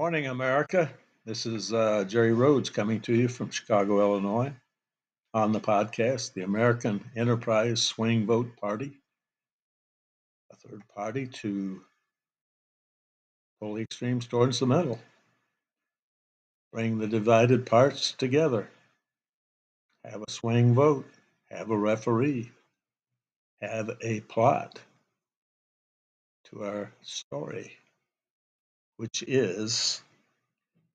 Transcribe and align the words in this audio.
morning, 0.00 0.28
America. 0.28 0.90
This 1.26 1.44
is 1.44 1.74
uh, 1.74 2.04
Jerry 2.04 2.32
Rhodes 2.32 2.70
coming 2.70 3.02
to 3.02 3.14
you 3.14 3.28
from 3.28 3.50
Chicago, 3.50 4.00
Illinois, 4.00 4.50
on 5.34 5.52
the 5.52 5.60
podcast, 5.60 6.32
the 6.32 6.40
American 6.40 7.04
Enterprise 7.16 7.82
Swing 7.82 8.24
Vote 8.24 8.48
Party, 8.56 8.96
a 10.50 10.56
third 10.56 10.82
party 10.88 11.26
to 11.26 11.82
pull 13.60 13.74
the 13.74 13.82
extremes 13.82 14.26
towards 14.26 14.58
the 14.58 14.66
middle, 14.66 14.98
bring 16.72 16.96
the 16.96 17.06
divided 17.06 17.66
parts 17.66 18.12
together, 18.12 18.70
have 20.06 20.22
a 20.26 20.30
swing 20.30 20.72
vote, 20.72 21.10
have 21.50 21.70
a 21.70 21.76
referee, 21.76 22.50
have 23.60 23.90
a 24.00 24.20
plot 24.20 24.80
to 26.44 26.64
our 26.64 26.90
story, 27.02 27.76
which 29.00 29.24
is 29.26 30.02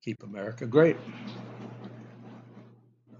keep 0.04 0.22
America 0.22 0.64
great. 0.64 0.96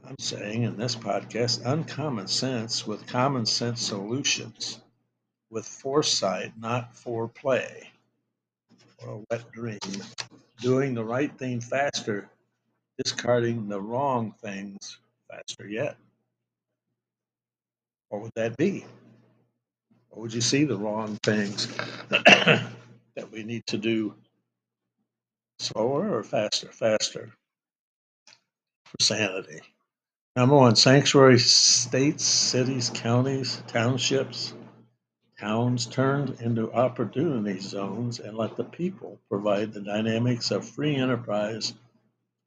I'm 0.06 0.14
saying 0.20 0.62
in 0.62 0.76
this 0.76 0.94
podcast, 0.94 1.66
uncommon 1.66 2.28
sense 2.28 2.86
with 2.86 3.04
common 3.04 3.46
sense 3.46 3.80
solutions, 3.82 4.80
with 5.50 5.66
foresight, 5.66 6.52
not 6.56 6.94
foreplay 6.94 7.88
or 8.98 9.14
a 9.14 9.20
wet 9.28 9.50
dream, 9.50 9.80
doing 10.60 10.94
the 10.94 11.04
right 11.04 11.36
thing 11.36 11.60
faster, 11.60 12.30
discarding 12.96 13.68
the 13.68 13.80
wrong 13.80 14.36
things 14.40 14.98
faster 15.28 15.68
yet. 15.68 15.96
What 18.10 18.22
would 18.22 18.32
that 18.36 18.56
be? 18.56 18.84
Or 20.10 20.22
would 20.22 20.32
you 20.32 20.40
see 20.40 20.62
the 20.62 20.76
wrong 20.76 21.18
things 21.24 21.66
that 22.08 23.32
we 23.32 23.42
need 23.42 23.66
to 23.66 23.78
do 23.78 24.14
slower 25.58 26.16
or 26.16 26.22
faster? 26.22 26.68
Faster 26.68 27.32
for 28.84 29.02
sanity. 29.04 29.60
Number 30.36 30.56
one, 30.56 30.76
sanctuary 30.76 31.38
states, 31.38 32.24
cities, 32.24 32.90
counties, 32.94 33.62
townships, 33.66 34.52
towns 35.38 35.86
turned 35.86 36.40
into 36.40 36.72
opportunity 36.72 37.58
zones 37.58 38.20
and 38.20 38.36
let 38.36 38.56
the 38.56 38.64
people 38.64 39.18
provide 39.28 39.72
the 39.72 39.80
dynamics 39.80 40.50
of 40.50 40.68
free 40.68 40.94
enterprise, 40.94 41.74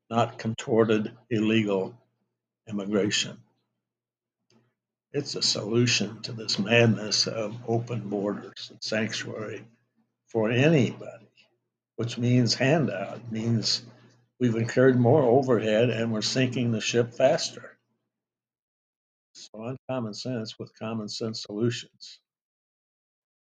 not 0.10 0.38
contorted 0.38 1.12
illegal 1.30 1.96
immigration. 2.68 3.38
It's 5.12 5.36
a 5.36 5.42
solution 5.42 6.22
to 6.22 6.32
this 6.32 6.60
madness 6.60 7.26
of 7.26 7.58
open 7.68 8.10
borders 8.10 8.68
and 8.70 8.84
sanctuary 8.84 9.66
for 10.28 10.52
anybody, 10.52 11.29
which 12.00 12.18
means 12.18 12.54
handout, 12.54 13.30
means 13.30 13.82
we've 14.40 14.56
incurred 14.56 14.98
more 14.98 15.22
overhead 15.22 15.90
and 15.90 16.14
we're 16.14 16.22
sinking 16.22 16.72
the 16.72 16.80
ship 16.80 17.14
faster. 17.14 17.78
So 19.34 19.60
on 19.60 19.76
common 19.90 20.14
sense 20.14 20.58
with 20.58 20.80
common 20.80 21.10
sense 21.10 21.44
solutions. 21.44 22.22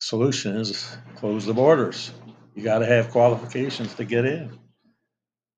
Solution 0.02 0.58
is 0.58 0.98
close 1.16 1.46
the 1.46 1.54
borders. 1.54 2.12
You 2.54 2.62
got 2.62 2.80
to 2.80 2.86
have 2.86 3.12
qualifications 3.12 3.96
to 3.96 4.04
get 4.04 4.26
in. 4.26 4.60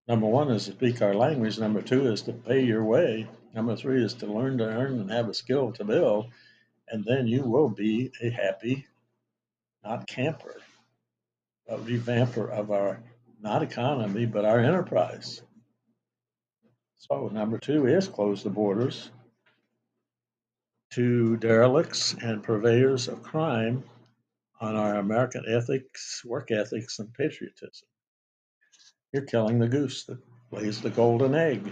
Number 0.08 0.27
one 0.27 0.52
is 0.52 0.66
to 0.66 0.73
speak 0.73 1.02
our 1.02 1.16
language. 1.16 1.58
Number 1.58 1.81
two 1.81 2.11
is 2.11 2.21
to 2.21 2.33
pay 2.33 2.64
your 2.64 2.83
way. 2.83 3.27
Number 3.55 3.75
three 3.75 4.03
is 4.03 4.14
to 4.16 4.27
learn 4.27 4.59
to 4.59 4.66
earn 4.66 4.99
and 4.99 5.09
have 5.09 5.30
a 5.30 5.33
skill 5.33 5.71
to 5.71 5.83
build. 5.83 6.27
And 6.89 7.03
then 7.03 7.25
you 7.25 7.41
will 7.41 7.69
be 7.69 8.11
a 8.21 8.30
happy, 8.30 8.86
not 9.83 10.05
camper, 10.05 10.61
but 11.67 11.86
revamper 11.86 12.49
of 12.49 12.71
our, 12.71 13.02
not 13.42 13.64
economy, 13.64 14.26
but 14.26 14.45
our 14.45 14.60
enterprise. 14.60 15.42
So 16.98 17.27
number 17.27 17.58
two 17.58 17.87
is 17.87 18.08
close 18.08 18.43
the 18.43 18.49
borders 18.49 19.11
to 20.93 21.37
derelicts 21.37 22.14
and 22.21 22.43
purveyors 22.43 23.08
of 23.08 23.23
crime 23.23 23.83
on 24.61 24.76
our 24.76 24.95
American 24.95 25.43
ethics, 25.48 26.23
work 26.23 26.52
ethics, 26.52 26.99
and 26.99 27.14
patriotism. 27.14 27.87
You're 29.11 29.23
killing 29.26 29.60
the 29.60 29.67
goose 29.67 30.05
that 30.05 30.20
lays 30.52 30.82
the 30.82 30.89
golden 30.89 31.36
egg. 31.36 31.71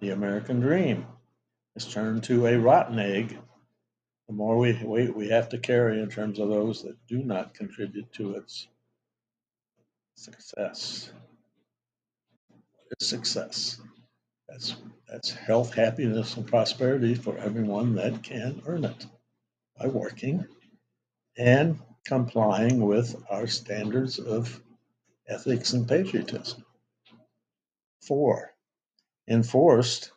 The 0.00 0.10
American 0.10 0.60
dream 0.60 1.06
has 1.74 1.92
turned 1.92 2.24
to 2.24 2.46
a 2.46 2.58
rotten 2.58 2.98
egg. 2.98 3.36
The 4.28 4.34
more 4.34 4.56
we, 4.56 4.72
we, 4.84 5.10
we 5.10 5.28
have 5.28 5.48
to 5.50 5.58
carry 5.58 6.00
in 6.00 6.08
terms 6.08 6.38
of 6.38 6.48
those 6.48 6.82
that 6.84 6.96
do 7.06 7.22
not 7.22 7.54
contribute 7.54 8.12
to 8.14 8.36
its 8.36 8.68
success. 10.16 11.12
Its 12.90 13.06
success. 13.06 13.80
That's 14.48 14.76
that's 15.08 15.30
health, 15.30 15.74
happiness, 15.74 16.36
and 16.36 16.46
prosperity 16.46 17.14
for 17.14 17.38
everyone 17.38 17.94
that 17.96 18.22
can 18.22 18.62
earn 18.66 18.84
it 18.84 19.06
by 19.78 19.86
working 19.88 20.46
and 21.36 21.78
complying 22.06 22.80
with 22.80 23.16
our 23.30 23.46
standards 23.46 24.18
of 24.18 24.60
ethics 25.28 25.72
and 25.72 25.88
patriotism. 25.88 26.64
Four, 28.02 28.52
enforced 29.28 30.12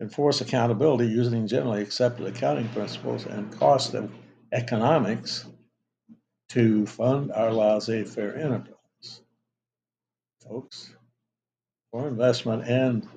enforce 0.00 0.40
accountability 0.40 1.06
using 1.06 1.46
generally 1.46 1.82
accepted 1.82 2.26
accounting 2.26 2.68
principles 2.68 3.26
and 3.26 3.52
cost 3.58 3.94
of 3.94 4.12
economics 4.52 5.46
to 6.50 6.86
fund 6.86 7.32
our 7.32 7.52
laissez-faire 7.52 8.36
enterprise. 8.36 8.73
Folks, 10.48 10.94
for 11.90 12.06
investment 12.08 12.68
and 12.68 13.08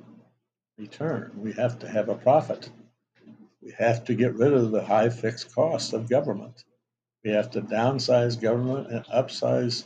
return. 0.78 1.32
We 1.36 1.52
have 1.54 1.80
to 1.80 1.90
have 1.90 2.10
a 2.10 2.16
profit. 2.16 2.70
We 3.62 3.74
have 3.78 4.06
to 4.06 4.16
get 4.16 4.36
rid 4.36 4.54
of 4.54 4.72
the 4.72 4.84
high 4.84 5.10
fixed 5.10 5.54
costs 5.54 5.94
of 5.94 6.10
government. 6.10 6.64
We 7.24 7.32
have 7.32 7.52
to 7.52 7.62
downsize 7.62 8.40
government 8.40 8.92
and 8.92 9.06
upsize 9.06 9.84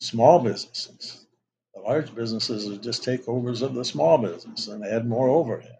small 0.00 0.40
businesses. 0.40 1.26
The 1.74 1.80
large 1.80 2.14
businesses 2.14 2.68
are 2.68 2.76
just 2.76 3.04
takeovers 3.04 3.62
of 3.62 3.74
the 3.74 3.84
small 3.84 4.18
business 4.18 4.68
and 4.68 4.84
add 4.84 5.06
more 5.06 5.28
overhead. 5.28 5.78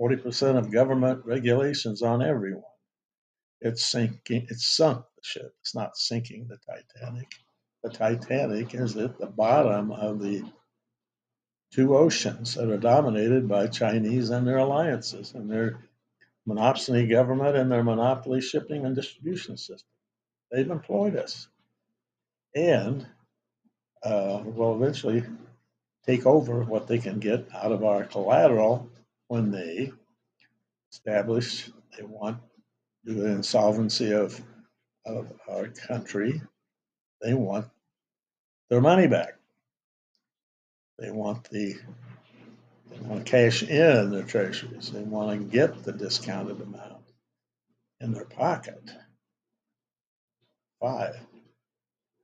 40% 0.00 0.58
of 0.58 0.72
government 0.72 1.24
regulations 1.24 2.02
on 2.02 2.22
everyone. 2.22 2.64
It's 3.60 3.86
sinking, 3.86 4.46
it's 4.50 4.66
sunk 4.66 4.98
the 4.98 5.22
ship. 5.22 5.54
It's 5.60 5.74
not 5.74 5.96
sinking 5.96 6.48
the 6.48 6.58
Titanic. 6.58 7.28
The 7.82 7.90
Titanic 7.90 8.74
is 8.74 8.96
at 8.96 9.18
the 9.18 9.26
bottom 9.26 9.90
of 9.92 10.20
the 10.20 10.44
two 11.72 11.96
oceans 11.96 12.54
that 12.54 12.70
are 12.70 12.78
dominated 12.78 13.48
by 13.48 13.66
Chinese 13.66 14.30
and 14.30 14.46
their 14.46 14.58
alliances 14.58 15.32
and 15.34 15.50
their 15.50 15.80
monopoly 16.46 17.06
government 17.06 17.56
and 17.56 17.70
their 17.70 17.82
monopoly 17.82 18.40
shipping 18.40 18.84
and 18.84 18.94
distribution 18.94 19.56
system. 19.56 19.88
They've 20.50 20.70
employed 20.70 21.16
us 21.16 21.48
and 22.54 23.06
uh, 24.02 24.42
will 24.44 24.74
eventually 24.76 25.24
take 26.06 26.26
over 26.26 26.62
what 26.62 26.86
they 26.86 26.98
can 26.98 27.20
get 27.20 27.48
out 27.54 27.72
of 27.72 27.84
our 27.84 28.04
collateral 28.04 28.90
when 29.28 29.50
they 29.50 29.92
establish 30.92 31.70
they 31.96 32.04
want 32.04 32.38
the 33.04 33.26
insolvency 33.26 34.12
of, 34.12 34.40
of 35.06 35.32
our 35.48 35.68
country. 35.68 36.42
They 37.22 37.34
want 37.34 37.66
their 38.68 38.80
money 38.80 39.06
back. 39.06 39.34
They 40.98 41.10
want 41.10 41.48
the 41.50 41.76
they 42.90 43.00
want 43.00 43.24
to 43.24 43.30
cash 43.30 43.62
in 43.62 44.10
their 44.10 44.22
treasuries. 44.22 44.90
They 44.90 45.02
want 45.02 45.38
to 45.38 45.44
get 45.44 45.82
the 45.82 45.92
discounted 45.92 46.60
amount 46.60 47.02
in 48.00 48.12
their 48.12 48.24
pocket. 48.24 48.90
Five, 50.80 51.16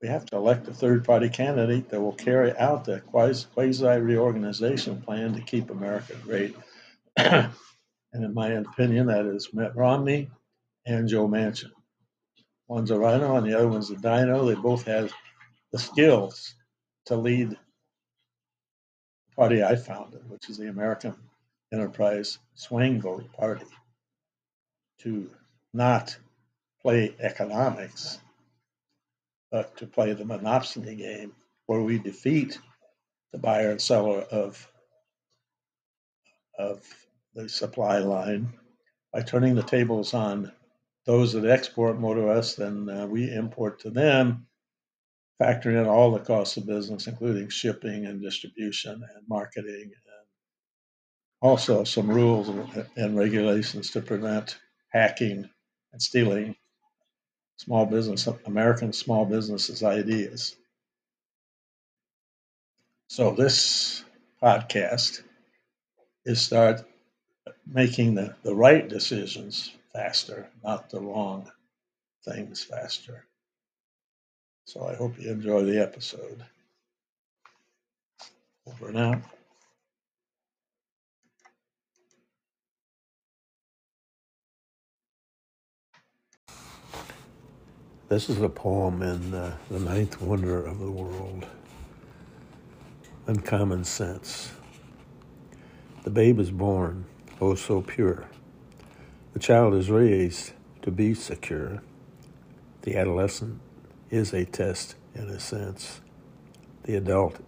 we 0.03 0.09
have 0.09 0.27
to 0.27 0.37
elect 0.37 0.69
a 0.69 0.75
third 0.75 1.05
party 1.05 1.29
candidate 1.29 1.89
that 1.91 2.01
will 2.01 2.13
carry 2.13 2.57
out 2.57 2.85
the 2.85 3.01
quasi 3.01 3.47
reorganization 3.55 5.01
plan 5.01 5.35
to 5.35 5.41
keep 5.41 5.71
America 5.71 6.15
great. 6.23 6.57
and 7.17 7.53
in 8.13 8.35
my 8.35 8.49
opinion, 8.49 9.07
that 9.07 9.27
is 9.27 9.53
Mitt 9.53 9.75
Romney 9.75 10.31
and 10.87 11.09
Joe 11.09 11.29
Manchin. 11.29 11.71
One's 12.69 12.91
a 12.91 12.99
rhino 12.99 13.37
and 13.37 13.47
the 13.47 13.57
other 13.57 13.69
one's 13.69 13.91
a 13.91 13.97
dino. 13.97 14.41
Oh, 14.41 14.47
they 14.47 14.55
both 14.55 14.85
have 14.85 15.11
the 15.73 15.79
skills 15.79 16.55
to 17.07 17.17
lead 17.17 17.51
the 17.51 17.57
party 19.37 19.65
I 19.65 19.75
founded, 19.75 20.29
which 20.29 20.51
is 20.51 20.59
the 20.59 20.69
American 20.69 21.15
Enterprise 21.73 22.39
Swing 22.55 23.01
Vote 23.01 23.33
Party, 23.33 23.67
to 25.01 25.31
not 25.73 26.17
play 26.83 27.15
economics, 27.21 28.19
but 29.51 29.75
to 29.79 29.87
play 29.87 30.13
the 30.13 30.25
monopsony 30.25 30.97
game 30.97 31.33
where 31.67 31.81
we 31.81 31.99
defeat 31.99 32.59
the 33.33 33.39
buyer 33.39 33.71
and 33.71 33.81
seller 33.81 34.21
of, 34.31 34.71
of 36.59 36.87
the 37.35 37.49
supply 37.49 37.99
line 37.99 38.53
by 39.13 39.23
turning 39.23 39.55
the 39.55 39.63
tables 39.63 40.13
on 40.13 40.53
those 41.09 41.33
that 41.33 41.47
export 41.47 41.99
more 41.99 42.15
to 42.15 42.29
us 42.29 42.55
than 42.55 42.87
uh, 42.91 43.07
we 43.07 43.33
import 43.33 43.81
to 43.81 43.89
them 43.89 44.47
factoring 45.41 45.81
in 45.81 45.89
all 45.89 46.13
the 46.13 46.19
costs 46.19 46.59
of 46.59 46.67
business, 46.67 47.07
including 47.07 47.49
shipping 47.49 48.05
and 48.05 48.21
distribution 48.21 48.93
and 48.93 49.27
marketing, 49.27 49.85
and 49.85 50.27
also 51.41 51.83
some 51.83 52.11
rules 52.11 52.51
and 52.95 53.17
regulations 53.17 53.91
to 53.91 54.03
prevent 54.03 54.59
hacking 54.93 55.49
and 55.95 56.03
stealing 56.03 56.55
small 57.57 57.87
business, 57.87 58.29
American 58.45 58.93
small 58.93 59.25
businesses' 59.25 59.83
ideas. 59.83 60.57
So 63.09 63.31
this 63.31 64.05
podcast 64.43 65.23
is 66.27 66.43
start 66.43 66.83
making 67.67 68.15
the, 68.15 68.37
the 68.43 68.55
right 68.55 68.87
decisions 68.87 69.73
faster, 69.93 70.49
not 70.63 70.91
the 70.91 71.01
wrong 71.01 71.51
things 72.25 72.63
faster. 72.63 73.27
So 74.65 74.87
I 74.87 74.95
hope 74.95 75.19
you 75.19 75.31
enjoy 75.31 75.65
the 75.65 75.81
episode. 75.81 76.45
Over 78.67 78.93
now. 78.93 79.23
This 88.09 88.31
is 88.31 88.41
a 88.41 88.49
poem 88.49 89.03
in 89.03 89.35
uh, 89.35 89.57
The 89.71 89.81
Ninth 89.81 90.21
Wonder 90.23 90.65
of 90.65 90.79
the 90.79 90.91
World 90.91 91.47
Uncommon 93.27 93.85
Sense. 93.85 94.51
The 96.05 96.11
babe 96.11 96.41
is 96.41 96.51
born, 96.51 97.05
oh 97.41 97.55
so 97.55 97.83
pure. 97.83 98.27
The 99.39 99.45
child 99.45 99.75
is 99.75 99.89
raised 99.89 100.51
to 100.83 100.91
be 100.91 101.15
secure. 101.15 101.81
The 102.83 102.97
adolescent 102.97 103.61
is 104.11 104.35
a 104.35 104.45
test 104.45 104.97
in 105.15 105.29
a 105.29 105.39
sense. 105.39 106.01
The 106.83 106.97
adult 106.97 107.39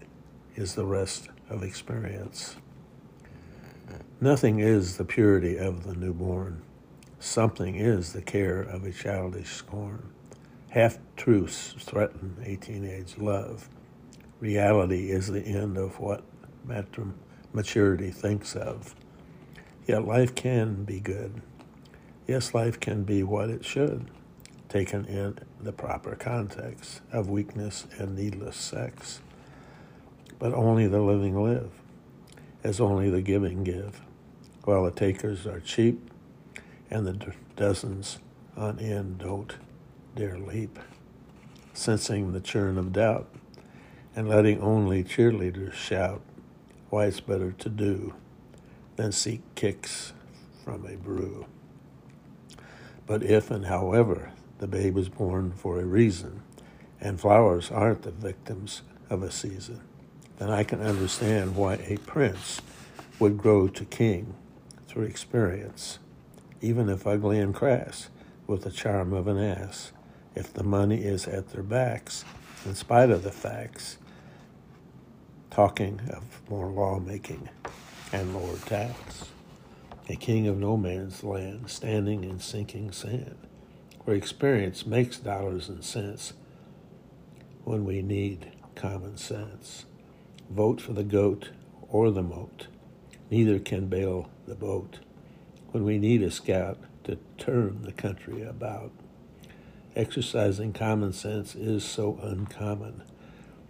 is 0.54 0.76
the 0.76 0.87
rest 0.87 1.31
of 1.48 1.64
experience. 1.64 2.54
Nothing 4.20 4.60
is 4.60 4.98
the 4.98 5.04
purity 5.04 5.56
of 5.56 5.82
the 5.82 5.96
newborn. 5.96 6.62
Something 7.19 7.75
is 7.75 8.12
the 8.12 8.22
care 8.22 8.60
of 8.60 8.84
a 8.84 8.93
childish 8.93 9.50
scorn. 9.50 10.12
Half 10.69 11.00
truths 11.16 11.75
threaten 11.76 12.36
a 12.44 12.54
teenage 12.54 13.19
love. 13.19 13.69
Reality 14.38 15.10
is 15.10 15.26
the 15.26 15.43
end 15.43 15.76
of 15.76 15.98
what 15.98 16.22
maturity 17.52 18.12
thinks 18.12 18.54
of. 18.54 18.94
Yet 19.88 20.06
life 20.06 20.36
can 20.36 20.84
be 20.84 21.00
good. 21.00 21.43
Yes, 22.31 22.55
life 22.55 22.79
can 22.79 23.03
be 23.03 23.25
what 23.25 23.50
it 23.50 23.65
should, 23.65 24.09
taken 24.69 25.05
in 25.06 25.37
the 25.61 25.73
proper 25.73 26.15
context 26.15 27.00
of 27.11 27.29
weakness 27.29 27.88
and 27.99 28.15
needless 28.15 28.56
sex. 28.56 29.21
But 30.38 30.55
only 30.55 30.87
the 30.87 31.00
living 31.00 31.43
live, 31.43 31.73
as 32.62 32.81
only 32.81 33.11
the 33.11 33.21
giving 33.21 33.65
give, 33.65 34.00
while 34.62 34.85
the 34.85 34.93
takers 34.93 35.44
are 35.44 35.59
cheap 35.59 36.09
and 36.88 37.05
the 37.05 37.35
dozens 37.56 38.21
on 38.56 38.79
end 38.79 39.19
don't 39.19 39.56
dare 40.15 40.38
leap, 40.38 40.79
sensing 41.75 42.31
the 42.31 42.41
churn 42.41 42.79
of 42.79 42.93
doubt 42.93 43.29
and 44.15 44.29
letting 44.29 44.61
only 44.61 45.03
cheerleaders 45.03 45.73
shout 45.73 46.23
why 46.91 47.06
it's 47.06 47.19
better 47.19 47.50
to 47.50 47.69
do 47.69 48.15
than 48.94 49.11
seek 49.11 49.43
kicks 49.56 50.12
from 50.62 50.87
a 50.87 50.94
brew. 50.94 51.44
But 53.10 53.24
if 53.24 53.50
and 53.50 53.66
however 53.66 54.30
the 54.58 54.68
babe 54.68 54.94
was 54.94 55.08
born 55.08 55.50
for 55.50 55.80
a 55.80 55.84
reason, 55.84 56.42
and 57.00 57.18
flowers 57.18 57.68
aren't 57.68 58.02
the 58.02 58.12
victims 58.12 58.82
of 59.10 59.24
a 59.24 59.32
season, 59.32 59.80
then 60.38 60.48
I 60.48 60.62
can 60.62 60.80
understand 60.80 61.56
why 61.56 61.74
a 61.88 61.96
prince 62.06 62.60
would 63.18 63.36
grow 63.36 63.66
to 63.66 63.84
king 63.84 64.34
through 64.86 65.06
experience, 65.06 65.98
even 66.60 66.88
if 66.88 67.04
ugly 67.04 67.40
and 67.40 67.52
crass, 67.52 68.10
with 68.46 68.62
the 68.62 68.70
charm 68.70 69.12
of 69.12 69.26
an 69.26 69.38
ass, 69.38 69.90
if 70.36 70.52
the 70.52 70.62
money 70.62 71.02
is 71.02 71.26
at 71.26 71.48
their 71.48 71.64
backs, 71.64 72.24
in 72.64 72.76
spite 72.76 73.10
of 73.10 73.24
the 73.24 73.32
facts, 73.32 73.98
talking 75.50 76.00
of 76.10 76.48
more 76.48 76.70
lawmaking 76.70 77.48
and 78.12 78.36
lower 78.36 78.58
tax. 78.66 79.30
A 80.10 80.16
king 80.16 80.48
of 80.48 80.58
no 80.58 80.76
man's 80.76 81.22
land, 81.22 81.70
standing 81.70 82.24
in 82.24 82.40
sinking 82.40 82.90
sand, 82.90 83.36
where 84.04 84.16
experience 84.16 84.84
makes 84.84 85.18
dollars 85.18 85.68
and 85.68 85.84
cents 85.84 86.32
when 87.62 87.84
we 87.84 88.02
need 88.02 88.50
common 88.74 89.16
sense. 89.16 89.84
Vote 90.50 90.80
for 90.80 90.94
the 90.94 91.04
goat 91.04 91.50
or 91.88 92.10
the 92.10 92.24
moat. 92.24 92.66
Neither 93.30 93.60
can 93.60 93.86
bail 93.86 94.28
the 94.48 94.56
boat 94.56 94.98
when 95.70 95.84
we 95.84 95.96
need 95.96 96.24
a 96.24 96.32
scout 96.32 96.78
to 97.04 97.16
turn 97.38 97.82
the 97.82 97.92
country 97.92 98.42
about. 98.42 98.90
Exercising 99.94 100.72
common 100.72 101.12
sense 101.12 101.54
is 101.54 101.84
so 101.84 102.18
uncommon 102.20 103.04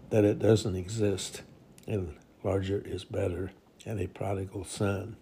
that 0.09 0.25
it 0.25 0.39
doesn't 0.39 0.75
exist 0.75 1.43
and 1.87 2.15
larger 2.43 2.81
is 2.87 3.05
better, 3.05 3.51
and 3.85 4.01
a 4.01 4.07
prodigal 4.07 4.65
son, 4.65 5.17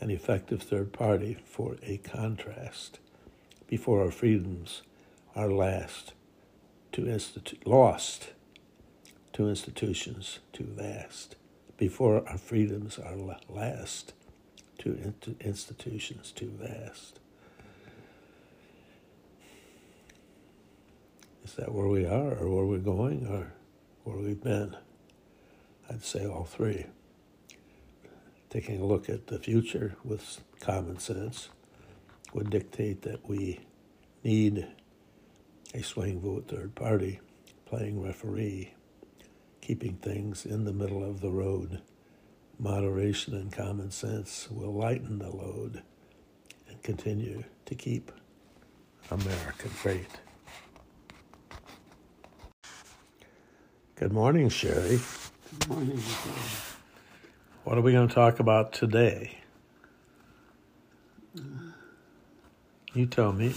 an 0.00 0.10
effective 0.10 0.62
third 0.62 0.92
party 0.92 1.36
for 1.44 1.76
a 1.82 1.98
contrast, 1.98 2.98
before 3.66 4.02
our 4.02 4.10
freedoms 4.10 4.82
are 5.34 5.50
last 5.50 6.12
to 6.92 7.02
institu- 7.02 7.58
lost 7.66 8.30
to 9.32 9.48
institutions 9.48 10.38
too 10.52 10.64
vast, 10.64 11.36
before 11.76 12.26
our 12.28 12.38
freedoms 12.38 12.98
are 12.98 13.16
last 13.48 14.12
to 14.78 14.90
in- 14.90 15.36
institutions 15.40 16.32
too 16.32 16.52
vast. 16.60 17.20
Is 21.44 21.54
that 21.54 21.72
where 21.72 21.86
we 21.86 22.04
are, 22.04 22.34
or 22.34 22.48
where 22.48 22.64
we're 22.64 22.78
going, 22.78 23.26
or 23.26 23.52
where 24.04 24.16
we've 24.16 24.42
been? 24.42 24.76
I'd 25.88 26.02
say 26.02 26.26
all 26.26 26.44
three. 26.44 26.86
Taking 28.56 28.80
a 28.80 28.86
look 28.86 29.10
at 29.10 29.26
the 29.26 29.38
future 29.38 29.96
with 30.02 30.40
common 30.60 30.98
sense 30.98 31.50
would 32.32 32.48
dictate 32.48 33.02
that 33.02 33.28
we 33.28 33.60
need 34.24 34.66
a 35.74 35.82
swing 35.82 36.22
vote 36.22 36.48
third 36.48 36.74
party 36.74 37.20
playing 37.66 38.02
referee, 38.02 38.72
keeping 39.60 39.96
things 39.96 40.46
in 40.46 40.64
the 40.64 40.72
middle 40.72 41.04
of 41.04 41.20
the 41.20 41.30
road. 41.30 41.82
Moderation 42.58 43.34
and 43.34 43.52
common 43.52 43.90
sense 43.90 44.48
will 44.50 44.72
lighten 44.72 45.18
the 45.18 45.28
load 45.28 45.82
and 46.66 46.82
continue 46.82 47.44
to 47.66 47.74
keep 47.74 48.10
America 49.10 49.68
great. 49.82 50.08
Good 53.96 54.14
morning, 54.14 54.48
Sherry. 54.48 54.98
Good 55.58 55.68
Morning. 55.68 56.02
What 57.66 57.76
are 57.76 57.80
we 57.80 57.90
going 57.90 58.06
to 58.06 58.14
talk 58.14 58.38
about 58.38 58.72
today? 58.72 59.38
You 62.94 63.06
tell 63.06 63.32
me. 63.32 63.52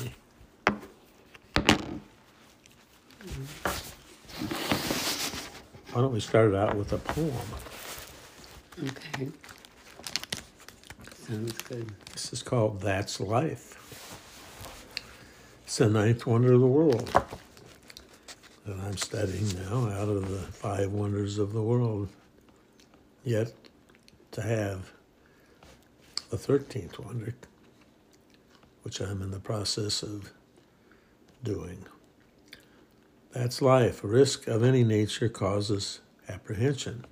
Why 5.92 6.02
don't 6.02 6.12
we 6.12 6.22
start 6.22 6.50
it 6.50 6.56
out 6.56 6.76
with 6.76 6.92
a 6.92 6.98
poem? 6.98 7.32
Okay. 8.84 9.30
Sounds 11.28 11.62
good. 11.62 11.92
This 12.12 12.34
is 12.34 12.42
called 12.42 12.82
That's 12.82 13.20
Life. 13.20 13.76
It's 15.66 15.78
the 15.78 15.88
ninth 15.88 16.26
wonder 16.26 16.54
of 16.54 16.62
the 16.62 16.66
world 16.66 17.10
that 18.66 18.76
I'm 18.88 18.98
studying 18.98 19.50
now 19.70 19.88
out 19.92 20.10
of 20.10 20.28
the 20.32 20.52
five 20.52 20.92
wonders 20.92 21.38
of 21.38 21.54
the 21.54 21.62
world, 21.62 22.10
yet 23.24 23.54
to 24.40 24.48
have 24.48 24.94
a 26.32 26.38
13th 26.38 26.98
wonder, 27.04 27.36
which 28.84 29.02
I'm 29.02 29.22
in 29.22 29.32
the 29.32 29.40
process 29.40 30.02
of 30.02 30.32
doing. 31.44 31.86
That's 33.32 33.62
life. 33.62 34.00
Risk 34.02 34.48
of 34.48 34.64
any 34.64 34.86
nature 34.86 35.28
causes 35.28 36.00
apprehension, 36.30 37.06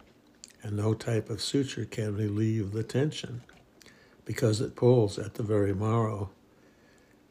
and 0.63 0.77
no 0.77 0.93
type 0.93 1.29
of 1.29 1.41
suture 1.41 1.83
can 1.83 2.15
relieve 2.15 2.71
the 2.71 2.83
tension 2.83 3.41
because 4.23 4.61
it 4.61 4.77
pulls 4.77 5.19
at 5.19 5.33
the 5.33 5.43
very 5.43 5.73
marrow. 5.73 6.29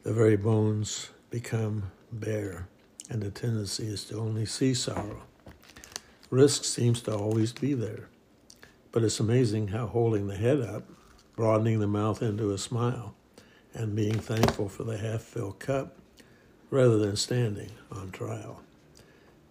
The 0.03 0.13
very 0.13 0.37
bones 0.37 1.09
become 1.31 1.91
bare 2.11 2.67
and 3.09 3.23
the 3.23 3.31
tendency 3.31 3.87
is 3.87 4.03
to 4.05 4.19
only 4.19 4.45
see 4.45 4.75
sorrow. 4.75 5.23
Risk 6.29 6.65
seems 6.65 7.01
to 7.01 7.15
always 7.15 7.51
be 7.51 7.73
there, 7.73 8.09
but 8.91 9.03
it's 9.03 9.19
amazing 9.19 9.69
how 9.69 9.87
holding 9.87 10.27
the 10.27 10.35
head 10.35 10.61
up, 10.61 10.83
broadening 11.35 11.79
the 11.79 11.87
mouth 11.87 12.21
into 12.21 12.51
a 12.51 12.57
smile, 12.57 13.13
and 13.73 13.95
being 13.95 14.19
thankful 14.19 14.69
for 14.69 14.83
the 14.83 14.97
half 14.97 15.21
filled 15.21 15.59
cup 15.59 15.97
rather 16.69 16.97
than 16.97 17.15
standing 17.15 17.71
on 17.91 18.11
trial 18.11 18.61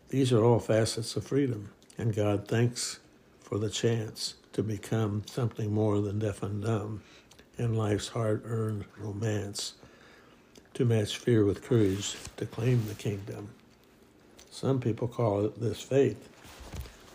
These 0.09 0.33
are 0.33 0.45
all 0.45 0.59
facets 0.61 1.17
of 1.17 1.27
freedom, 1.27 1.71
and 1.99 2.15
God 2.15 2.47
thanks 2.49 3.01
for 3.41 3.59
the 3.59 3.71
chance 3.71 4.35
to 4.53 4.63
become 4.63 5.25
something 5.27 5.73
more 5.73 6.01
than 6.01 6.19
deaf 6.19 6.43
and 6.43 6.63
dumb 6.63 7.03
in 7.59 7.75
life's 7.75 8.09
hard 8.09 8.43
earned 8.45 8.85
romance, 8.99 9.75
to 10.75 10.85
match 10.85 11.17
fear 11.17 11.45
with 11.45 11.63
courage 11.63 12.15
to 12.37 12.47
claim 12.47 12.87
the 12.87 12.95
kingdom. 12.95 13.49
Some 14.51 14.81
people 14.81 15.09
call 15.09 15.45
it 15.45 15.61
this 15.61 15.81
faith. 15.81 16.29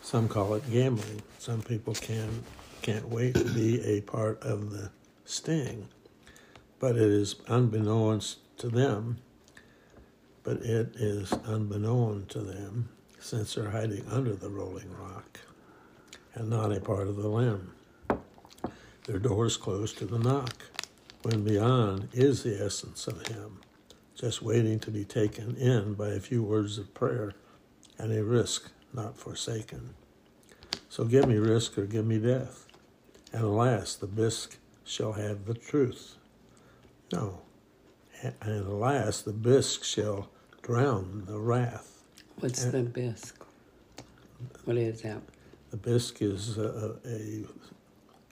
Some 0.02 0.28
call 0.28 0.54
it 0.54 0.70
gambling. 0.70 1.22
Some 1.38 1.62
people 1.62 1.94
can 1.94 2.42
can't 2.82 3.08
wait 3.08 3.34
to 3.36 3.44
be 3.44 3.80
a 3.84 4.00
part 4.00 4.42
of 4.42 4.70
the 4.70 4.90
sting. 5.24 5.88
But 6.80 6.96
it 6.96 7.02
is 7.02 7.36
unbeknownst 7.46 8.38
to 8.58 8.68
them, 8.68 9.18
but 10.42 10.58
it 10.62 10.96
is 10.96 11.32
unbeknown 11.46 12.26
to 12.30 12.40
them 12.40 12.88
since 13.20 13.54
they're 13.54 13.70
hiding 13.70 14.04
under 14.10 14.34
the 14.34 14.50
rolling 14.50 14.92
rock 14.98 15.38
and 16.34 16.50
not 16.50 16.72
a 16.72 16.80
part 16.80 17.06
of 17.06 17.16
the 17.16 17.28
limb. 17.28 17.72
Their 19.06 19.20
doors 19.20 19.56
closed 19.56 19.98
to 19.98 20.06
the 20.06 20.18
knock, 20.18 20.64
when 21.22 21.44
beyond 21.44 22.08
is 22.12 22.42
the 22.42 22.64
essence 22.64 23.06
of 23.06 23.26
Him, 23.28 23.60
just 24.16 24.42
waiting 24.42 24.80
to 24.80 24.90
be 24.90 25.04
taken 25.04 25.54
in 25.56 25.94
by 25.94 26.08
a 26.08 26.20
few 26.20 26.42
words 26.42 26.78
of 26.78 26.92
prayer 26.94 27.34
and 27.98 28.12
a 28.12 28.24
risk 28.24 28.70
not 28.92 29.16
forsaken. 29.16 29.94
So 30.88 31.04
give 31.04 31.26
me 31.26 31.36
risk 31.36 31.78
or 31.78 31.86
give 31.86 32.06
me 32.06 32.18
death, 32.18 32.66
and 33.32 33.42
alas, 33.44 33.94
the 33.94 34.06
bisque 34.06 34.58
shall 34.84 35.12
have 35.12 35.46
the 35.46 35.54
truth. 35.54 36.16
No, 37.12 37.40
and 38.22 38.66
alas, 38.66 39.22
the 39.22 39.32
bisque 39.32 39.84
shall 39.84 40.28
drown 40.62 41.24
the 41.26 41.38
wrath. 41.38 42.02
What's 42.40 42.64
And- 42.64 42.72
the 42.72 42.82
bisque? 42.82 43.44
What 44.64 44.76
is 44.76 45.02
that? 45.02 45.22
The 45.70 45.76
bisque 45.76 46.20
is 46.20 46.58
a, 46.58 46.96
a, 47.06 47.44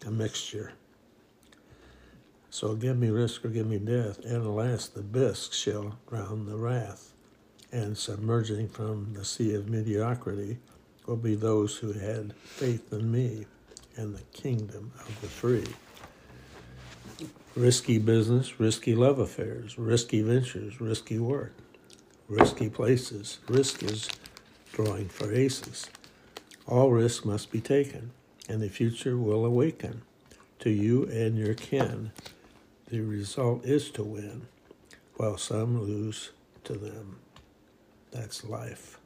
a 0.06 0.10
mixture. 0.10 0.72
So 2.50 2.74
give 2.74 2.98
me 2.98 3.08
risk 3.10 3.44
or 3.44 3.48
give 3.48 3.66
me 3.66 3.78
death, 3.78 4.18
and 4.24 4.44
alas, 4.44 4.88
the 4.88 5.02
bisque 5.02 5.52
shall 5.52 5.98
drown 6.08 6.46
the 6.46 6.56
wrath. 6.56 7.09
And 7.72 7.96
submerging 7.96 8.68
from 8.68 9.12
the 9.14 9.24
sea 9.24 9.54
of 9.54 9.68
mediocrity 9.68 10.58
will 11.06 11.16
be 11.16 11.36
those 11.36 11.76
who 11.76 11.92
had 11.92 12.34
faith 12.34 12.92
in 12.92 13.12
me 13.12 13.46
and 13.96 14.14
the 14.14 14.22
kingdom 14.32 14.92
of 14.98 15.20
the 15.20 15.28
free. 15.28 15.66
Risky 17.54 17.98
business, 17.98 18.58
risky 18.58 18.94
love 18.94 19.18
affairs, 19.18 19.78
risky 19.78 20.20
ventures, 20.22 20.80
risky 20.80 21.18
work, 21.18 21.52
risky 22.28 22.68
places. 22.68 23.38
Risk 23.48 23.82
is 23.84 24.08
drawing 24.72 25.08
for 25.08 25.32
aces. 25.32 25.88
All 26.66 26.90
risk 26.90 27.24
must 27.24 27.50
be 27.50 27.60
taken, 27.60 28.10
and 28.48 28.60
the 28.60 28.68
future 28.68 29.16
will 29.16 29.44
awaken 29.44 30.02
to 30.60 30.70
you 30.70 31.04
and 31.04 31.38
your 31.38 31.54
kin. 31.54 32.12
The 32.88 33.00
result 33.00 33.64
is 33.64 33.90
to 33.92 34.02
win, 34.02 34.48
while 35.16 35.38
some 35.38 35.80
lose 35.80 36.30
to 36.64 36.74
them. 36.74 37.19
That's 38.10 38.44
life. 38.44 38.98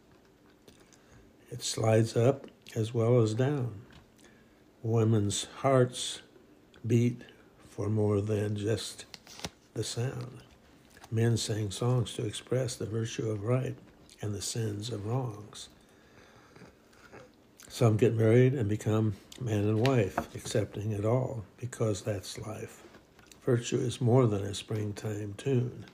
It 1.50 1.62
slides 1.62 2.16
up 2.16 2.46
as 2.74 2.94
well 2.94 3.20
as 3.20 3.34
down. 3.34 3.82
Women's 4.82 5.46
hearts 5.58 6.20
beat 6.86 7.22
for 7.68 7.88
more 7.88 8.20
than 8.20 8.56
just 8.56 9.04
the 9.74 9.84
sound. 9.84 10.40
Men 11.10 11.36
sang 11.36 11.70
songs 11.70 12.14
to 12.14 12.24
express 12.26 12.76
the 12.76 12.86
virtue 12.86 13.30
of 13.30 13.44
right 13.44 13.76
and 14.20 14.34
the 14.34 14.42
sins 14.42 14.90
of 14.90 15.06
wrongs. 15.06 15.68
Some 17.68 17.96
get 17.96 18.14
married 18.14 18.54
and 18.54 18.68
become 18.68 19.14
man 19.40 19.64
and 19.64 19.86
wife, 19.86 20.34
accepting 20.34 20.92
it 20.92 21.04
all 21.04 21.44
because 21.58 22.02
that's 22.02 22.38
life. 22.38 22.82
Virtue 23.44 23.78
is 23.78 24.00
more 24.00 24.26
than 24.26 24.42
a 24.44 24.54
springtime 24.54 25.34
tune 25.36 25.84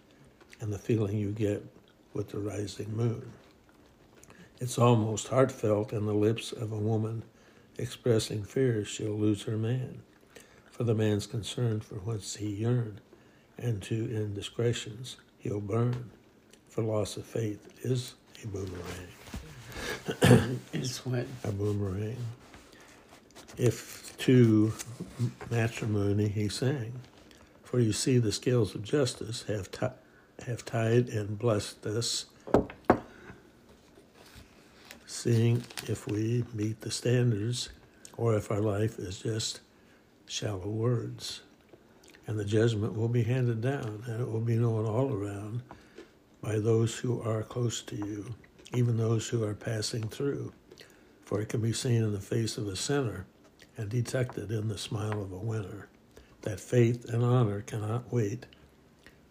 and 0.61 0.73
the 0.73 0.79
feeling 0.79 1.17
you 1.17 1.33
get 1.33 1.65
with 2.15 2.31
the 2.31 2.39
rising 2.39 2.97
moon. 2.97 3.33
It's 4.61 4.79
almost 4.79 5.29
heartfelt 5.29 5.93
in 5.93 6.07
the 6.07 6.15
lips 6.15 6.53
of 6.53 6.73
a 6.73 6.79
woman 6.79 7.23
expressing 7.79 8.45
fear 8.45 8.85
she'll 8.85 9.13
lose 9.19 9.45
her 9.45 9.57
man, 9.57 10.03
for 10.71 10.85
the 10.85 10.95
man's 10.95 11.27
concerned 11.27 11.85
for 11.85 11.97
whence 11.97 12.37
he 12.37 12.49
yearned, 12.49 13.01
and 13.59 13.83
to 13.83 13.95
indiscretions 14.15 15.17
he'll 15.39 15.61
burn, 15.61 16.11
for 16.69 16.83
loss 16.83 17.17
of 17.17 17.25
faith 17.25 17.69
is 17.85 18.15
a 18.43 18.47
boomerang 18.47 19.09
Is 20.73 20.99
what? 20.99 21.27
a 21.45 21.53
boomerang. 21.53 22.17
If 23.57 24.17
to 24.19 24.73
matrimony 25.51 26.29
he 26.29 26.49
sang, 26.49 26.93
for 27.63 27.81
you 27.81 27.93
see 27.93 28.19
the 28.19 28.33
scales 28.33 28.75
of 28.75 28.83
justice 28.83 29.45
have 29.49 29.71
ti- 29.71 29.87
have 30.45 30.65
tied 30.65 31.09
and 31.09 31.39
blessed 31.39 31.87
us, 31.87 32.27
seeing 35.07 35.63
if 35.89 36.07
we 36.07 36.45
meet 36.55 36.81
the 36.81 36.91
standards, 36.91 37.71
or 38.17 38.35
if 38.35 38.51
our 38.51 38.61
life 38.61 38.99
is 38.99 39.19
just 39.19 39.61
shallow 40.27 40.69
words. 40.69 41.41
And 42.27 42.39
the 42.39 42.45
judgment 42.45 42.97
will 42.97 43.09
be 43.09 43.23
handed 43.23 43.61
down, 43.61 44.05
and 44.07 44.21
it 44.21 44.31
will 44.31 44.41
be 44.41 44.57
known 44.57 44.87
all 44.87 45.13
around 45.13 45.63
by 46.41 46.59
those 46.59 46.97
who 46.99 47.21
are 47.23 47.43
close 47.43 47.83
to 47.83 47.97
you, 47.97 48.35
even 48.75 48.97
those 48.97 49.29
who 49.29 49.43
are 49.43 49.55
passing 49.55 50.09
through 50.09 50.53
for 51.31 51.41
it 51.41 51.49
can 51.49 51.61
be 51.61 51.73
seen 51.73 52.03
in 52.03 52.13
the 52.13 52.19
face 52.19 52.59
of 52.59 52.67
a 52.67 52.75
sinner 52.75 53.25
and 53.77 53.89
detected 53.89 54.51
in 54.51 54.67
the 54.67 54.77
smile 54.77 55.23
of 55.23 55.31
a 55.31 55.39
winner. 55.39 55.87
That 56.43 56.59
faith 56.59 57.05
and 57.09 57.23
honor 57.23 57.61
cannot 57.61 58.13
wait, 58.13 58.47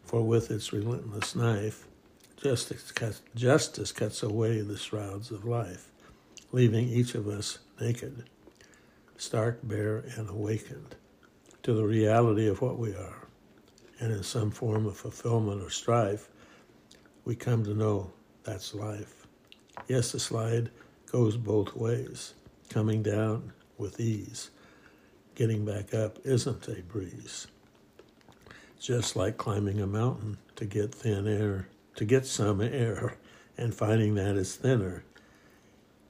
for 0.10 0.24
with 0.24 0.50
its 0.50 0.74
relentless 0.74 1.36
knife, 1.36 1.86
justice 2.42 2.92
cuts, 2.92 3.22
justice 3.36 3.92
cuts 3.92 4.24
away 4.24 4.60
the 4.60 4.76
shrouds 4.76 5.30
of 5.30 5.46
life, 5.46 5.92
leaving 6.52 6.90
each 6.90 7.14
of 7.14 7.28
us 7.28 7.60
naked, 7.80 8.28
stark, 9.18 9.60
bare, 9.62 9.98
and 10.18 10.28
awakened 10.28 10.96
to 11.62 11.74
the 11.74 11.86
reality 11.86 12.48
of 12.48 12.60
what 12.60 12.80
we 12.80 12.90
are. 12.96 13.28
And 14.00 14.12
in 14.12 14.24
some 14.24 14.50
form 14.50 14.88
of 14.88 14.98
fulfillment 14.98 15.62
or 15.62 15.70
strife, 15.70 16.28
we 17.24 17.36
come 17.36 17.64
to 17.66 17.76
know 17.76 18.10
that's 18.44 18.74
life. 18.74 19.28
Yes, 19.88 20.12
the 20.12 20.20
slide 20.20 20.72
goes 21.12 21.38
both 21.38 21.76
ways. 21.76 22.34
Coming 22.72 23.04
down 23.04 23.54
with 23.78 24.00
ease, 24.00 24.50
getting 25.36 25.66
back 25.66 25.94
up 25.94 26.18
isn't 26.24 26.68
a 26.68 26.82
breeze. 26.82 27.46
Just 28.80 29.16
like 29.18 29.38
climbing 29.38 29.82
a 29.82 29.88
mountain 29.88 30.38
to 30.56 30.64
get 30.66 30.96
thin 30.96 31.28
air, 31.28 31.68
to 31.96 32.06
get 32.06 32.26
some 32.26 32.62
air, 32.62 33.18
and 33.58 33.76
finding 33.76 34.16
that 34.16 34.38
it's 34.38 34.56
thinner, 34.56 35.04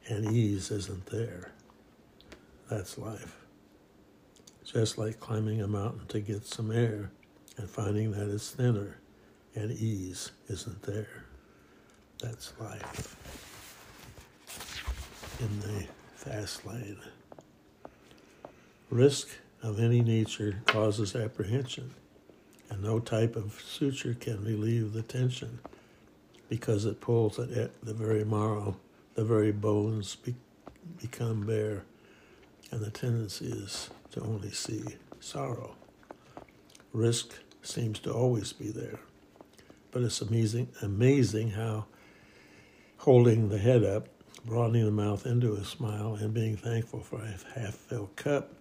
and 0.07 0.31
ease 0.31 0.69
isn't 0.69 1.07
there. 1.07 1.51
That's 2.69 2.97
life. 2.97 3.43
Just 4.63 4.99
like 4.99 5.19
climbing 5.19 5.61
a 5.61 5.67
mountain 5.67 6.05
to 6.09 6.19
get 6.19 6.45
some 6.45 6.71
air, 6.71 7.09
and 7.57 7.67
finding 7.67 8.11
that 8.11 8.29
it's 8.29 8.51
thinner, 8.51 8.97
and 9.55 9.71
ease 9.71 10.31
isn't 10.47 10.83
there. 10.83 11.25
That's 12.21 12.53
life 12.59 13.15
in 15.39 15.59
the 15.61 15.87
fast 16.15 16.65
lane. 16.67 16.99
Risk 18.91 19.27
of 19.63 19.79
any 19.79 20.01
nature 20.01 20.61
causes 20.67 21.15
apprehension, 21.15 21.95
and 22.69 22.83
no 22.83 22.99
type 22.99 23.35
of 23.35 23.61
suture 23.65 24.13
can 24.13 24.43
relieve 24.43 24.93
the 24.93 25.01
tension 25.01 25.59
because 26.49 26.85
it 26.85 27.01
pulls 27.01 27.39
at 27.39 27.49
it- 27.49 27.73
the 27.83 27.93
very 27.93 28.23
marrow, 28.23 28.77
the 29.15 29.23
very 29.23 29.51
bones 29.51 30.15
be- 30.15 30.35
become 31.01 31.45
bare, 31.45 31.83
and 32.71 32.81
the 32.81 32.91
tendency 32.91 33.45
is 33.45 33.89
to 34.11 34.21
only 34.21 34.51
see 34.51 34.83
sorrow. 35.19 35.75
Risk 36.93 37.33
seems 37.61 37.99
to 37.99 38.13
always 38.13 38.53
be 38.53 38.69
there, 38.69 38.99
but 39.91 40.01
it's 40.01 40.21
amazing, 40.21 40.69
amazing 40.81 41.51
how 41.51 41.85
holding 42.97 43.49
the 43.49 43.59
head 43.59 43.83
up 43.83 44.07
broadening 44.45 44.85
the 44.85 44.91
mouth 44.91 45.25
into 45.25 45.53
a 45.53 45.63
smile, 45.63 46.15
and 46.15 46.33
being 46.33 46.57
thankful 46.57 47.01
for 47.01 47.21
a 47.21 47.59
half 47.59 47.75
filled 47.75 48.15
cup 48.15 48.53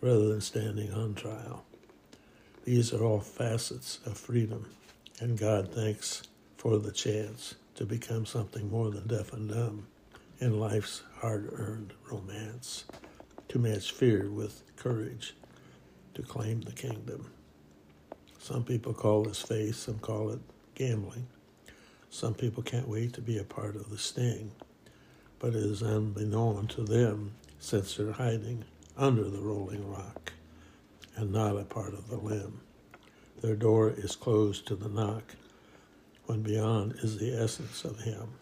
rather 0.00 0.28
than 0.28 0.40
standing 0.40 0.92
on 0.92 1.14
trial. 1.14 1.64
These 2.68 2.92
are 2.92 3.02
all 3.02 3.20
facets 3.20 3.98
of 4.04 4.18
freedom, 4.18 4.66
and 5.20 5.38
God 5.38 5.72
thanks 5.72 6.24
for 6.58 6.76
the 6.76 6.92
chance 6.92 7.54
to 7.76 7.86
become 7.86 8.26
something 8.26 8.70
more 8.70 8.90
than 8.90 9.06
deaf 9.06 9.32
and 9.32 9.48
dumb 9.48 9.86
in 10.38 10.60
life's 10.60 11.02
hard 11.16 11.48
earned 11.54 11.94
romance, 12.10 12.84
to 13.48 13.58
match 13.58 13.92
fear 13.92 14.30
with 14.30 14.64
courage, 14.76 15.34
to 16.12 16.20
claim 16.20 16.60
the 16.60 16.72
kingdom. 16.72 17.30
Some 18.38 18.64
people 18.64 18.92
call 18.92 19.22
this 19.22 19.40
faith, 19.40 19.76
some 19.76 19.98
call 19.98 20.28
it 20.28 20.40
gambling. 20.74 21.26
Some 22.10 22.34
people 22.34 22.62
can't 22.62 22.86
wait 22.86 23.14
to 23.14 23.22
be 23.22 23.38
a 23.38 23.44
part 23.44 23.76
of 23.76 23.88
the 23.88 23.96
sting 23.96 24.52
but 25.38 25.54
is 25.54 25.82
unbeknown 25.82 26.66
to 26.66 26.82
them 26.82 27.32
since 27.58 27.96
they're 27.96 28.12
hiding 28.12 28.66
under 28.94 29.24
the 29.24 29.40
rolling 29.40 29.90
rock 29.90 30.34
and 31.18 31.32
not 31.32 31.58
a 31.58 31.64
part 31.64 31.94
of 31.94 32.08
the 32.08 32.16
limb. 32.16 32.60
Their 33.42 33.56
door 33.56 33.90
is 33.90 34.14
closed 34.14 34.66
to 34.68 34.76
the 34.76 34.88
knock, 34.88 35.34
when 36.26 36.42
beyond 36.42 36.94
is 37.02 37.18
the 37.18 37.36
essence 37.36 37.84
of 37.84 38.00
Him, 38.00 38.34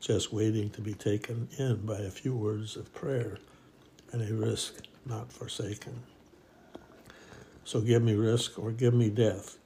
just 0.00 0.32
waiting 0.32 0.68
to 0.70 0.82
be 0.82 0.92
taken 0.92 1.48
in 1.58 1.86
by 1.86 1.98
a 2.00 2.10
few 2.10 2.36
words 2.36 2.76
of 2.76 2.92
prayer 2.92 3.38
and 4.12 4.20
a 4.20 4.34
risk 4.34 4.74
not 5.06 5.32
forsaken. 5.32 6.02
So 7.64 7.80
give 7.80 8.02
me 8.02 8.14
risk 8.14 8.58
or 8.58 8.70
give 8.70 8.92
me 8.92 9.08
death, 9.08 9.56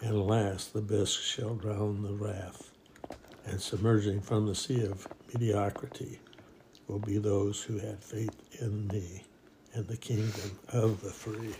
and 0.00 0.14
alas, 0.14 0.66
the 0.66 0.80
bisque 0.80 1.20
shall 1.20 1.56
drown 1.56 2.02
the 2.02 2.14
wrath, 2.14 2.70
and 3.44 3.60
submerging 3.60 4.20
from 4.20 4.46
the 4.46 4.54
sea 4.54 4.84
of 4.84 5.08
mediocrity 5.34 6.20
will 6.86 7.00
be 7.00 7.18
those 7.18 7.62
who 7.62 7.78
had 7.78 8.04
faith 8.04 8.36
in 8.60 8.86
me 8.86 9.24
and 9.74 9.86
the 9.86 9.96
kingdom 9.96 10.58
of 10.72 11.02
the 11.02 11.10
free. 11.10 11.54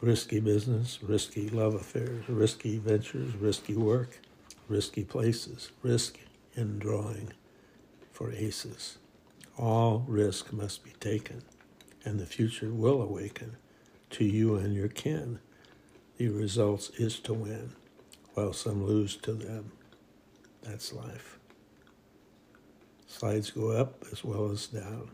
Risky 0.00 0.40
business, 0.40 1.02
risky 1.02 1.48
love 1.48 1.74
affairs, 1.74 2.28
risky 2.28 2.78
ventures, 2.78 3.34
risky 3.34 3.74
work, 3.74 4.20
risky 4.68 5.04
places, 5.04 5.70
risk 5.82 6.18
in 6.54 6.78
drawing 6.78 7.32
for 8.12 8.32
aces. 8.32 8.98
All 9.58 10.04
risk 10.06 10.52
must 10.52 10.84
be 10.84 10.92
taken, 11.00 11.42
and 12.04 12.20
the 12.20 12.26
future 12.26 12.72
will 12.72 13.00
awaken 13.00 13.56
to 14.10 14.24
you 14.24 14.56
and 14.56 14.74
your 14.74 14.88
kin. 14.88 15.38
The 16.18 16.28
results 16.28 16.90
is 16.98 17.18
to 17.20 17.34
win, 17.34 17.72
while 18.34 18.52
some 18.52 18.86
lose 18.86 19.16
to 19.18 19.32
them. 19.32 19.72
That's 20.62 20.92
life. 20.92 21.38
Slides 23.06 23.50
go 23.50 23.70
up 23.70 24.04
as 24.12 24.24
well 24.24 24.50
as 24.50 24.66
down. 24.66 25.10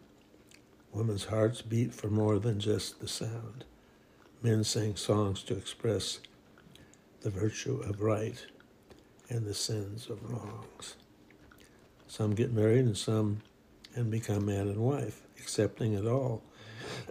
Women's 0.93 1.25
hearts 1.25 1.63
beat 1.63 1.95
for 1.95 2.09
more 2.09 2.39
than 2.39 2.61
just 2.61 3.01
the 3.01 3.09
sound. 3.09 3.65
Men 4.43 4.63
sang 4.63 4.97
songs 4.97 5.43
to 5.45 5.57
express 5.57 6.21
the 7.23 7.31
virtue 7.31 7.81
of 7.81 8.03
right 8.03 8.45
and 9.31 9.47
the 9.47 9.55
sins 9.55 10.11
of 10.11 10.23
wrongs. 10.31 10.97
Some 12.07 12.35
get 12.35 12.53
married 12.53 12.85
and 12.85 12.97
some 12.97 13.41
and 13.95 14.11
become 14.11 14.45
man 14.45 14.69
and 14.69 14.79
wife, 14.79 15.23
accepting 15.39 15.95
it 15.95 16.07
all 16.07 16.43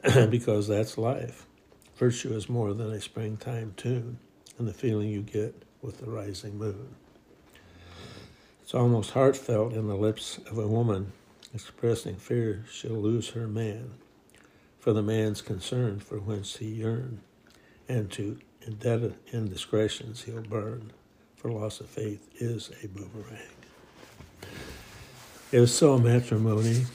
because 0.30 0.68
that's 0.68 0.98
life. 0.98 1.48
Virtue 1.96 2.34
is 2.34 2.50
more 2.50 2.74
than 2.74 2.92
a 2.92 3.02
springtime 3.02 3.74
tune 3.78 4.20
and 4.60 4.68
the 4.68 4.74
feeling 4.74 5.10
you 5.10 5.22
get 5.22 5.64
with 5.82 5.98
the 5.98 6.10
rising 6.10 6.58
moon. 6.58 6.96
It's 8.62 8.76
almost 8.76 9.12
heartfelt 9.12 9.74
in 9.74 9.88
the 9.88 9.96
lips 9.96 10.40
of 10.50 10.60
a 10.60 10.68
woman 10.68 11.14
expressing 11.54 12.16
fear 12.16 12.66
she'll 12.72 12.94
lose 12.94 13.30
her 13.30 13.48
man, 13.48 13.92
for 14.80 14.94
the 14.94 15.02
man's 15.02 15.42
concern 15.42 16.00
for 16.00 16.20
whence 16.20 16.58
he 16.58 16.68
yearned, 16.68 17.20
and 17.88 18.10
to 18.12 18.40
indebted 18.66 19.16
indiscretions 19.32 20.24
he'll 20.24 20.42
burn, 20.42 20.92
for 21.36 21.52
loss 21.52 21.80
of 21.80 21.88
faith 21.88 22.30
is 22.36 22.72
a 22.84 22.88
boomerang. 22.88 23.40
If 25.52 25.70
so, 25.70 25.98
matrimony, 25.98 26.86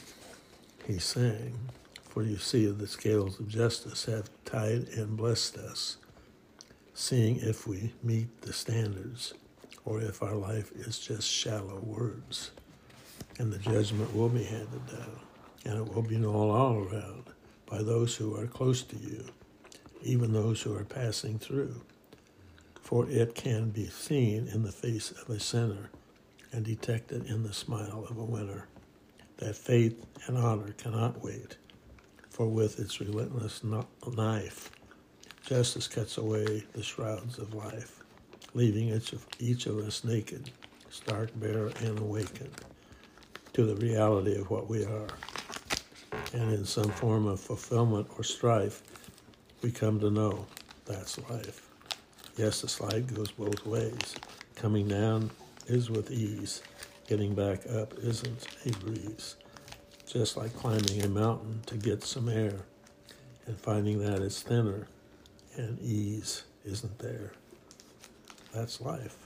he 0.86 0.98
sang, 0.98 1.58
for 2.08 2.22
you 2.22 2.38
see 2.38 2.66
the 2.66 2.86
scales 2.86 3.38
of 3.38 3.48
justice 3.48 4.06
have 4.06 4.30
tied 4.44 4.88
and 4.88 5.16
blessed 5.16 5.58
us, 5.58 5.98
seeing 6.94 7.36
if 7.36 7.66
we 7.66 7.92
meet 8.02 8.40
the 8.42 8.52
standards, 8.52 9.34
or 9.84 10.00
if 10.00 10.22
our 10.22 10.35
life 10.37 10.72
is 10.74 10.98
just 10.98 11.28
shallow 11.28 11.78
words 11.81 12.52
and 13.38 13.53
the 13.53 13.59
judgment 13.59 14.14
will 14.14 14.29
be 14.29 14.44
handed 14.44 14.87
down, 14.87 15.20
and 15.64 15.79
it 15.79 15.94
will 15.94 16.03
be 16.03 16.16
known 16.16 16.51
all 16.51 16.77
around 16.77 17.25
by 17.66 17.83
those 17.83 18.16
who 18.16 18.37
are 18.37 18.46
close 18.46 18.83
to 18.83 18.96
you, 18.96 19.25
even 20.03 20.33
those 20.33 20.62
who 20.62 20.75
are 20.75 20.85
passing 20.85 21.38
through. 21.38 21.81
For 22.81 23.09
it 23.11 23.35
can 23.35 23.70
be 23.70 23.87
seen 23.87 24.49
in 24.49 24.62
the 24.62 24.72
face 24.72 25.11
of 25.11 25.29
a 25.29 25.40
sinner 25.40 25.90
and 26.53 26.64
detected 26.64 27.27
in 27.27 27.42
the 27.42 27.53
smile 27.53 28.07
of 28.09 28.16
a 28.16 28.25
winner 28.25 28.68
that 29.38 29.57
faith 29.57 30.07
and 30.27 30.38
honor 30.38 30.72
cannot 30.72 31.22
wait, 31.22 31.57
for 32.31 32.46
with 32.46 32.79
its 32.79 33.01
relentless 33.01 33.62
knife, 33.64 34.70
justice 35.44 35.88
cuts 35.88 36.16
away 36.16 36.64
the 36.72 36.83
shrouds 36.83 37.38
of 37.38 37.53
life, 37.55 38.03
leaving 38.55 38.88
each 38.88 39.12
of, 39.12 39.27
each 39.38 39.66
of 39.66 39.79
us 39.79 40.05
naked, 40.05 40.51
stark, 40.88 41.31
bare, 41.38 41.66
and 41.83 41.99
awakened 41.99 42.55
to 43.57 43.64
the 43.64 43.77
reality 43.77 44.38
of 44.38 44.51
what 44.51 44.69
we 44.69 44.85
are. 44.85 45.09
And 46.35 46.53
in 46.53 46.66
some 46.66 46.90
form 46.90 47.27
of 47.27 47.40
fulfillment 47.40 48.07
or 48.19 48.23
strife, 48.23 48.83
we 49.62 49.71
come 49.71 49.99
to 50.01 50.11
know 50.11 50.47
that's 50.85 51.19
life. 51.31 51.66
Yes, 52.37 52.61
the 52.61 52.69
slide 52.69 53.14
goes 53.14 53.31
both 53.31 53.64
ways. 53.64 54.14
Coming 54.57 54.88
down 54.88 55.31
is 55.69 55.88
with 55.88 56.11
ease, 56.11 56.61
getting 57.09 57.35
back 57.35 57.61
up 57.71 57.95
isn't 57.97 58.47
a 58.66 58.73
breeze. 58.73 59.37
Just 60.07 60.37
like 60.37 60.55
climbing 60.55 61.01
a 61.01 61.09
mountain 61.09 61.62
to 61.64 61.79
get 61.79 62.05
some 62.05 62.29
air 62.29 62.57
and 63.47 63.59
finding 63.59 64.01
that 64.01 64.21
it's 64.21 64.42
thinner 64.42 64.87
and 65.57 65.81
ease 65.81 66.42
isn't 66.66 66.99
there. 66.99 67.33
That's 68.53 68.83
life. 68.83 69.16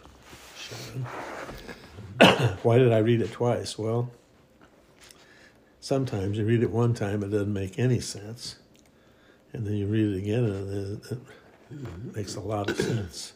Why 2.62 2.78
did 2.78 2.92
I 2.92 2.98
read 2.98 3.22
it 3.22 3.32
twice? 3.32 3.76
Well, 3.76 4.12
sometimes 5.80 6.38
you 6.38 6.44
read 6.44 6.62
it 6.62 6.70
one 6.70 6.94
time, 6.94 7.22
it 7.22 7.30
doesn't 7.30 7.52
make 7.52 7.78
any 7.78 8.00
sense. 8.00 8.56
And 9.52 9.66
then 9.66 9.74
you 9.74 9.86
read 9.86 10.14
it 10.14 10.18
again, 10.18 10.44
and 10.44 11.02
it 11.10 12.14
makes 12.14 12.36
a 12.36 12.40
lot 12.40 12.70
of 12.70 12.76
sense. 12.76 13.32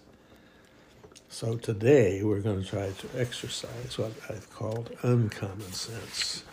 So 1.28 1.56
today 1.56 2.22
we're 2.22 2.40
going 2.40 2.62
to 2.62 2.68
try 2.68 2.90
to 2.90 3.20
exercise 3.20 3.98
what 3.98 4.12
I've 4.30 4.48
called 4.54 4.96
uncommon 5.02 5.72
sense. 5.72 6.44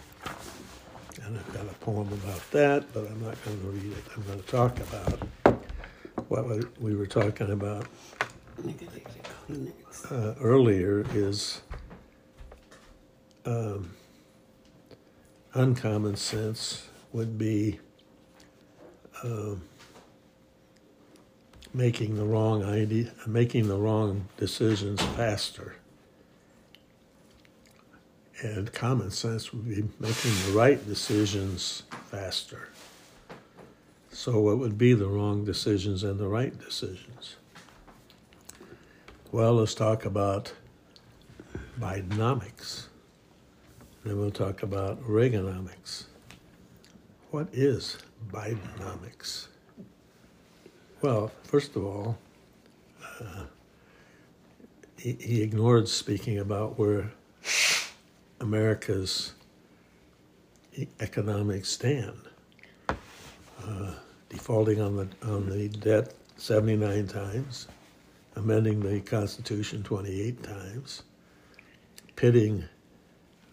And 1.23 1.37
I've 1.37 1.53
got 1.53 1.65
a 1.65 1.75
poem 1.85 2.07
about 2.11 2.49
that, 2.51 2.91
but 2.91 3.05
I'm 3.05 3.23
not 3.23 3.37
going 3.45 3.59
to 3.59 3.67
read 3.67 3.91
it. 3.91 4.03
I'm 4.15 4.23
going 4.23 4.41
to 4.41 4.47
talk 4.47 4.79
about 4.79 5.19
what 6.29 6.81
we 6.81 6.95
were 6.95 7.05
talking 7.05 7.51
about 7.51 7.85
uh, 10.09 10.33
earlier 10.41 11.05
is 11.13 11.61
um, 13.45 13.91
uncommon 15.53 16.15
sense 16.15 16.87
would 17.11 17.37
be 17.37 17.79
um, 19.23 19.61
making 21.73 22.15
the 22.15 22.25
wrong 22.25 22.63
idea, 22.63 23.11
making 23.25 23.67
the 23.67 23.77
wrong 23.77 24.27
decisions 24.37 25.01
faster. 25.01 25.75
And 28.41 28.71
common 28.73 29.11
sense 29.11 29.53
would 29.53 29.67
be 29.67 29.83
making 29.99 30.31
the 30.47 30.53
right 30.53 30.85
decisions 30.87 31.83
faster. 32.09 32.69
So, 34.11 34.39
what 34.39 34.57
would 34.57 34.77
be 34.77 34.93
the 34.93 35.07
wrong 35.07 35.45
decisions 35.45 36.03
and 36.03 36.19
the 36.19 36.27
right 36.27 36.57
decisions? 36.59 37.35
Well, 39.31 39.55
let's 39.55 39.75
talk 39.75 40.05
about 40.05 40.53
Bidenomics. 41.79 42.87
Then 44.03 44.19
we'll 44.19 44.31
talk 44.31 44.63
about 44.63 45.01
Reaganomics. 45.03 46.05
What 47.29 47.47
is 47.53 47.97
Bidenomics? 48.31 49.47
Well, 51.01 51.31
first 51.43 51.75
of 51.75 51.85
all, 51.85 52.17
uh, 53.19 53.45
he, 54.97 55.13
he 55.13 55.41
ignored 55.41 55.87
speaking 55.87 56.39
about 56.39 56.79
where 56.79 57.11
America's 58.39 59.33
economics 60.99 61.69
stand. 61.69 62.17
Uh, 62.89 63.93
defaulting 64.29 64.81
on 64.81 64.95
the 64.95 65.07
on 65.27 65.49
the 65.49 65.69
debt 65.69 66.13
79 66.37 67.07
times, 67.07 67.67
amending 68.35 68.79
the 68.79 68.99
Constitution 69.01 69.83
28 69.83 70.41
times, 70.41 71.03
pitting 72.15 72.63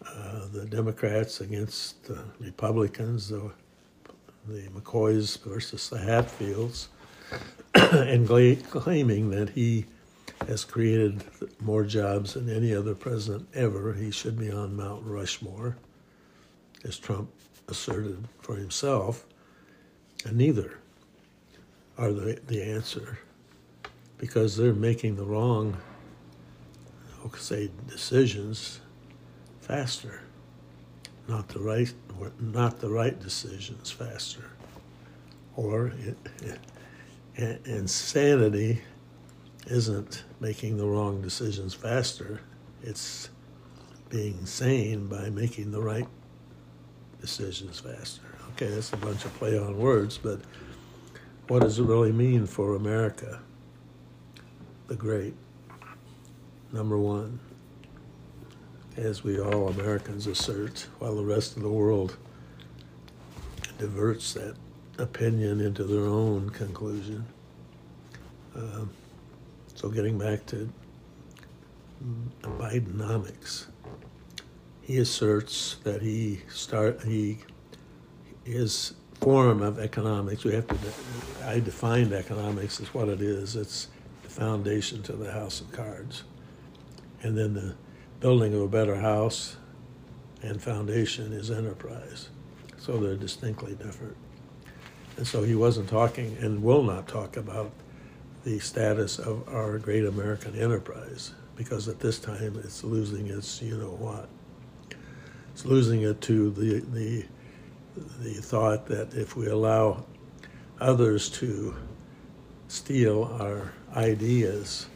uh, 0.05 0.47
the 0.51 0.65
Democrats 0.65 1.41
against 1.41 2.03
the 2.05 2.19
Republicans, 2.39 3.29
the, 3.29 3.51
the 4.47 4.61
McCoys 4.69 5.43
versus 5.43 5.89
the 5.89 5.99
Hatfields, 5.99 6.89
and 7.73 8.27
claiming 8.69 9.29
that 9.29 9.49
he 9.49 9.85
has 10.47 10.63
created 10.63 11.23
more 11.59 11.83
jobs 11.83 12.33
than 12.33 12.49
any 12.49 12.73
other 12.73 12.95
president 12.95 13.47
ever. 13.53 13.93
He 13.93 14.11
should 14.11 14.39
be 14.39 14.51
on 14.51 14.75
Mount 14.75 15.03
Rushmore, 15.05 15.77
as 16.83 16.97
Trump 16.97 17.29
asserted 17.67 18.27
for 18.41 18.55
himself, 18.55 19.25
and 20.25 20.37
neither 20.37 20.79
are 21.97 22.13
the, 22.13 22.39
the 22.47 22.63
answer 22.63 23.19
because 24.17 24.55
they're 24.55 24.73
making 24.73 25.15
the 25.15 25.25
wrong, 25.25 25.77
say, 27.37 27.69
decisions 27.87 28.79
faster. 29.69 30.21
not 31.27 31.47
the 31.49 31.59
right, 31.59 31.93
not 32.39 32.79
the 32.79 32.89
right 32.89 33.19
decisions 33.19 33.91
faster. 33.91 34.49
Or 35.55 35.93
it, 35.99 36.17
it, 37.35 37.67
insanity 37.67 38.81
isn't 39.67 40.23
making 40.39 40.77
the 40.77 40.87
wrong 40.87 41.21
decisions 41.21 41.75
faster. 41.75 42.41
It's 42.81 43.29
being 44.09 44.43
sane 44.47 45.05
by 45.05 45.29
making 45.29 45.69
the 45.69 45.81
right 45.81 46.07
decisions 47.21 47.79
faster. 47.79 48.23
Okay, 48.53 48.69
that's 48.69 48.91
a 48.93 48.97
bunch 48.97 49.23
of 49.23 49.33
play 49.35 49.55
on 49.55 49.77
words, 49.77 50.17
but 50.17 50.39
what 51.47 51.61
does 51.61 51.77
it 51.77 51.83
really 51.83 52.11
mean 52.11 52.47
for 52.47 52.73
America? 52.73 53.39
The 54.87 54.95
great. 54.95 55.35
Number 56.73 56.97
one, 56.97 57.39
as 58.99 59.23
we 59.23 59.39
all 59.39 59.69
Americans 59.69 60.27
assert, 60.27 60.87
while 60.99 61.15
the 61.15 61.23
rest 61.23 61.55
of 61.55 61.63
the 61.63 61.69
world 61.69 62.17
diverts 63.77 64.33
that 64.33 64.55
opinion 64.97 65.61
into 65.61 65.85
their 65.85 66.05
own 66.05 66.49
conclusion. 66.49 67.25
Uh, 68.55 68.85
so, 69.73 69.89
getting 69.89 70.17
back 70.17 70.45
to 70.47 70.69
Bidenomics, 72.43 73.67
he 74.81 74.97
asserts 74.97 75.77
that 75.83 76.01
he 76.01 76.41
start 76.49 77.01
he 77.03 77.39
his 78.43 78.93
form 79.21 79.61
of 79.61 79.79
economics. 79.79 80.43
We 80.43 80.53
have 80.53 80.67
to. 80.67 80.75
I 81.45 81.61
defined 81.61 82.11
economics 82.11 82.81
as 82.81 82.93
what 82.93 83.07
it 83.07 83.21
is. 83.21 83.55
It's 83.55 83.87
the 84.23 84.29
foundation 84.29 85.01
to 85.03 85.13
the 85.13 85.31
house 85.31 85.61
of 85.61 85.71
cards, 85.71 86.23
and 87.23 87.37
then 87.37 87.53
the 87.53 87.75
building 88.19 88.53
of 88.53 88.61
a 88.61 88.67
better 88.67 88.95
house 88.95 89.55
and 90.41 90.61
foundation 90.61 91.33
is 91.33 91.51
enterprise. 91.51 92.29
So 92.77 92.97
they're 92.97 93.15
distinctly 93.15 93.75
different. 93.75 94.15
And 95.17 95.27
so 95.27 95.43
he 95.43 95.55
wasn't 95.55 95.89
talking 95.89 96.37
and 96.39 96.63
will 96.63 96.83
not 96.83 97.07
talk 97.07 97.37
about 97.37 97.71
the 98.43 98.59
status 98.59 99.19
of 99.19 99.47
our 99.49 99.77
great 99.77 100.05
American 100.05 100.55
enterprise 100.55 101.33
because 101.55 101.89
at 101.89 101.99
this 101.99 102.19
time 102.19 102.59
it's 102.63 102.83
losing 102.85 103.27
its 103.27 103.61
you 103.61 103.77
know 103.77 103.97
what. 103.99 104.29
It's 105.51 105.65
losing 105.65 106.03
it 106.03 106.21
to 106.21 106.51
the, 106.51 106.79
the, 106.79 107.25
the 108.21 108.33
thought 108.41 108.85
that 108.87 109.13
if 109.13 109.35
we 109.35 109.47
allow 109.47 110.05
others 110.79 111.29
to 111.31 111.75
steal 112.69 113.25
our 113.41 113.73
ideas 113.93 114.87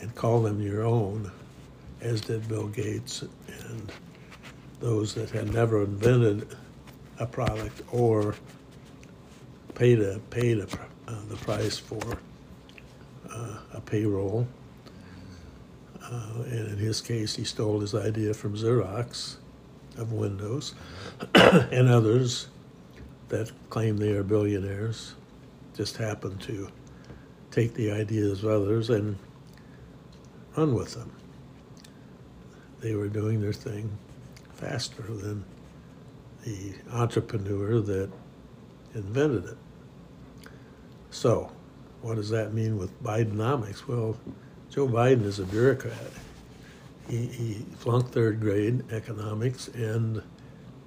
and 0.00 0.14
call 0.14 0.40
them 0.40 0.62
your 0.62 0.84
own, 0.84 1.30
as 2.00 2.20
did 2.20 2.48
Bill 2.48 2.68
Gates 2.68 3.22
and 3.22 3.92
those 4.80 5.14
that 5.14 5.30
had 5.30 5.52
never 5.52 5.82
invented 5.82 6.48
a 7.18 7.26
product 7.26 7.82
or 7.92 8.34
paid 9.74 10.00
a, 10.00 10.18
paid 10.30 10.58
a, 10.58 10.66
uh, 11.06 11.14
the 11.28 11.36
price 11.36 11.78
for 11.78 12.18
uh, 13.30 13.58
a 13.74 13.80
payroll. 13.80 14.46
Uh, 16.02 16.42
and 16.44 16.68
in 16.68 16.78
his 16.78 17.00
case, 17.00 17.36
he 17.36 17.44
stole 17.44 17.80
his 17.80 17.94
idea 17.94 18.32
from 18.34 18.56
Xerox 18.56 19.36
of 19.98 20.12
Windows 20.12 20.74
and 21.34 21.88
others 21.88 22.48
that 23.28 23.50
claim 23.68 23.96
they 23.96 24.12
are 24.12 24.22
billionaires 24.22 25.14
just 25.76 25.96
happen 25.96 26.36
to 26.38 26.68
take 27.50 27.74
the 27.74 27.90
ideas 27.90 28.42
of 28.42 28.50
others 28.50 28.90
and 28.90 29.16
run 30.56 30.74
with 30.74 30.94
them 30.94 31.12
they 32.80 32.94
were 32.94 33.08
doing 33.08 33.40
their 33.40 33.52
thing 33.52 33.90
faster 34.54 35.02
than 35.02 35.44
the 36.44 36.72
entrepreneur 36.92 37.80
that 37.80 38.10
invented 38.94 39.44
it. 39.44 39.58
So, 41.10 41.50
what 42.02 42.16
does 42.16 42.30
that 42.30 42.54
mean 42.54 42.78
with 42.78 43.02
Bidenomics? 43.02 43.86
Well, 43.86 44.16
Joe 44.70 44.86
Biden 44.86 45.24
is 45.24 45.38
a 45.38 45.44
bureaucrat. 45.44 45.94
He, 47.08 47.26
he 47.26 47.54
flunked 47.76 48.12
third 48.12 48.40
grade 48.40 48.84
economics 48.92 49.68
and 49.68 50.22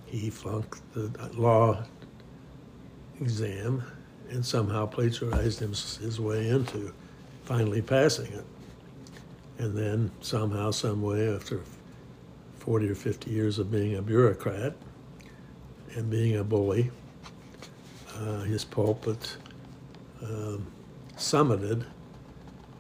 he 0.06 0.30
flunked 0.30 0.82
the 0.94 1.12
law 1.34 1.84
exam 3.20 3.84
and 4.30 4.46
somehow 4.46 4.86
plagiarized 4.86 5.60
his, 5.60 5.98
his 5.98 6.20
way 6.20 6.48
into 6.48 6.94
finally 7.44 7.82
passing 7.82 8.32
it. 8.32 8.46
And 9.60 9.78
then 9.78 10.12
somehow, 10.22 10.72
some 10.72 11.02
way, 11.02 11.34
after 11.34 11.62
40 12.64 12.90
or 12.90 12.96
50 12.96 13.30
years 13.30 13.60
of 13.60 13.70
being 13.70 13.98
a 13.98 14.02
bureaucrat 14.02 14.74
and 15.96 16.10
being 16.10 16.38
a 16.38 16.44
bully. 16.46 16.92
Uh, 18.16 18.40
his 18.44 18.64
pulpit 18.64 19.36
um, 20.22 20.66
summited 21.18 21.86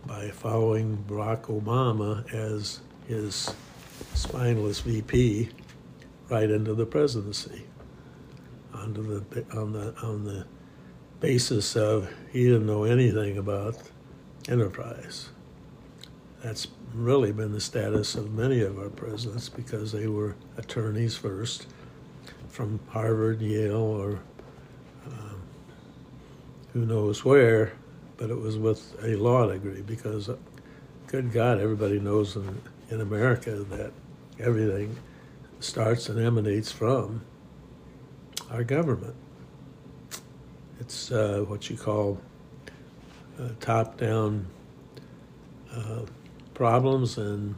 by 0.05 0.29
following 0.29 1.03
Barack 1.05 1.47
Obama 1.47 2.23
as 2.33 2.79
his 3.09 3.53
spineless 4.13 4.79
VP 4.79 5.49
right 6.29 6.49
into 6.49 6.73
the 6.73 6.85
presidency 6.85 7.65
under 8.73 9.01
the 9.01 9.45
on 9.53 9.73
the 9.73 9.93
on 10.01 10.23
the 10.23 10.45
basis 11.19 11.75
of 11.75 12.09
he 12.31 12.45
didn't 12.45 12.65
know 12.65 12.85
anything 12.85 13.37
about 13.37 13.75
enterprise. 14.47 15.29
That's 16.41 16.67
really 16.93 17.32
been 17.32 17.51
the 17.51 17.62
status 17.62 18.15
of 18.15 18.34
many 18.34 18.62
of 18.62 18.77
our 18.77 18.89
presidents 18.89 19.49
because 19.49 19.91
they 19.91 20.08
were 20.08 20.36
attorneys 20.58 21.15
first 21.15 21.67
from 22.49 22.79
Harvard, 22.89 23.41
Yale, 23.41 23.75
or 23.75 24.19
um, 25.08 25.41
who 26.73 26.86
knows 26.86 27.25
where, 27.25 27.73
but 28.17 28.29
it 28.29 28.39
was 28.39 28.58
with 28.58 28.95
a 29.03 29.15
law 29.15 29.47
degree 29.47 29.82
because, 29.82 30.29
uh, 30.29 30.38
good 31.08 31.32
God, 31.32 31.60
everybody 31.60 31.99
knows 31.99 32.36
in, 32.36 32.62
in 32.89 33.01
America 33.01 33.51
that 33.51 33.91
everything 34.39 34.95
starts 35.60 36.10
and 36.10 36.19
emanates 36.19 36.71
from 36.71 37.21
our 38.51 38.63
government. 38.63 39.15
It's 40.79 41.12
uh, 41.12 41.43
what 41.47 41.69
you 41.69 41.77
call 41.77 42.19
uh, 43.39 43.49
top 43.60 43.97
down 43.97 44.45
uh, 45.73 46.01
problems, 46.53 47.17
and 47.17 47.55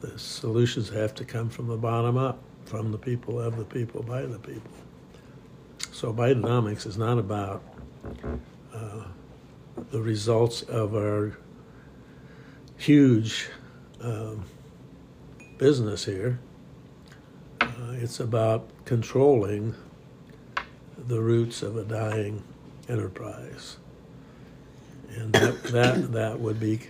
the 0.00 0.18
solutions 0.18 0.88
have 0.90 1.14
to 1.14 1.24
come 1.24 1.48
from 1.48 1.68
the 1.68 1.76
bottom 1.76 2.16
up, 2.16 2.38
from 2.64 2.92
the 2.92 2.98
people, 2.98 3.40
of 3.40 3.56
the 3.56 3.64
people, 3.64 4.02
by 4.02 4.22
the 4.22 4.38
people. 4.38 4.70
So 5.92 6.12
Bidenomics 6.12 6.86
is 6.86 6.98
not 6.98 7.18
about 7.18 7.62
uh, 8.74 9.04
the 9.90 10.00
results 10.00 10.62
of 10.62 10.94
our 10.94 11.38
huge 12.76 13.48
uh, 14.02 14.34
business 15.58 16.04
here. 16.04 16.38
Uh, 17.60 17.92
it's 17.92 18.20
about 18.20 18.68
controlling 18.84 19.74
the 20.98 21.20
roots 21.20 21.62
of 21.62 21.76
a 21.76 21.84
dying 21.84 22.42
enterprise 22.88 23.76
and 25.16 25.32
that 25.32 25.62
that 25.64 26.12
that 26.12 26.40
would 26.40 26.60
be 26.60 26.80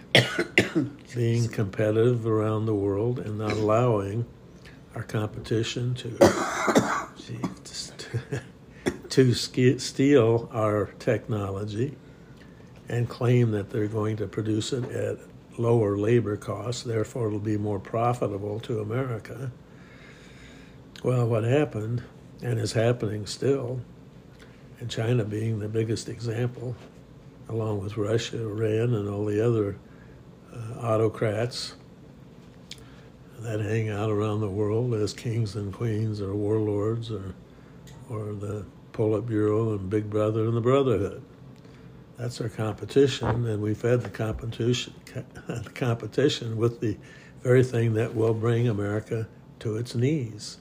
being 1.15 1.49
competitive 1.49 2.27
around 2.27 2.67
the 2.67 2.75
world 2.75 3.19
and 3.19 3.39
not 3.39 3.53
allowing 3.53 4.27
our 4.95 5.03
competition 5.03 5.95
to 5.95 6.11
to 9.09 9.35
steal 9.79 10.51
our 10.53 10.87
technology 10.99 11.97
and 12.89 13.09
claim 13.09 13.51
that 13.51 13.71
they're 13.71 13.89
going 13.89 14.17
to 14.17 14.27
produce 14.27 14.73
it 14.73 14.85
at 14.91 15.19
lower 15.59 15.97
labor 15.97 16.37
costs, 16.37 16.83
therefore 16.83 17.29
it'll 17.29 17.39
be 17.39 17.57
more 17.57 17.81
profitable 17.81 18.61
to 18.61 18.81
America. 18.81 19.51
Well, 21.03 21.27
what 21.27 21.45
happened, 21.45 22.03
and 22.43 22.59
is 22.59 22.73
happening 22.73 23.27
still, 23.27 23.81
and 24.81 24.91
China 24.91 25.25
being 25.25 25.59
the 25.59 25.69
biggest 25.69 26.09
example, 26.09 26.77
along 27.49 27.83
with 27.83 27.97
Russia, 27.97 28.41
Iran, 28.41 28.95
and 28.95 29.09
all 29.09 29.25
the 29.25 29.45
other 29.47 29.79
uh, 30.53 30.81
autocrats 30.81 31.75
that 33.41 33.61
hang 33.61 33.91
out 33.91 34.11
around 34.11 34.41
the 34.41 34.49
world 34.49 34.95
as 34.95 35.13
kings 35.13 35.57
and 35.57 35.73
queens 35.73 36.21
or 36.21 36.35
warlords 36.35 37.11
or, 37.11 37.35
or 38.09 38.33
the 38.33 38.65
Politburo 38.93 39.79
and 39.79 39.91
Big 39.91 40.09
Brother 40.09 40.45
and 40.45 40.57
the 40.57 40.61
Brotherhood. 40.61 41.23
That's 42.17 42.41
our 42.41 42.49
competition, 42.49 43.47
and 43.47 43.63
we've 43.63 43.81
had 43.81 44.01
the 44.01 44.09
competition, 44.09 44.95
the 45.47 45.71
competition 45.75 46.57
with 46.57 46.81
the 46.81 46.97
very 47.43 47.63
thing 47.63 47.95
that 47.95 48.15
will 48.15 48.33
bring 48.33 48.69
America 48.69 49.29
to 49.61 49.77
its 49.77 49.95
knees. 49.95 50.57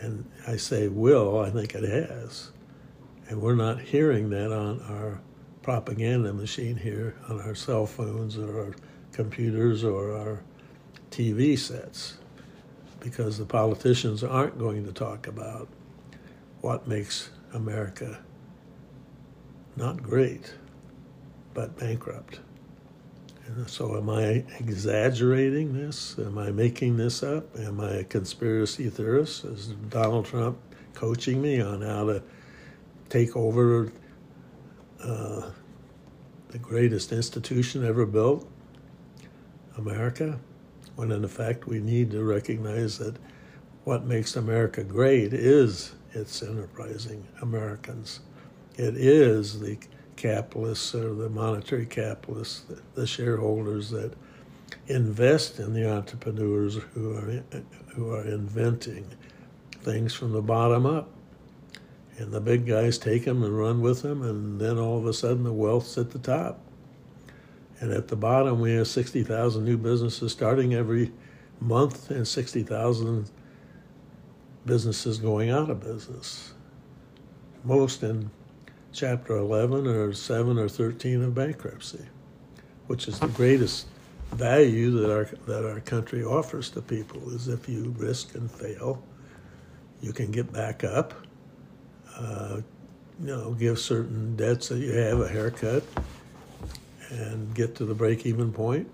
And 0.00 0.28
I 0.46 0.56
say 0.56 0.88
will, 0.88 1.38
I 1.38 1.50
think 1.50 1.74
it 1.74 1.84
has. 1.84 2.52
And 3.28 3.42
we're 3.42 3.54
not 3.54 3.80
hearing 3.80 4.30
that 4.30 4.52
on 4.52 4.80
our 4.82 5.20
propaganda 5.66 6.32
machine 6.32 6.76
here 6.76 7.16
on 7.28 7.40
our 7.40 7.56
cell 7.56 7.86
phones 7.86 8.38
or 8.38 8.66
our 8.66 8.74
computers 9.10 9.82
or 9.82 10.12
our 10.16 10.40
TV 11.10 11.58
sets. 11.58 12.18
because 13.00 13.36
the 13.36 13.44
politicians 13.44 14.22
aren't 14.22 14.56
going 14.60 14.84
to 14.86 14.92
talk 14.92 15.26
about 15.26 15.66
what 16.60 16.86
makes 16.86 17.30
America 17.52 18.20
not 19.74 20.00
great, 20.00 20.54
but 21.52 21.76
bankrupt. 21.76 22.38
And 23.48 23.68
so, 23.68 23.96
am 23.96 24.08
I 24.08 24.44
exaggerating 24.60 25.72
this? 25.72 26.16
Am 26.16 26.38
I 26.38 26.52
making 26.52 26.96
this 26.96 27.24
up? 27.24 27.58
Am 27.58 27.80
I 27.80 27.90
a 27.90 28.04
conspiracy 28.04 28.88
theorist? 28.88 29.44
Is 29.44 29.66
Donald 29.90 30.26
Trump 30.26 30.58
coaching 30.94 31.42
me 31.42 31.60
on 31.60 31.82
how 31.82 32.04
to 32.04 32.22
take 33.08 33.36
over 33.36 33.90
uh, 35.02 35.50
the 36.48 36.58
greatest 36.58 37.12
institution 37.12 37.84
ever 37.84 38.06
built, 38.06 38.48
America? 39.76 40.38
When 40.94 41.12
in 41.12 41.24
effect, 41.24 41.66
we 41.66 41.80
need 41.80 42.10
to 42.12 42.24
recognize 42.24 42.98
that 42.98 43.16
what 43.84 44.04
makes 44.04 44.36
America 44.36 44.82
great 44.82 45.32
is 45.32 45.94
its 46.12 46.42
enterprising 46.42 47.26
Americans. 47.42 48.20
It 48.76 48.96
is 48.96 49.60
the 49.60 49.78
capitalists 50.16 50.94
or 50.94 51.14
the 51.14 51.28
monetary 51.28 51.86
capitalists, 51.86 52.64
the 52.94 53.06
shareholders 53.06 53.90
that 53.90 54.14
invest 54.88 55.58
in 55.58 55.72
the 55.72 55.90
entrepreneurs 55.90 56.78
who 56.94 57.14
are 57.14 57.42
who 57.94 58.10
are 58.12 58.26
inventing 58.26 59.06
things 59.82 60.14
from 60.14 60.32
the 60.32 60.42
bottom 60.42 60.86
up. 60.86 61.10
And 62.18 62.32
the 62.32 62.40
big 62.40 62.66
guys 62.66 62.98
take 62.98 63.24
them 63.24 63.42
and 63.42 63.56
run 63.56 63.80
with 63.80 64.02
them, 64.02 64.22
and 64.22 64.60
then 64.60 64.78
all 64.78 64.98
of 64.98 65.06
a 65.06 65.12
sudden 65.12 65.44
the 65.44 65.52
wealth's 65.52 65.98
at 65.98 66.10
the 66.10 66.18
top. 66.18 66.60
And 67.80 67.92
at 67.92 68.08
the 68.08 68.16
bottom, 68.16 68.60
we 68.60 68.72
have 68.74 68.88
60,000 68.88 69.64
new 69.64 69.76
businesses 69.76 70.32
starting 70.32 70.74
every 70.74 71.12
month 71.60 72.10
and 72.10 72.26
60,000 72.26 73.30
businesses 74.64 75.18
going 75.18 75.50
out 75.50 75.68
of 75.68 75.80
business. 75.80 76.54
Most 77.64 78.02
in 78.02 78.30
Chapter 78.96 79.36
11 79.36 79.86
or 79.86 80.14
7 80.14 80.58
or 80.58 80.70
13 80.70 81.22
of 81.22 81.34
bankruptcy, 81.34 82.06
which 82.86 83.08
is 83.08 83.18
the 83.18 83.28
greatest 83.28 83.88
value 84.32 84.90
that 84.90 85.12
our, 85.12 85.24
that 85.46 85.70
our 85.70 85.80
country 85.80 86.24
offers 86.24 86.70
to 86.70 86.80
people 86.80 87.28
is 87.30 87.46
if 87.46 87.68
you 87.68 87.94
risk 87.98 88.34
and 88.34 88.50
fail, 88.50 89.02
you 90.00 90.14
can 90.14 90.30
get 90.30 90.50
back 90.50 90.82
up, 90.82 91.12
uh, 92.16 92.60
you 93.20 93.26
know, 93.26 93.52
give 93.52 93.78
certain 93.78 94.36
debts 94.36 94.68
that 94.68 94.78
you 94.78 94.92
have 94.92 95.20
a 95.20 95.28
haircut, 95.28 95.84
and 97.10 97.54
get 97.54 97.74
to 97.76 97.84
the 97.84 97.94
break-even 97.94 98.52
point 98.52 98.88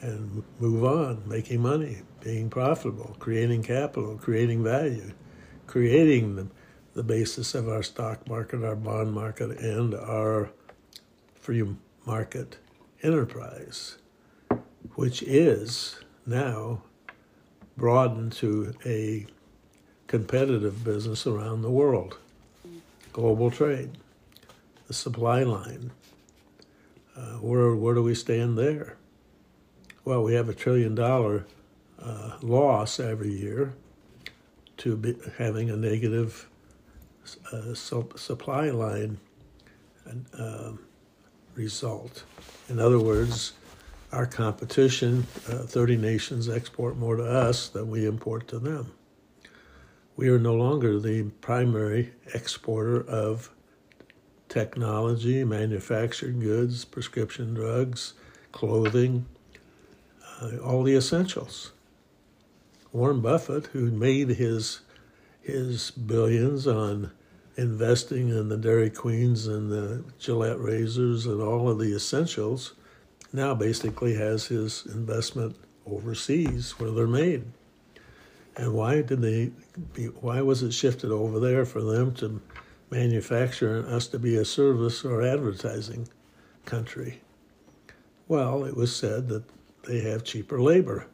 and 0.00 0.42
move 0.58 0.84
on, 0.84 1.22
making 1.26 1.60
money, 1.60 1.98
being 2.22 2.48
profitable, 2.48 3.16
creating 3.18 3.62
capital, 3.62 4.16
creating 4.16 4.62
value, 4.62 5.12
creating 5.66 6.36
the 6.36 6.46
the 6.94 7.02
basis 7.02 7.54
of 7.54 7.68
our 7.68 7.82
stock 7.82 8.28
market, 8.28 8.64
our 8.64 8.76
bond 8.76 9.12
market, 9.12 9.58
and 9.60 9.94
our 9.94 10.50
free 11.34 11.64
market 12.04 12.58
enterprise, 13.02 13.98
which 14.94 15.22
is 15.22 16.00
now 16.26 16.82
broadened 17.76 18.32
to 18.32 18.74
a 18.84 19.26
competitive 20.10 20.82
business 20.82 21.24
around 21.24 21.62
the 21.62 21.70
world. 21.70 22.18
Global 23.12 23.48
trade, 23.48 23.92
the 24.88 24.92
supply 24.92 25.44
line. 25.44 25.92
Uh, 27.16 27.34
where, 27.34 27.76
where 27.76 27.94
do 27.94 28.02
we 28.02 28.16
stand 28.16 28.58
there? 28.58 28.96
Well, 30.04 30.24
we 30.24 30.34
have 30.34 30.48
a 30.48 30.52
trillion 30.52 30.96
dollar 30.96 31.46
uh, 32.02 32.38
loss 32.42 32.98
every 32.98 33.30
year 33.30 33.72
to 34.78 35.16
having 35.38 35.70
a 35.70 35.76
negative 35.76 36.48
uh, 37.52 37.72
supply 37.74 38.70
line 38.70 39.16
uh, 40.36 40.72
result. 41.54 42.24
In 42.68 42.80
other 42.80 42.98
words, 42.98 43.52
our 44.10 44.26
competition, 44.26 45.28
uh, 45.48 45.58
30 45.58 45.98
nations 45.98 46.48
export 46.48 46.96
more 46.96 47.14
to 47.14 47.24
us 47.24 47.68
than 47.68 47.88
we 47.88 48.06
import 48.06 48.48
to 48.48 48.58
them. 48.58 48.92
We 50.20 50.28
are 50.28 50.38
no 50.38 50.54
longer 50.54 51.00
the 51.00 51.30
primary 51.40 52.12
exporter 52.34 53.00
of 53.08 53.50
technology, 54.50 55.44
manufactured 55.44 56.42
goods, 56.42 56.84
prescription 56.84 57.54
drugs, 57.54 58.12
clothing, 58.52 59.24
uh, 60.38 60.58
all 60.58 60.82
the 60.82 60.94
essentials. 60.94 61.72
Warren 62.92 63.22
Buffett, 63.22 63.68
who 63.68 63.90
made 63.90 64.28
his 64.28 64.82
his 65.40 65.90
billions 65.90 66.66
on 66.66 67.12
investing 67.56 68.28
in 68.28 68.50
the 68.50 68.58
Dairy 68.58 68.90
Queens 68.90 69.46
and 69.46 69.72
the 69.72 70.04
Gillette 70.18 70.60
razors 70.60 71.24
and 71.24 71.40
all 71.40 71.70
of 71.70 71.78
the 71.78 71.96
essentials, 71.96 72.74
now 73.32 73.54
basically 73.54 74.16
has 74.16 74.48
his 74.48 74.84
investment 74.84 75.56
overseas 75.86 76.72
where 76.72 76.90
they're 76.90 77.06
made. 77.06 77.44
And 78.60 78.74
why 78.74 79.00
did 79.00 79.22
they? 79.22 79.52
Be, 79.94 80.04
why 80.04 80.42
was 80.42 80.62
it 80.62 80.72
shifted 80.72 81.10
over 81.10 81.40
there 81.40 81.64
for 81.64 81.80
them 81.80 82.12
to 82.16 82.42
manufacture 82.90 83.78
and 83.78 83.88
us 83.88 84.06
to 84.08 84.18
be 84.18 84.36
a 84.36 84.44
service 84.44 85.02
or 85.02 85.22
advertising 85.22 86.06
country? 86.66 87.22
Well, 88.28 88.64
it 88.66 88.76
was 88.76 88.94
said 88.94 89.28
that 89.28 89.44
they 89.88 90.00
have 90.00 90.24
cheaper 90.24 90.60
labor. 90.60 91.06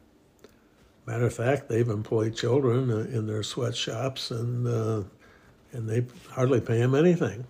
Matter 1.05 1.27
of 1.27 1.33
fact, 1.33 1.69
they've 1.69 1.87
employed 1.87 2.35
children 2.35 2.89
in 2.89 3.27
their 3.27 3.43
sweatshops, 3.43 4.29
and 4.29 4.67
uh, 4.67 5.03
and 5.71 5.87
they 5.87 6.05
hardly 6.29 6.59
pay 6.59 6.79
them 6.79 6.95
anything. 6.95 7.47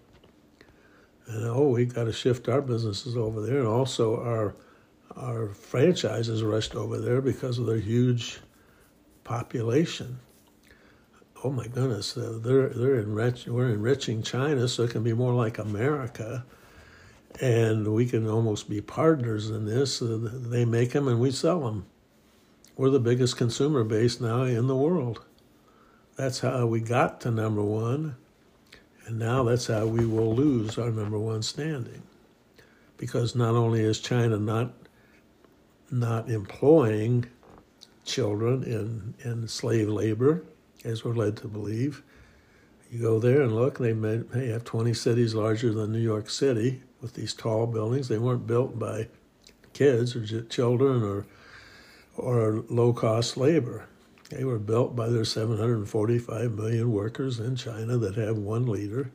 And 1.26 1.50
oh, 1.50 1.70
we've 1.70 1.94
got 1.94 2.04
to 2.04 2.14
shift 2.14 2.48
our 2.50 2.62
businesses 2.62 3.18
over 3.18 3.42
there, 3.42 3.58
and 3.58 3.68
also 3.68 4.22
our 4.22 4.54
our 5.16 5.48
franchises 5.48 6.44
rushed 6.44 6.76
over 6.76 7.00
there 7.00 7.20
because 7.20 7.58
of 7.58 7.66
their 7.66 7.80
huge 7.80 8.42
population. 9.28 10.20
Oh 11.44 11.52
my 11.52 11.68
goodness, 11.68 12.14
they're 12.14 12.70
they're 12.70 13.00
enrich, 13.00 13.46
we're 13.46 13.70
enriching 13.70 14.24
China 14.24 14.68
so 14.68 14.84
it 14.84 14.92
can 14.92 15.04
be 15.04 15.14
more 15.14 15.34
like 15.34 15.60
America, 15.60 16.46
and 17.40 17.94
we 17.94 18.08
can 18.08 18.28
almost 18.28 18.70
be 18.70 18.82
partners 18.82 19.50
in 19.52 19.66
this. 19.66 20.02
Uh, 20.02 20.18
they 20.32 20.66
make 20.66 20.94
them 20.94 21.08
and 21.08 21.20
we 21.20 21.30
sell 21.30 21.60
them. 21.60 21.86
We're 22.76 22.90
the 22.90 23.00
biggest 23.00 23.38
consumer 23.38 23.84
base 23.84 24.20
now 24.22 24.44
in 24.44 24.68
the 24.68 24.76
world. 24.76 25.22
That's 26.16 26.40
how 26.40 26.66
we 26.66 26.80
got 26.80 27.22
to 27.22 27.32
number 27.32 27.62
one, 27.62 28.16
and 29.06 29.20
now 29.20 29.44
that's 29.44 29.68
how 29.68 29.86
we 29.86 30.06
will 30.06 30.34
lose 30.34 30.80
our 30.80 30.90
number 30.90 31.20
one 31.20 31.44
standing. 31.44 32.02
Because 32.96 33.36
not 33.36 33.54
only 33.54 33.82
is 33.82 34.00
China 34.00 34.38
not 34.38 34.74
not 35.92 36.30
employing 36.30 37.26
children 38.08 38.64
in, 38.64 39.14
in 39.24 39.48
slave 39.48 39.90
labor, 39.90 40.44
as 40.84 41.04
we're 41.04 41.14
led 41.14 41.38
to 41.38 41.48
believe, 41.48 42.04
you 42.90 43.02
go 43.02 43.20
there 43.20 43.42
and 43.42 43.54
look, 43.54 43.78
they 43.78 43.94
may, 43.94 44.24
may 44.34 44.48
have 44.48 44.64
20 44.64 44.94
cities 44.94 45.36
larger 45.36 45.74
than 45.74 45.92
New 45.92 46.00
York 46.00 46.30
City 46.30 46.82
with 47.02 47.14
these 47.14 47.34
tall 47.34 47.68
buildings. 47.68 48.08
They 48.08 48.18
weren't 48.18 48.48
built 48.48 48.80
by 48.80 49.10
kids 49.74 50.16
or 50.16 50.42
children 50.44 51.04
or 51.04 51.26
or 52.18 52.64
low 52.70 52.94
cost 52.94 53.38
labor. 53.38 53.88
They 54.30 54.44
were 54.44 54.60
built 54.60 54.96
by 54.96 55.10
their 55.10 55.24
745 55.24 56.52
million 56.52 56.92
workers 56.92 57.40
in 57.40 57.56
China 57.56 57.98
that 57.98 58.16
have 58.16 58.38
one 58.38 58.66
leader 58.66 59.12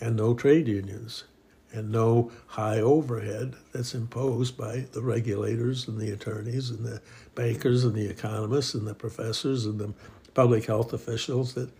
and 0.00 0.16
no 0.16 0.34
trade 0.34 0.68
unions 0.68 1.24
and 1.72 1.90
no 1.90 2.30
high 2.46 2.80
overhead 2.80 3.56
that's 3.72 3.94
imposed 3.94 4.56
by 4.56 4.86
the 4.92 5.02
regulators 5.02 5.88
and 5.88 5.98
the 5.98 6.12
attorneys 6.12 6.70
and 6.70 6.84
the 6.84 7.02
bankers 7.34 7.84
and 7.84 7.94
the 7.94 8.08
economists 8.08 8.74
and 8.74 8.86
the 8.86 8.94
professors 8.94 9.66
and 9.66 9.78
the 9.78 9.92
public 10.34 10.66
health 10.66 10.92
officials 10.92 11.54
that 11.54 11.70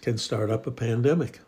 can 0.00 0.18
start 0.18 0.50
up 0.50 0.66
a 0.66 0.70
pandemic 0.70 1.40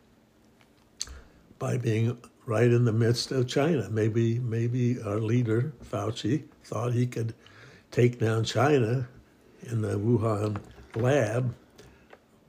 by 1.59 1.77
being 1.77 2.19
right 2.47 2.71
in 2.71 2.85
the 2.85 2.93
midst 2.93 3.31
of 3.31 3.47
China. 3.47 3.89
Maybe 3.91 4.39
maybe 4.39 5.01
our 5.03 5.21
leader 5.21 5.73
Fauci 5.85 6.45
thought 6.65 6.93
he 6.93 7.07
could 7.07 7.35
take 7.91 8.19
down 8.19 8.45
China 8.45 9.09
in 9.63 9.83
the 9.83 9.99
Wuhan 9.99 10.59
lab 10.95 11.55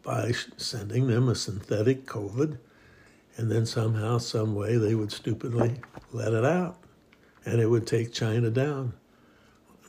by 0.03 0.31
sending 0.57 1.07
them 1.07 1.29
a 1.29 1.35
synthetic 1.35 2.05
COVID, 2.05 2.57
and 3.37 3.51
then 3.51 3.65
somehow, 3.65 4.17
some 4.17 4.55
way, 4.55 4.77
they 4.77 4.95
would 4.95 5.11
stupidly 5.11 5.79
let 6.11 6.33
it 6.33 6.43
out, 6.43 6.77
and 7.45 7.61
it 7.61 7.67
would 7.67 7.85
take 7.85 8.11
China 8.11 8.49
down. 8.49 8.93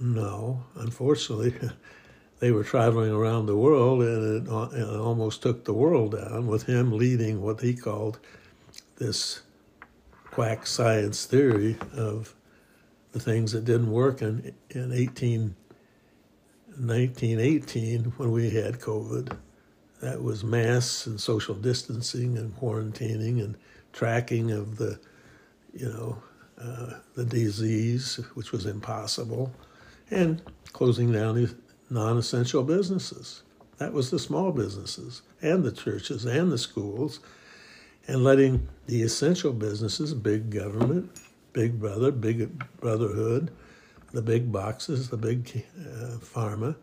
No, 0.03 0.65
unfortunately, 0.75 1.55
they 2.41 2.51
were 2.51 2.65
traveling 2.65 3.13
around 3.13 3.47
the 3.47 3.57
world, 3.57 4.03
and 4.03 4.49
it, 4.49 4.51
it 4.51 5.01
almost 5.01 5.43
took 5.43 5.65
the 5.65 5.73
world 5.73 6.17
down 6.19 6.49
with 6.49 6.65
him 6.65 6.91
leading 6.91 7.41
what 7.41 7.61
he 7.61 7.73
called 7.73 8.19
this 8.97 9.43
quack 10.33 10.67
science 10.67 11.25
theory 11.25 11.77
of 11.97 12.35
the 13.13 13.21
things 13.21 13.53
that 13.53 13.65
didn't 13.65 13.93
work 13.93 14.23
in, 14.23 14.53
in 14.71 14.93
18 14.93 15.55
1918 16.79 18.05
when 18.17 18.33
we 18.33 18.51
had 18.51 18.81
COVID. 18.81 19.37
That 20.01 20.21
was 20.21 20.43
masks 20.43 21.07
and 21.07 21.21
social 21.21 21.55
distancing 21.55 22.37
and 22.39 22.57
quarantining 22.57 23.45
and 23.45 23.57
tracking 23.93 24.51
of 24.51 24.79
the, 24.79 24.99
you 25.73 25.89
know, 25.89 26.21
uh, 26.59 26.95
the 27.15 27.25
disease, 27.25 28.17
which 28.35 28.51
was 28.51 28.67
impossible, 28.67 29.53
and 30.13 30.43
closing 30.73 31.11
down 31.11 31.35
the 31.35 31.55
non-essential 31.91 32.63
businesses. 32.63 33.43
That 33.79 33.93
was 33.93 34.11
the 34.11 34.19
small 34.19 34.53
businesses 34.53 35.23
and 35.41 35.65
the 35.65 35.73
churches 35.73 36.25
and 36.25 36.53
the 36.53 36.59
schools, 36.59 37.21
and 38.07 38.23
letting 38.23 38.69
the 38.87 39.03
essential 39.03 39.53
businesses, 39.53 40.15
big 40.15 40.51
government, 40.51 41.11
big 41.53 41.81
brother, 41.81 42.11
big 42.11 42.63
brotherhood, 42.81 43.51
the 44.13 44.23
big 44.23 44.53
boxes, 44.53 45.09
the 45.09 45.17
big 45.17 45.65
uh, 45.81 46.19
pharma 46.19 46.77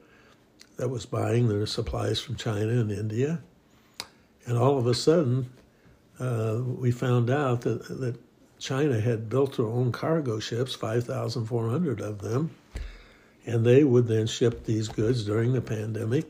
that 0.78 0.90
was 0.90 1.06
buying 1.06 1.48
their 1.48 1.66
supplies 1.66 2.20
from 2.20 2.36
China 2.36 2.70
and 2.70 2.92
India. 2.92 3.42
And 4.46 4.58
all 4.58 4.78
of 4.78 4.88
a 4.88 4.94
sudden, 4.94 5.50
uh, 6.20 6.62
we 6.66 6.92
found 6.92 7.30
out 7.30 7.62
that, 7.62 7.84
that 8.00 8.18
China 8.60 9.00
had 9.00 9.30
built 9.30 9.58
their 9.58 9.68
own 9.68 9.92
cargo 9.92 10.40
ships, 10.40 10.74
5,400 10.74 12.02
of 12.02 12.20
them, 12.20 12.56
and 13.50 13.66
they 13.66 13.84
would 13.84 14.08
then 14.08 14.28
ship 14.28 14.66
these 14.66 14.88
goods 14.88 15.26
during 15.26 15.54
the 15.54 15.62
pandemic. 15.62 16.26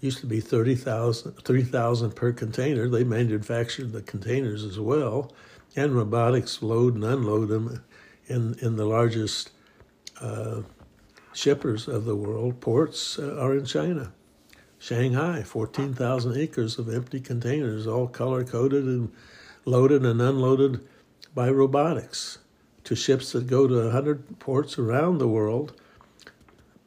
Used 0.00 0.20
to 0.20 0.26
be 0.26 0.40
30,000 0.40 1.32
3,000 1.32 2.14
per 2.14 2.32
container. 2.32 2.88
They 2.88 3.02
manufactured 3.02 3.92
the 3.92 4.02
containers 4.02 4.62
as 4.62 4.78
well, 4.78 5.32
and 5.74 5.96
robotics 5.96 6.62
load 6.62 6.94
and 6.94 7.04
unload 7.04 7.48
them 7.48 7.82
in, 8.26 8.56
in 8.60 8.76
the 8.76 8.84
largest 8.84 9.50
uh, 10.20 10.62
shippers 11.32 11.88
of 11.88 12.04
the 12.04 12.14
world, 12.14 12.60
ports 12.60 13.18
uh, 13.18 13.36
are 13.40 13.56
in 13.56 13.64
China. 13.64 14.12
Shanghai, 14.78 15.42
14,000 15.42 16.36
acres 16.36 16.78
of 16.78 16.92
empty 16.92 17.20
containers, 17.20 17.86
all 17.86 18.06
color 18.06 18.44
coded 18.44 18.84
and 18.84 19.10
loaded 19.64 20.04
and 20.04 20.20
unloaded 20.20 20.86
by 21.34 21.48
robotics 21.48 22.38
to 22.84 22.94
ships 22.94 23.32
that 23.32 23.46
go 23.46 23.66
to 23.66 23.84
100 23.84 24.38
ports 24.38 24.78
around 24.78 25.18
the 25.18 25.28
world, 25.28 25.72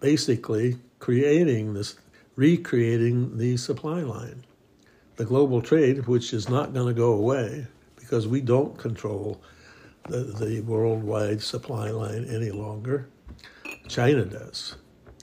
basically 0.02 0.78
creating 1.00 1.74
this, 1.74 1.96
recreating 2.36 3.38
the 3.38 3.56
supply 3.56 4.02
line. 4.02 4.44
The 5.16 5.26
global 5.26 5.62
trade, 5.62 6.08
which 6.08 6.34
is 6.34 6.50
not 6.50 6.74
going 6.74 6.88
to 6.88 6.94
go 6.94 7.14
away 7.14 7.68
because 7.96 8.28
we 8.28 8.42
don't 8.42 8.78
control 8.78 9.42
the, 10.10 10.18
the 10.18 10.62
worldwide 10.62 11.42
supply 11.42 11.92
line 11.92 12.26
any 12.26 12.52
longer 12.52 13.08
China 13.88 14.26
does. 14.26 14.76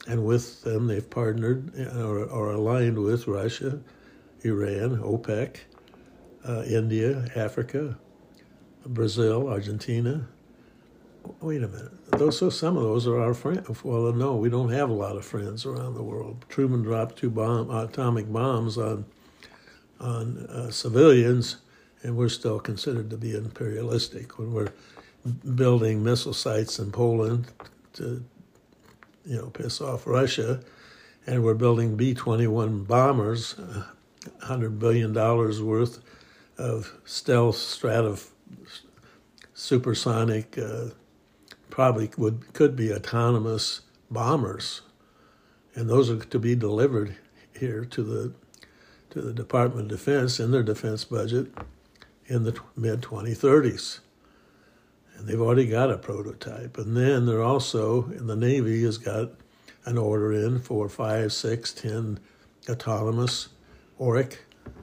And 0.06 0.24
with 0.24 0.62
them, 0.62 0.86
they've 0.86 1.08
partnered 1.08 1.78
or, 1.96 2.24
or 2.24 2.52
aligned 2.52 2.98
with 2.98 3.26
Russia, 3.26 3.78
Iran, 4.42 4.98
OPEC, 4.98 5.56
uh, 6.48 6.62
India, 6.62 7.26
Africa, 7.36 7.98
Brazil, 8.86 9.48
Argentina. 9.48 10.26
Wait 11.40 11.62
a 11.62 11.68
minute. 11.68 11.92
Those 12.10 12.38
so 12.38 12.50
some 12.50 12.76
of 12.76 12.82
those 12.82 13.06
are 13.06 13.20
our 13.20 13.34
friends. 13.34 13.84
Well, 13.84 14.12
no, 14.12 14.36
we 14.36 14.48
don't 14.48 14.70
have 14.70 14.90
a 14.90 14.94
lot 14.94 15.16
of 15.16 15.24
friends 15.24 15.66
around 15.66 15.94
the 15.94 16.02
world. 16.02 16.44
Truman 16.48 16.82
dropped 16.82 17.16
two 17.16 17.30
bomb, 17.30 17.70
atomic 17.70 18.32
bombs 18.32 18.78
on 18.78 19.04
on 20.00 20.38
uh, 20.46 20.70
civilians, 20.70 21.56
and 22.02 22.16
we're 22.16 22.28
still 22.28 22.60
considered 22.60 23.10
to 23.10 23.16
be 23.16 23.34
imperialistic 23.34 24.38
when 24.38 24.52
we're 24.52 24.72
building 25.54 26.02
missile 26.02 26.32
sites 26.32 26.78
in 26.78 26.92
Poland 26.92 27.46
to 27.94 28.24
you 29.24 29.36
know, 29.36 29.50
piss 29.50 29.80
off 29.80 30.06
Russia, 30.06 30.60
and 31.26 31.44
we're 31.44 31.54
building 31.54 31.96
B 31.96 32.14
21 32.14 32.84
bombers, 32.84 33.56
$100 34.40 34.78
billion 34.78 35.12
worth 35.12 35.98
of 36.56 36.92
stealth 37.04 37.56
strato 37.56 38.16
supersonic, 39.52 40.56
uh, 40.56 40.86
probably 41.78 42.10
would 42.16 42.52
could 42.54 42.74
be 42.74 42.92
autonomous 42.92 43.82
bombers, 44.10 44.82
and 45.76 45.88
those 45.88 46.10
are 46.10 46.18
to 46.18 46.38
be 46.40 46.56
delivered 46.56 47.14
here 47.56 47.84
to 47.84 48.02
the 48.02 48.32
to 49.10 49.20
the 49.20 49.32
Department 49.32 49.92
of 49.92 49.96
Defense 49.96 50.40
in 50.40 50.50
their 50.50 50.64
defense 50.64 51.04
budget 51.04 51.46
in 52.26 52.42
the 52.42 52.58
mid 52.74 53.00
2030s 53.00 54.00
and 55.16 55.28
they've 55.28 55.40
already 55.40 55.66
got 55.66 55.92
a 55.92 55.98
prototype. 55.98 56.78
And 56.78 56.96
then 56.96 57.26
they're 57.26 57.42
also, 57.42 58.06
and 58.06 58.28
the 58.28 58.36
Navy 58.36 58.82
has 58.82 58.98
got 58.98 59.30
an 59.84 59.98
order 59.98 60.32
in 60.32 60.58
for 60.58 60.88
five, 60.88 61.32
six, 61.32 61.72
ten 61.72 62.18
autonomous 62.68 63.50
Orca 63.98 64.36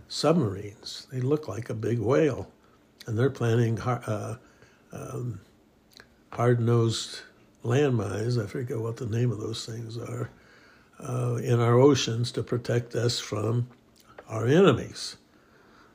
submarines. 0.07 1.07
They 1.11 1.19
look 1.19 1.49
like 1.49 1.69
a 1.69 1.73
big 1.73 1.99
whale, 1.99 2.49
and 3.05 3.19
they're 3.19 3.29
planning 3.29 3.79
uh, 3.81 4.37
um, 4.93 5.41
hard-nosed 6.35 7.21
landmines. 7.63 8.43
I 8.43 8.45
forget 8.45 8.77
what 8.79 8.97
the 8.97 9.05
name 9.05 9.31
of 9.31 9.39
those 9.39 9.65
things 9.65 9.97
are 9.97 10.29
uh, 10.99 11.35
in 11.35 11.61
our 11.61 11.79
oceans 11.79 12.29
to 12.33 12.43
protect 12.43 12.93
us 12.93 13.19
from 13.19 13.69
our 14.27 14.45
enemies. 14.45 15.15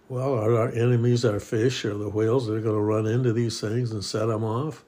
Well, 0.09 0.33
are 0.35 0.57
our 0.57 0.70
enemies 0.70 1.26
our 1.26 1.40
fish 1.40 1.85
or 1.85 1.94
the 1.94 2.09
whales 2.09 2.46
that 2.46 2.55
are 2.55 2.61
going 2.61 2.74
to 2.74 2.81
run 2.81 3.07
into 3.07 3.35
these 3.35 3.61
things 3.61 3.92
and 3.92 4.03
set 4.03 4.26
them 4.26 4.42
off? 4.42 4.83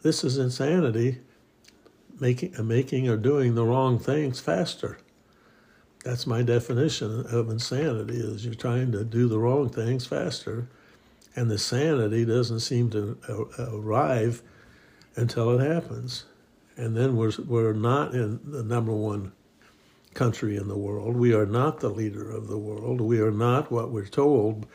This 0.00 0.24
is 0.24 0.38
insanity, 0.38 1.18
making, 2.18 2.56
uh, 2.58 2.62
making 2.62 3.06
or 3.06 3.18
doing 3.18 3.54
the 3.54 3.66
wrong 3.66 3.98
things 3.98 4.40
faster. 4.40 4.98
That's 6.04 6.26
my 6.26 6.40
definition 6.40 7.26
of 7.26 7.50
insanity 7.50 8.16
is 8.16 8.46
you're 8.46 8.54
trying 8.54 8.92
to 8.92 9.04
do 9.04 9.28
the 9.28 9.38
wrong 9.38 9.68
things 9.68 10.06
faster, 10.06 10.68
and 11.36 11.50
the 11.50 11.58
sanity 11.58 12.24
doesn't 12.24 12.60
seem 12.60 12.88
to 12.90 13.18
uh, 13.28 13.62
uh, 13.62 13.76
arrive 13.76 14.42
until 15.20 15.58
it 15.58 15.66
happens. 15.66 16.24
And 16.76 16.96
then 16.96 17.14
we're, 17.14 17.32
we're 17.46 17.74
not 17.74 18.14
in 18.14 18.40
the 18.44 18.62
number 18.62 18.92
one 18.92 19.32
country 20.14 20.56
in 20.56 20.66
the 20.66 20.78
world. 20.78 21.14
We 21.14 21.34
are 21.34 21.46
not 21.46 21.80
the 21.80 21.90
leader 21.90 22.30
of 22.30 22.48
the 22.48 22.58
world. 22.58 23.00
We 23.00 23.20
are 23.20 23.30
not 23.30 23.70
what 23.70 23.90
we're 23.90 24.06
told 24.06 24.66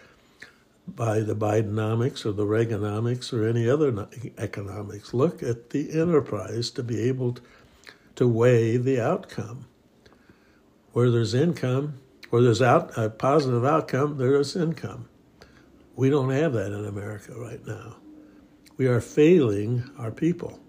by 0.87 1.21
the 1.21 1.35
Bidenomics 1.35 2.25
or 2.25 2.31
the 2.31 2.45
Reaganomics 2.45 3.33
or 3.33 3.47
any 3.47 3.67
other 3.67 4.07
economics. 4.37 5.13
Look 5.13 5.41
at 5.41 5.71
the 5.71 5.99
enterprise 5.99 6.69
to 6.71 6.83
be 6.83 7.01
able 7.01 7.37
to 8.15 8.27
weigh 8.27 8.77
the 8.77 9.01
outcome. 9.01 9.65
Where 10.93 11.09
there's 11.09 11.33
income, 11.33 11.99
where 12.29 12.43
there's 12.43 12.61
out, 12.61 12.95
a 12.97 13.09
positive 13.09 13.65
outcome, 13.65 14.17
there 14.17 14.39
is 14.39 14.55
income. 14.55 15.09
We 15.95 16.09
don't 16.09 16.29
have 16.29 16.53
that 16.53 16.71
in 16.71 16.85
America 16.85 17.33
right 17.35 17.65
now. 17.65 17.97
We 18.77 18.87
are 18.87 19.01
failing 19.01 19.89
our 19.97 20.11
people. 20.11 20.59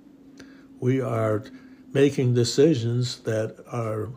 We 0.80 1.00
are 1.00 1.44
making 1.92 2.34
decisions 2.34 3.20
that 3.20 3.64
are 3.70 4.10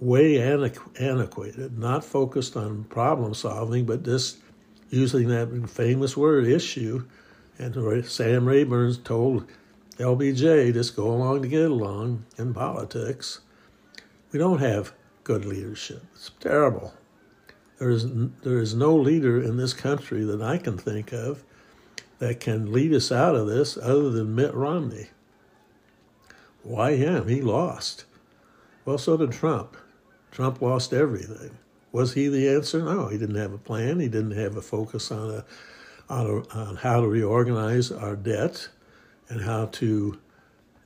way 0.00 0.40
antiquated, 0.40 1.78
not 1.78 2.04
focused 2.04 2.56
on 2.56 2.84
problem 2.84 3.34
solving, 3.34 3.86
but 3.86 4.02
just 4.02 4.38
using 4.90 5.28
that 5.28 5.70
famous 5.70 6.16
word 6.16 6.46
issue. 6.46 7.06
And 7.58 8.06
Sam 8.06 8.46
Rayburn 8.46 8.94
told 9.04 9.46
LBJ, 9.98 10.72
just 10.72 10.96
go 10.96 11.10
along 11.10 11.42
to 11.42 11.48
get 11.48 11.70
along 11.70 12.24
in 12.38 12.54
politics. 12.54 13.40
We 14.32 14.38
don't 14.38 14.58
have 14.58 14.92
good 15.24 15.44
leadership. 15.44 16.02
It's 16.14 16.30
terrible. 16.40 16.94
There 17.78 17.90
is, 17.90 18.06
there 18.42 18.58
is 18.58 18.74
no 18.74 18.96
leader 18.96 19.42
in 19.42 19.56
this 19.56 19.72
country 19.72 20.24
that 20.24 20.42
I 20.42 20.58
can 20.58 20.76
think 20.78 21.12
of 21.12 21.44
that 22.20 22.38
can 22.38 22.72
lead 22.72 22.92
us 22.92 23.10
out 23.10 23.34
of 23.34 23.48
this 23.48 23.76
other 23.76 24.10
than 24.10 24.34
Mitt 24.34 24.54
Romney. 24.54 25.08
Why 26.62 26.94
him? 26.94 27.28
He 27.28 27.40
lost. 27.40 28.04
Well, 28.84 28.98
so 28.98 29.16
did 29.16 29.32
Trump. 29.32 29.76
Trump 30.30 30.62
lost 30.62 30.92
everything. 30.92 31.58
Was 31.92 32.14
he 32.14 32.28
the 32.28 32.48
answer? 32.48 32.82
No, 32.82 33.08
he 33.08 33.18
didn't 33.18 33.36
have 33.36 33.52
a 33.52 33.58
plan. 33.58 33.98
He 34.00 34.08
didn't 34.08 34.36
have 34.36 34.56
a 34.56 34.62
focus 34.62 35.10
on 35.10 35.30
a, 35.30 35.44
on, 36.08 36.26
a, 36.26 36.56
on 36.56 36.76
how 36.76 37.00
to 37.00 37.08
reorganize 37.08 37.90
our 37.90 38.14
debt 38.14 38.68
and 39.28 39.40
how 39.40 39.66
to 39.66 40.18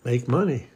make 0.04 0.28
money. 0.28 0.68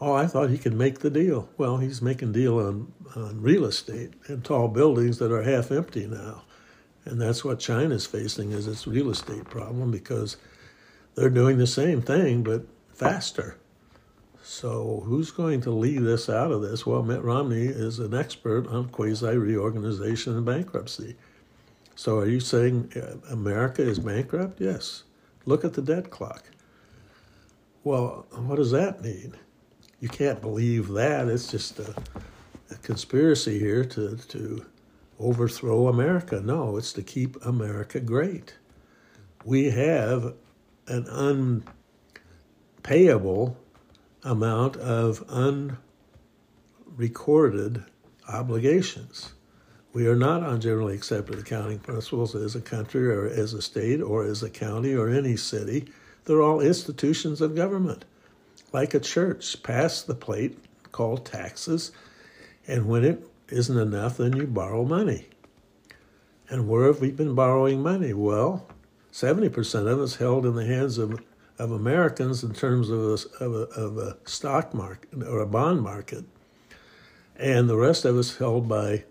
Oh, 0.00 0.12
I 0.12 0.26
thought 0.26 0.50
he 0.50 0.58
could 0.58 0.74
make 0.74 0.98
the 0.98 1.10
deal. 1.10 1.48
Well, 1.56 1.78
he's 1.78 2.02
making 2.02 2.32
deal 2.32 2.58
on, 2.58 2.92
on 3.16 3.40
real 3.40 3.64
estate 3.64 4.12
and 4.26 4.44
tall 4.44 4.68
buildings 4.68 5.18
that 5.18 5.32
are 5.32 5.42
half 5.42 5.70
empty 5.70 6.06
now. 6.06 6.42
And 7.04 7.20
that's 7.20 7.44
what 7.44 7.58
China's 7.58 8.06
facing 8.06 8.52
is 8.52 8.66
its 8.66 8.86
real 8.86 9.10
estate 9.10 9.44
problem 9.44 9.90
because 9.90 10.36
they're 11.14 11.30
doing 11.30 11.58
the 11.58 11.66
same 11.66 12.00
thing 12.00 12.42
but 12.42 12.66
faster. 12.94 13.58
So, 14.44 15.02
who's 15.06 15.30
going 15.30 15.60
to 15.62 15.70
lead 15.70 16.02
us 16.02 16.28
out 16.28 16.50
of 16.50 16.62
this? 16.62 16.84
Well, 16.84 17.02
Mitt 17.02 17.22
Romney 17.22 17.66
is 17.66 18.00
an 18.00 18.12
expert 18.12 18.66
on 18.66 18.88
quasi 18.88 19.36
reorganization 19.36 20.36
and 20.36 20.44
bankruptcy. 20.44 21.16
So, 21.94 22.18
are 22.18 22.28
you 22.28 22.40
saying 22.40 22.92
uh, 22.96 23.32
America 23.32 23.82
is 23.82 24.00
bankrupt? 24.00 24.60
Yes. 24.60 25.04
Look 25.46 25.64
at 25.64 25.74
the 25.74 25.82
debt 25.82 26.10
clock. 26.10 26.50
Well, 27.84 28.26
what 28.32 28.56
does 28.56 28.72
that 28.72 29.02
mean? 29.02 29.36
you 30.02 30.08
can't 30.08 30.40
believe 30.42 30.88
that. 30.88 31.28
It's 31.28 31.46
just 31.46 31.78
a, 31.78 31.94
a 32.72 32.74
conspiracy 32.82 33.60
here 33.60 33.84
to, 33.84 34.16
to 34.16 34.66
overthrow 35.22 35.88
America. 35.88 36.40
No, 36.40 36.76
it's 36.76 36.92
to 36.94 37.02
keep 37.02 37.42
America 37.44 38.00
great. 38.00 38.56
We 39.44 39.70
have 39.70 40.34
an 40.86 41.06
unpayable 42.82 43.56
amount 44.24 44.76
of 44.76 45.24
unrecorded 46.88 47.84
obligations. 48.28 49.32
We 49.92 50.06
are 50.06 50.16
not 50.16 50.42
on 50.42 50.60
generally 50.60 50.94
accepted 50.94 51.38
accounting 51.38 51.78
principles 51.78 52.34
as 52.34 52.56
a 52.56 52.60
country 52.60 53.08
or 53.08 53.26
as 53.26 53.52
a 53.52 53.60
state 53.60 54.00
or 54.00 54.24
as 54.24 54.42
a 54.42 54.50
county 54.50 54.94
or 54.94 55.08
any 55.08 55.36
city. 55.36 55.88
They're 56.24 56.40
all 56.40 56.60
institutions 56.60 57.40
of 57.40 57.54
government, 57.54 58.04
like 58.72 58.94
a 58.94 59.00
church. 59.00 59.62
Pass 59.62 60.02
the 60.02 60.14
plate 60.14 60.58
called 60.92 61.26
taxes, 61.26 61.92
and 62.66 62.86
when 62.86 63.04
it 63.04 63.26
isn't 63.52 63.78
enough, 63.78 64.16
then 64.16 64.36
you 64.36 64.46
borrow 64.46 64.84
money. 64.84 65.28
And 66.48 66.68
where 66.68 66.86
have 66.86 67.00
we 67.00 67.10
been 67.10 67.34
borrowing 67.34 67.82
money? 67.82 68.12
Well, 68.12 68.66
70% 69.12 69.86
of 69.86 70.00
it's 70.00 70.16
held 70.16 70.46
in 70.46 70.54
the 70.54 70.66
hands 70.66 70.98
of, 70.98 71.20
of 71.58 71.70
Americans 71.70 72.42
in 72.42 72.54
terms 72.54 72.90
of 72.90 73.00
a, 73.00 73.44
of, 73.44 73.54
a, 73.54 73.80
of 73.80 73.98
a 73.98 74.16
stock 74.24 74.74
market 74.74 75.22
or 75.22 75.40
a 75.40 75.46
bond 75.46 75.82
market. 75.82 76.24
And 77.36 77.68
the 77.68 77.76
rest 77.76 78.04
of 78.04 78.18
it's 78.18 78.36
held 78.36 78.68
by 78.68 79.04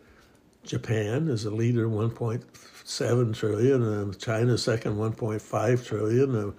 Japan 0.64 1.28
is 1.28 1.46
a 1.46 1.52
leader, 1.52 1.88
1.7 1.88 3.36
trillion, 3.36 3.84
and 3.84 4.20
China 4.20 4.58
second, 4.58 4.98
1.5 4.98 5.86
trillion. 5.86 6.36
And 6.36 6.54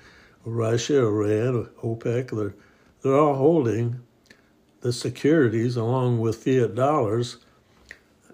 Russia, 0.44 1.04
Iran, 1.04 1.68
OPEC, 1.82 2.30
they're, 2.30 2.54
they're 3.02 3.18
all 3.18 3.34
holding 3.34 4.00
the 4.80 4.92
securities 4.92 5.76
along 5.76 6.18
with 6.18 6.42
fiat 6.42 6.74
dollars. 6.74 7.38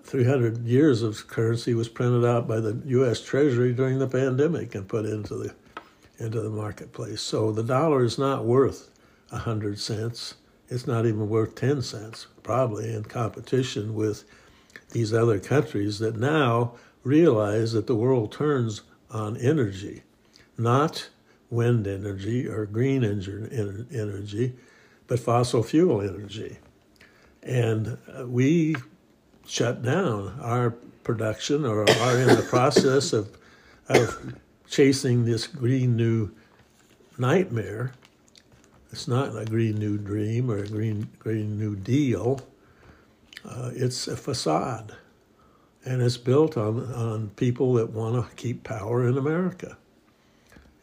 300 0.09 0.65
years 0.65 1.03
of 1.03 1.29
currency 1.29 1.75
was 1.75 1.91
printed 1.91 2.25
out 2.25 2.49
by 2.49 2.61
the 2.61 2.81
U.S. 2.87 3.21
Treasury 3.21 3.75
during 3.75 3.99
the 3.99 4.09
pandemic 4.09 4.75
and 4.75 4.89
put 4.89 5.05
into 5.05 5.35
the 5.35 5.55
into 6.19 6.41
the 6.41 6.51
marketplace. 6.51 7.21
So 7.21 7.53
the 7.53 7.63
dollar 7.63 8.03
is 8.03 8.19
not 8.19 8.47
worth 8.47 8.91
100 9.29 9.79
cents. 9.79 10.35
It's 10.69 10.87
not 10.87 11.05
even 11.05 11.29
worth 11.29 11.55
10 11.55 11.83
cents, 11.83 12.27
probably 12.43 12.93
in 12.93 13.05
competition 13.05 13.95
with 13.95 14.25
these 14.93 15.13
other 15.13 15.39
countries 15.39 15.99
that 15.99 16.17
now 16.17 16.73
realize 17.05 17.73
that 17.73 17.87
the 17.87 17.95
world 17.95 18.33
turns 18.33 18.83
on 19.11 19.37
energy, 19.37 20.03
not 20.57 21.11
wind 21.51 21.87
energy 21.87 22.49
or 22.49 22.65
green 22.65 23.05
energy, 23.05 24.55
but 25.07 25.21
fossil 25.21 25.63
fuel 25.63 26.01
energy. 26.01 26.59
And 27.43 27.99
uh, 28.19 28.27
we 28.27 28.75
shut 29.49 29.83
down 29.83 30.39
our 30.41 30.71
production 31.03 31.65
or 31.65 31.83
are 31.83 32.19
in 32.19 32.29
the 32.29 32.47
process 32.49 33.13
of, 33.13 33.37
of 33.89 34.37
chasing 34.69 35.25
this 35.25 35.47
green 35.47 35.97
new 35.97 36.31
nightmare. 37.17 37.93
It's 38.93 39.09
not 39.09 39.37
a 39.37 39.45
green 39.45 39.77
new 39.77 39.99
dream 39.99 40.51
or 40.51 40.59
a 40.59 40.69
green, 40.69 41.09
green 41.19 41.59
new 41.59 41.75
deal 41.75 42.41
uh, 43.45 43.71
it's 43.75 44.09
a 44.09 44.17
facade, 44.17 44.95
and 45.85 46.03
it's 46.03 46.17
built 46.17 46.57
on, 46.57 46.93
on 46.93 47.31
people 47.31 47.75
that 47.75 47.91
want 47.91 48.15
to 48.15 48.37
keep 48.37 48.65
power 48.65 49.09
in 49.09 49.17
America. 49.17 49.77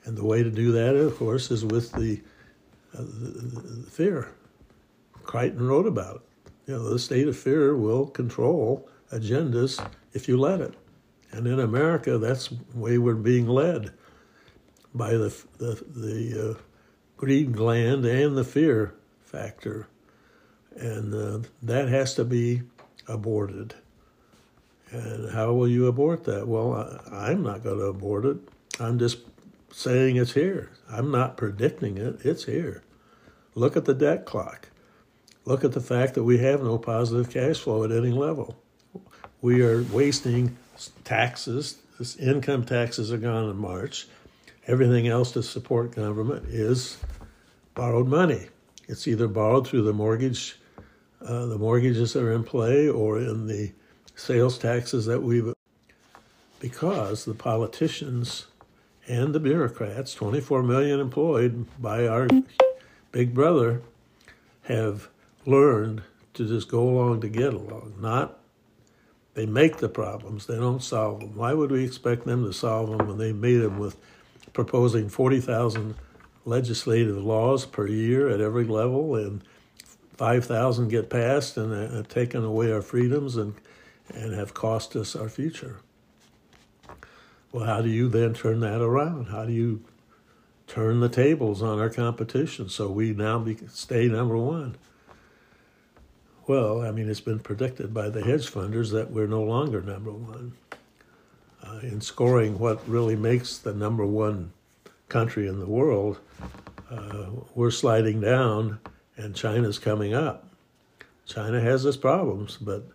And 0.03 0.17
the 0.17 0.25
way 0.25 0.43
to 0.43 0.49
do 0.49 0.71
that, 0.71 0.95
of 0.95 1.17
course, 1.17 1.51
is 1.51 1.65
with 1.65 1.91
the, 1.93 2.21
uh, 2.93 3.01
the, 3.01 3.59
the 3.61 3.89
fear. 3.89 4.31
Crichton 5.23 5.67
wrote 5.67 5.87
about 5.87 6.17
it. 6.17 6.21
You 6.67 6.75
know, 6.75 6.89
the 6.89 6.99
state 6.99 7.27
of 7.27 7.37
fear 7.37 7.75
will 7.75 8.07
control 8.07 8.89
agendas 9.11 9.85
if 10.13 10.27
you 10.27 10.37
let 10.37 10.61
it. 10.61 10.73
And 11.31 11.47
in 11.47 11.59
America, 11.59 12.17
that's 12.17 12.47
the 12.47 12.57
way 12.73 12.97
we're 12.97 13.15
being 13.15 13.47
led 13.47 13.93
by 14.93 15.11
the 15.11 15.35
the, 15.57 15.83
the 15.87 16.51
uh, 16.51 16.61
greed 17.17 17.53
gland 17.53 18.05
and 18.05 18.37
the 18.37 18.43
fear 18.43 18.95
factor 19.21 19.87
and 20.75 21.13
uh, 21.13 21.47
that 21.63 21.87
has 21.89 22.15
to 22.15 22.25
be 22.25 22.61
aborted. 23.07 23.73
And 24.91 25.31
how 25.31 25.53
will 25.53 25.67
you 25.67 25.87
abort 25.87 26.25
that? 26.25 26.47
Well, 26.47 26.73
I, 26.73 27.29
I'm 27.29 27.43
not 27.43 27.63
going 27.63 27.79
to 27.79 27.85
abort 27.85 28.25
it. 28.25 28.37
I'm 28.79 28.99
just 28.99 29.19
saying 29.71 30.17
it's 30.17 30.33
here. 30.33 30.71
I'm 30.89 31.11
not 31.11 31.37
predicting 31.37 31.97
it. 31.97 32.19
It's 32.23 32.45
here. 32.45 32.83
Look 33.55 33.75
at 33.75 33.85
the 33.85 33.93
debt 33.93 34.25
clock. 34.25 34.69
Look 35.45 35.63
at 35.63 35.73
the 35.73 35.81
fact 35.81 36.15
that 36.15 36.23
we 36.23 36.39
have 36.39 36.63
no 36.63 36.77
positive 36.77 37.29
cash 37.29 37.59
flow 37.59 37.83
at 37.83 37.91
any 37.91 38.11
level. 38.11 38.57
We 39.41 39.61
are 39.61 39.83
wasting 39.83 40.57
taxes. 41.03 41.77
This 41.99 42.15
income 42.15 42.65
taxes 42.65 43.13
are 43.13 43.17
gone 43.17 43.49
in 43.49 43.57
March. 43.57 44.07
Everything 44.67 45.07
else 45.07 45.31
to 45.33 45.43
support 45.43 45.91
government 45.91 46.47
is 46.47 46.97
borrowed 47.75 48.07
money. 48.07 48.47
It's 48.87 49.07
either 49.07 49.27
borrowed 49.27 49.67
through 49.67 49.83
the 49.83 49.93
mortgage 49.93 50.57
uh, 51.21 51.45
the 51.47 51.57
mortgages 51.57 52.13
that 52.13 52.23
are 52.23 52.33
in 52.33 52.43
play 52.43 52.87
or 52.87 53.17
in 53.17 53.47
the 53.47 53.71
sales 54.15 54.57
taxes 54.57 55.05
that 55.05 55.21
we've 55.23 55.53
because 56.59 57.25
the 57.25 57.33
politicians 57.33 58.47
and 59.07 59.33
the 59.33 59.39
bureaucrats 59.39 60.13
24 60.13 60.63
million 60.63 60.99
employed 60.99 61.65
by 61.79 62.07
our 62.07 62.27
big 63.11 63.33
brother 63.33 63.81
have 64.63 65.09
learned 65.45 66.01
to 66.33 66.47
just 66.47 66.67
go 66.67 66.89
along 66.89 67.21
to 67.21 67.29
get 67.29 67.53
along 67.53 67.93
not 67.99 68.39
they 69.33 69.45
make 69.45 69.77
the 69.77 69.89
problems 69.89 70.45
they 70.45 70.55
don't 70.57 70.83
solve 70.83 71.19
them 71.19 71.35
why 71.35 71.53
would 71.53 71.71
we 71.71 71.83
expect 71.83 72.25
them 72.25 72.45
to 72.45 72.53
solve 72.53 72.89
them 72.89 73.07
when 73.07 73.17
they 73.17 73.31
made 73.31 73.57
them 73.57 73.77
with 73.77 73.95
proposing 74.53 75.09
40,000 75.09 75.95
legislative 76.45 77.23
laws 77.23 77.65
per 77.65 77.87
year 77.87 78.29
at 78.29 78.39
every 78.39 78.63
level 78.63 79.15
and 79.15 79.43
5,000 80.15 80.87
get 80.87 81.09
passed 81.09 81.57
and 81.57 81.73
have 81.93 82.07
taken 82.07 82.43
away 82.43 82.71
our 82.71 82.81
freedoms 82.81 83.35
and, 83.35 83.53
and 84.13 84.33
have 84.33 84.53
cost 84.53 84.95
us 84.95 85.15
our 85.15 85.27
future. 85.27 85.79
Well, 87.51 87.65
how 87.65 87.81
do 87.81 87.89
you 87.89 88.07
then 88.07 88.33
turn 88.33 88.61
that 88.61 88.81
around? 88.81 89.25
How 89.25 89.45
do 89.45 89.51
you 89.51 89.83
turn 90.67 90.99
the 90.99 91.09
tables 91.09 91.61
on 91.61 91.79
our 91.79 91.89
competition 91.89 92.69
so 92.69 92.89
we 92.89 93.11
now 93.13 93.39
be, 93.39 93.57
stay 93.67 94.07
number 94.07 94.37
one? 94.37 94.77
Well, 96.47 96.81
I 96.81 96.91
mean, 96.91 97.09
it's 97.09 97.21
been 97.21 97.39
predicted 97.39 97.91
by 97.91 98.09
the 98.09 98.23
hedge 98.23 98.51
funders 98.51 98.91
that 98.91 99.09
we're 99.09 99.25
no 99.25 99.41
longer 99.41 99.81
number 99.81 100.11
one. 100.11 100.53
Uh, 101.63 101.79
in 101.81 102.01
scoring 102.01 102.59
what 102.59 102.87
really 102.87 103.15
makes 103.15 103.57
the 103.57 103.73
number 103.73 104.05
one 104.05 104.53
country 105.09 105.47
in 105.47 105.59
the 105.59 105.65
world, 105.65 106.19
uh, 106.91 107.29
we're 107.55 107.71
sliding 107.71 108.21
down 108.21 108.79
and 109.17 109.35
China's 109.35 109.79
coming 109.79 110.13
up. 110.13 110.47
China 111.25 111.59
has 111.59 111.83
its 111.83 111.97
problems, 111.97 112.57
but 112.57 112.85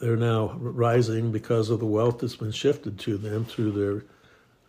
they're 0.00 0.16
now 0.16 0.56
rising 0.58 1.30
because 1.30 1.68
of 1.68 1.80
the 1.80 1.86
wealth 1.86 2.20
that's 2.20 2.36
been 2.36 2.50
shifted 2.50 2.98
to 3.00 3.18
them 3.18 3.44
through 3.44 3.72
their 3.72 4.04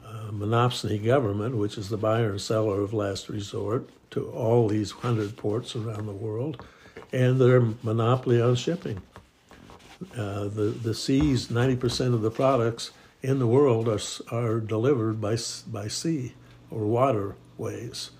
uh, 0.05 0.31
monopsony 0.31 1.01
government, 1.01 1.55
which 1.55 1.77
is 1.77 1.87
the 1.87 1.95
buyer 1.95 2.31
and 2.31 2.41
seller 2.41 2.81
of 2.81 2.93
last 2.93 3.29
resort 3.29 3.89
to 4.09 4.29
all 4.31 4.67
these 4.67 4.91
hundred 4.91 5.37
ports 5.37 5.77
around 5.77 6.05
the 6.05 6.11
world, 6.11 6.65
and 7.11 7.39
their 7.39 7.61
monopoly 7.83 8.41
on 8.41 8.55
shipping. 8.55 9.01
Uh, 10.15 10.45
the 10.45 10.75
the 10.83 10.93
seas, 10.93 11.51
ninety 11.51 11.75
percent 11.75 12.13
of 12.13 12.21
the 12.21 12.31
products 12.31 12.91
in 13.21 13.39
the 13.39 13.47
world 13.47 13.87
are 13.87 13.99
are 14.31 14.59
delivered 14.59 15.21
by 15.21 15.37
by 15.67 15.87
sea 15.87 16.33
or 16.71 16.85
waterways 16.85 18.11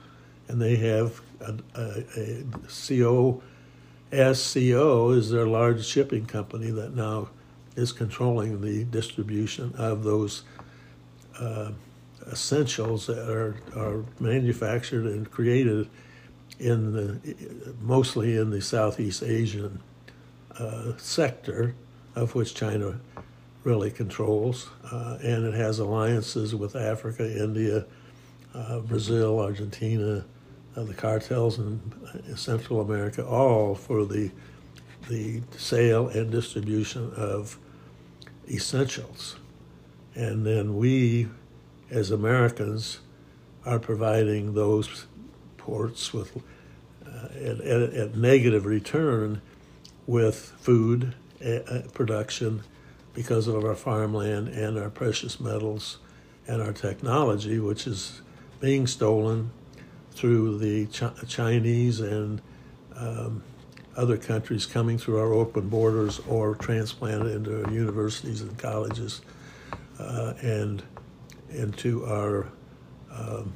and 0.52 0.62
they 0.62 0.76
have 0.76 1.22
a, 1.40 1.56
a, 1.76 2.04
a 2.18 2.44
CO, 2.68 3.42
SCO 4.12 5.12
is 5.12 5.32
their 5.32 5.48
large 5.48 5.86
shipping 5.86 6.26
company 6.26 6.72
that 6.72 6.94
now 6.94 7.30
is 7.78 7.94
controlling 7.94 8.60
the 8.60 8.84
distribution 8.84 9.74
of 9.78 10.04
those 10.04 10.44
uh, 11.40 11.72
essentials 12.30 13.08
that 13.08 13.30
are, 13.30 13.56
are 13.78 14.04
manufactured 14.20 15.06
and 15.06 15.32
created 15.32 15.88
in 16.60 16.92
the 16.94 17.76
mostly 17.82 18.38
in 18.38 18.50
the 18.50 18.62
Southeast 18.62 19.24
Asian 19.24 19.82
uh, 20.58 20.94
sector, 20.98 21.76
of 22.16 22.36
which 22.36 22.54
China 22.54 23.00
really 23.64 23.92
controls, 23.92 24.70
uh, 24.92 25.18
and 25.22 25.46
it 25.46 25.54
has 25.54 25.80
alliances 25.80 26.56
with 26.56 26.76
Africa, 26.76 27.24
India, 27.24 27.86
uh, 28.54 28.80
Brazil, 28.80 29.40
Argentina, 29.40 30.26
uh, 30.76 30.84
the 30.84 30.94
cartels 30.94 31.60
in 31.60 31.80
Central 32.36 32.82
America, 32.82 33.26
all 33.26 33.76
for 33.76 34.06
the 34.06 34.32
the 35.10 35.42
sale 35.58 36.08
and 36.10 36.32
distribution 36.32 37.12
of 37.16 37.58
essentials. 38.48 39.36
And 40.16 40.46
then 40.46 40.76
we, 40.76 41.28
as 41.90 42.12
Americans, 42.12 43.00
are 43.66 43.80
providing 43.80 44.54
those 44.54 45.06
ports 45.62 46.14
with 46.14 46.36
uh, 47.06 47.28
at, 47.36 47.62
at, 47.62 47.94
at 47.94 48.16
negative 48.16 48.66
return 48.66 49.42
with 50.08 50.54
food 50.60 51.14
uh, 51.46 51.82
production 51.94 52.64
because 53.14 53.48
of 53.48 53.64
our 53.64 53.76
farmland 53.76 54.48
and 54.48 54.78
our 54.78 54.90
precious 54.90 55.40
metals 55.40 55.98
and 56.48 56.62
our 56.62 56.74
technology, 56.74 57.60
which 57.60 57.86
is 57.86 58.22
being 58.60 58.88
stolen 58.88 59.52
through 60.12 60.58
the 60.58 60.86
Ch- 60.88 61.28
Chinese 61.28 62.00
and 62.00 62.42
um, 62.96 63.44
other 63.96 64.18
countries 64.18 64.66
coming 64.66 64.98
through 64.98 65.20
our 65.20 65.34
open 65.34 65.68
borders 65.68 66.20
or 66.28 66.56
transplanted 66.56 67.32
into 67.32 67.64
our 67.64 67.72
universities 67.72 68.42
and 68.42 68.58
colleges 68.58 69.22
uh, 70.00 70.34
and 70.42 70.84
into 71.50 72.06
our 72.06 72.48
um, 73.12 73.54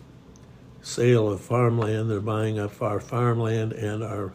sale 0.85 1.31
of 1.31 1.41
farmland. 1.41 2.11
They're 2.11 2.19
buying 2.19 2.59
up 2.59 2.79
our 2.79 2.99
farmland 2.99 3.73
and 3.73 4.03
our 4.03 4.33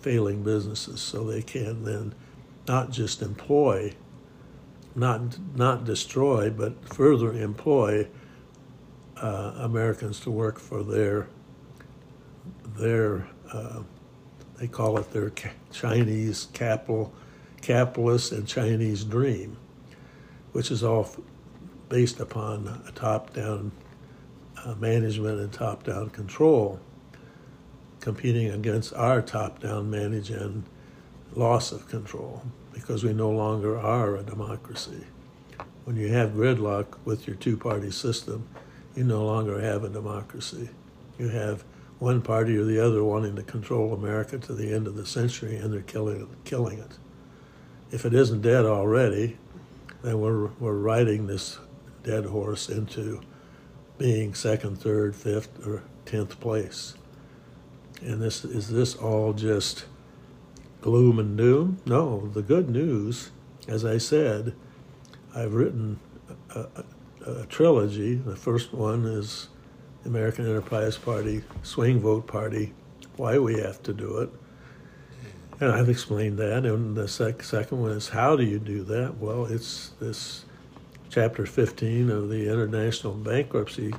failing 0.00 0.42
businesses 0.42 1.00
so 1.00 1.22
they 1.22 1.42
can 1.42 1.84
then 1.84 2.12
not 2.66 2.90
just 2.90 3.22
employ, 3.22 3.94
not, 4.96 5.38
not 5.54 5.84
destroy, 5.84 6.50
but 6.50 6.92
further 6.92 7.32
employ 7.32 8.08
uh, 9.16 9.52
Americans 9.58 10.18
to 10.20 10.30
work 10.30 10.58
for 10.58 10.82
their, 10.82 11.28
their 12.76 13.28
uh, 13.52 13.82
they 14.58 14.66
call 14.66 14.98
it 14.98 15.12
their 15.12 15.32
Chinese 15.72 16.48
capital, 16.52 17.12
capitalist 17.60 18.32
and 18.32 18.46
Chinese 18.46 19.04
dream, 19.04 19.56
which 20.50 20.72
is 20.72 20.82
all 20.82 21.08
based 21.88 22.18
upon 22.18 22.82
a 22.88 22.92
top-down 22.92 23.70
uh, 24.64 24.74
management 24.76 25.40
and 25.40 25.52
top-down 25.52 26.10
control, 26.10 26.80
competing 28.00 28.50
against 28.50 28.92
our 28.94 29.22
top-down 29.22 29.90
management 29.90 30.42
and 30.42 30.64
loss 31.34 31.72
of 31.72 31.88
control 31.88 32.42
because 32.72 33.04
we 33.04 33.12
no 33.12 33.30
longer 33.30 33.78
are 33.78 34.16
a 34.16 34.22
democracy. 34.22 35.04
When 35.84 35.96
you 35.96 36.08
have 36.08 36.30
gridlock 36.30 36.96
with 37.04 37.26
your 37.26 37.36
two-party 37.36 37.90
system, 37.90 38.48
you 38.96 39.04
no 39.04 39.24
longer 39.24 39.60
have 39.60 39.84
a 39.84 39.88
democracy. 39.88 40.68
You 41.18 41.28
have 41.28 41.64
one 41.98 42.20
party 42.20 42.56
or 42.56 42.64
the 42.64 42.78
other 42.78 43.04
wanting 43.04 43.36
to 43.36 43.42
control 43.42 43.94
America 43.94 44.38
to 44.38 44.54
the 44.54 44.72
end 44.72 44.86
of 44.86 44.96
the 44.96 45.06
century, 45.06 45.56
and 45.56 45.72
they're 45.72 45.82
killing 45.82 46.22
it. 46.22 46.28
killing 46.44 46.78
it. 46.78 46.98
If 47.90 48.04
it 48.04 48.14
isn't 48.14 48.42
dead 48.42 48.64
already, 48.64 49.36
then 50.02 50.20
we're 50.20 50.46
we're 50.58 50.74
riding 50.74 51.26
this 51.26 51.58
dead 52.02 52.24
horse 52.24 52.68
into 52.68 53.20
being 54.02 54.34
second, 54.34 54.80
third, 54.80 55.14
fifth, 55.14 55.64
or 55.64 55.80
tenth 56.04 56.40
place. 56.40 56.94
And 58.00 58.20
this 58.20 58.44
is 58.44 58.68
this 58.68 58.96
all 58.96 59.32
just 59.32 59.84
gloom 60.80 61.20
and 61.20 61.38
doom? 61.38 61.78
No, 61.86 62.26
the 62.34 62.42
good 62.42 62.68
news, 62.68 63.30
as 63.68 63.84
I 63.84 63.98
said, 63.98 64.56
I've 65.36 65.54
written 65.54 66.00
a, 66.52 66.60
a, 66.60 66.84
a 67.42 67.46
trilogy. 67.46 68.16
The 68.16 68.34
first 68.34 68.74
one 68.74 69.04
is 69.04 69.48
American 70.04 70.46
Enterprise 70.46 70.98
Party, 70.98 71.44
Swing 71.62 72.00
Vote 72.00 72.26
Party, 72.26 72.72
why 73.16 73.38
we 73.38 73.60
have 73.60 73.84
to 73.84 73.92
do 73.92 74.18
it. 74.18 74.30
And 75.60 75.70
I've 75.70 75.88
explained 75.88 76.38
that. 76.38 76.66
And 76.66 76.96
the 76.96 77.06
sec- 77.06 77.44
second 77.44 77.80
one 77.80 77.92
is 77.92 78.08
how 78.08 78.34
do 78.34 78.42
you 78.42 78.58
do 78.58 78.82
that? 78.82 79.18
Well, 79.18 79.46
it's 79.46 79.90
this 80.00 80.44
chapter 81.12 81.46
15 81.46 82.10
of 82.10 82.28
the 82.28 82.50
International 82.50 83.12
Bankruptcy 83.12 83.94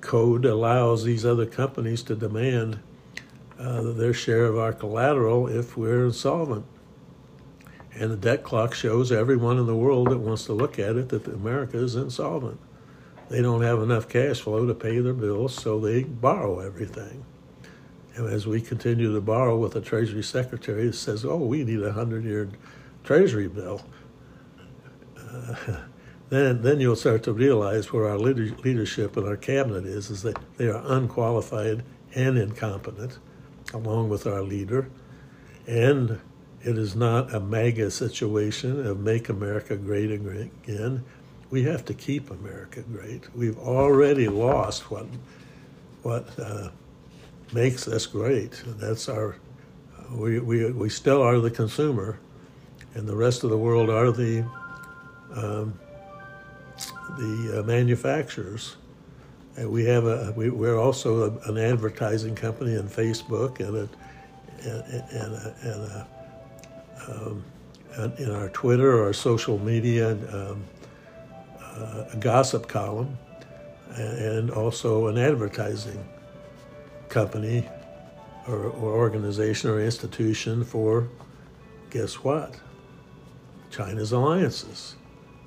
Code 0.00 0.44
allows 0.44 1.04
these 1.04 1.26
other 1.26 1.46
companies 1.46 2.02
to 2.04 2.14
demand 2.14 2.78
uh, 3.58 3.82
their 3.82 4.14
share 4.14 4.44
of 4.44 4.56
our 4.56 4.72
collateral 4.72 5.48
if 5.48 5.76
we're 5.76 6.06
insolvent. 6.06 6.64
And 7.92 8.12
the 8.12 8.16
debt 8.16 8.44
clock 8.44 8.74
shows 8.74 9.10
everyone 9.10 9.58
in 9.58 9.66
the 9.66 9.74
world 9.74 10.10
that 10.10 10.18
wants 10.18 10.44
to 10.44 10.52
look 10.52 10.78
at 10.78 10.96
it 10.96 11.08
that 11.08 11.26
America 11.26 11.78
is 11.78 11.96
insolvent 11.96 12.60
they 13.28 13.42
don't 13.42 13.62
have 13.62 13.82
enough 13.82 14.08
cash 14.08 14.40
flow 14.40 14.66
to 14.66 14.74
pay 14.74 15.00
their 15.00 15.12
bills, 15.12 15.54
so 15.54 15.80
they 15.80 16.04
borrow 16.04 16.60
everything. 16.60 17.24
And 18.14 18.28
as 18.28 18.46
we 18.46 18.60
continue 18.60 19.12
to 19.12 19.20
borrow 19.20 19.56
with 19.56 19.74
a 19.76 19.80
Treasury 19.80 20.22
Secretary 20.22 20.86
that 20.86 20.94
says, 20.94 21.24
oh, 21.24 21.36
we 21.36 21.64
need 21.64 21.80
a 21.80 21.86
100 21.86 22.24
year 22.24 22.48
Treasury 23.04 23.48
bill, 23.48 23.84
uh, 25.18 25.54
then, 26.28 26.62
then 26.62 26.80
you'll 26.80 26.96
start 26.96 27.22
to 27.24 27.32
realize 27.32 27.92
where 27.92 28.08
our 28.08 28.18
leadership 28.18 29.16
and 29.16 29.26
our 29.26 29.36
cabinet 29.36 29.86
is, 29.86 30.10
is 30.10 30.22
that 30.22 30.36
they 30.56 30.68
are 30.68 30.82
unqualified 30.84 31.82
and 32.14 32.38
incompetent, 32.38 33.18
along 33.72 34.08
with 34.08 34.26
our 34.26 34.42
leader. 34.42 34.88
And 35.66 36.20
it 36.62 36.78
is 36.78 36.96
not 36.96 37.34
a 37.34 37.40
MAGA 37.40 37.90
situation 37.90 38.86
of 38.86 39.00
make 39.00 39.28
America 39.28 39.76
great 39.76 40.10
again 40.10 41.04
we 41.50 41.62
have 41.62 41.84
to 41.84 41.94
keep 41.94 42.30
America 42.30 42.82
great. 42.82 43.34
We've 43.34 43.58
already 43.58 44.28
lost 44.28 44.90
what 44.90 45.06
what 46.02 46.28
uh, 46.38 46.70
makes 47.52 47.88
us 47.88 48.06
great. 48.06 48.62
That's 48.66 49.08
our 49.08 49.36
we, 50.12 50.40
we 50.40 50.70
we 50.72 50.88
still 50.88 51.22
are 51.22 51.38
the 51.38 51.50
consumer, 51.50 52.18
and 52.94 53.08
the 53.08 53.16
rest 53.16 53.44
of 53.44 53.50
the 53.50 53.58
world 53.58 53.90
are 53.90 54.10
the 54.10 54.44
um, 55.34 55.78
the 57.16 57.60
uh, 57.60 57.62
manufacturers. 57.62 58.76
And 59.56 59.70
we 59.70 59.84
have 59.86 60.04
a 60.04 60.32
we, 60.36 60.50
we're 60.50 60.78
also 60.78 61.22
a, 61.24 61.48
an 61.48 61.58
advertising 61.58 62.34
company 62.34 62.74
in 62.74 62.88
Facebook 62.88 63.60
and 63.60 63.76
a 63.76 63.88
and, 64.62 65.04
and 65.10 65.34
a, 65.34 65.54
and 65.62 65.82
a 65.90 66.08
um, 67.08 67.44
in 68.18 68.30
our 68.30 68.48
Twitter, 68.50 69.02
our 69.04 69.12
social 69.12 69.58
media. 69.58 70.12
Um, 70.12 70.64
uh, 71.76 72.04
a 72.12 72.16
gossip 72.16 72.68
column 72.68 73.18
and 73.96 74.50
also 74.50 75.08
an 75.08 75.18
advertising 75.18 76.06
company 77.08 77.68
or, 78.48 78.66
or, 78.66 78.92
organization 78.92 79.70
or 79.70 79.80
institution 79.80 80.64
for 80.64 81.08
guess 81.90 82.14
what? 82.14 82.54
China's 83.70 84.12
alliances. 84.12 84.96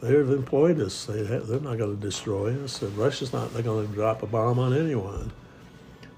They've 0.02 0.30
employed 0.30 0.80
us. 0.80 1.06
They, 1.06 1.24
they're 1.24 1.60
not 1.60 1.78
going 1.78 1.96
to 1.96 2.02
destroy 2.02 2.62
us. 2.64 2.82
Russia's 2.82 3.34
not 3.34 3.54
they're 3.54 3.64
going 3.64 3.88
to 3.88 3.94
drop 3.94 4.24
a 4.24 4.28
bomb 4.28 4.60
on 4.60 4.74
anyone 4.74 5.32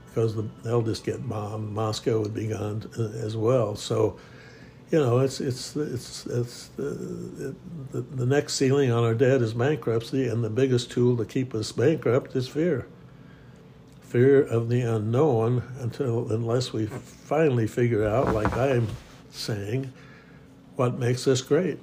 because 0.08 0.36
the, 0.36 0.48
they'll 0.64 0.82
just 0.82 1.04
get 1.04 1.28
bombed. 1.28 1.74
Moscow 1.74 2.20
would 2.22 2.34
be 2.34 2.48
gone 2.48 2.90
uh, 2.98 3.26
as 3.26 3.36
well. 3.36 3.76
So 3.76 4.20
you 4.92 5.00
know, 5.00 5.20
it's 5.20 5.40
it's 5.40 5.76
it's 5.78 6.26
it's 6.26 6.70
uh, 6.78 6.84
the, 6.84 7.56
the, 7.92 8.02
the 8.02 8.26
next 8.26 8.56
ceiling 8.56 8.92
on 8.92 9.06
our 9.06 9.14
debt 9.14 9.42
is 9.42 9.54
bankruptcy, 9.54 10.28
and 10.28 10.44
the 10.44 10.50
biggest 10.50 10.92
tool 10.92 11.16
to 11.18 11.26
keep 11.26 11.56
us 11.56 11.72
bankrupt 11.72 12.36
is 12.36 12.50
fear. 12.50 12.88
Fear 14.02 14.42
of 14.44 14.68
the 14.68 14.82
unknown 14.82 15.64
until 15.80 16.30
unless 16.30 16.74
we 16.74 16.88
finally 16.88 17.68
figure 17.68 18.06
out, 18.06 18.34
like 18.34 18.52
I'm 18.58 18.90
saying, 19.32 19.94
what 20.76 21.00
makes 21.00 21.26
us 21.26 21.42
great. 21.42 21.80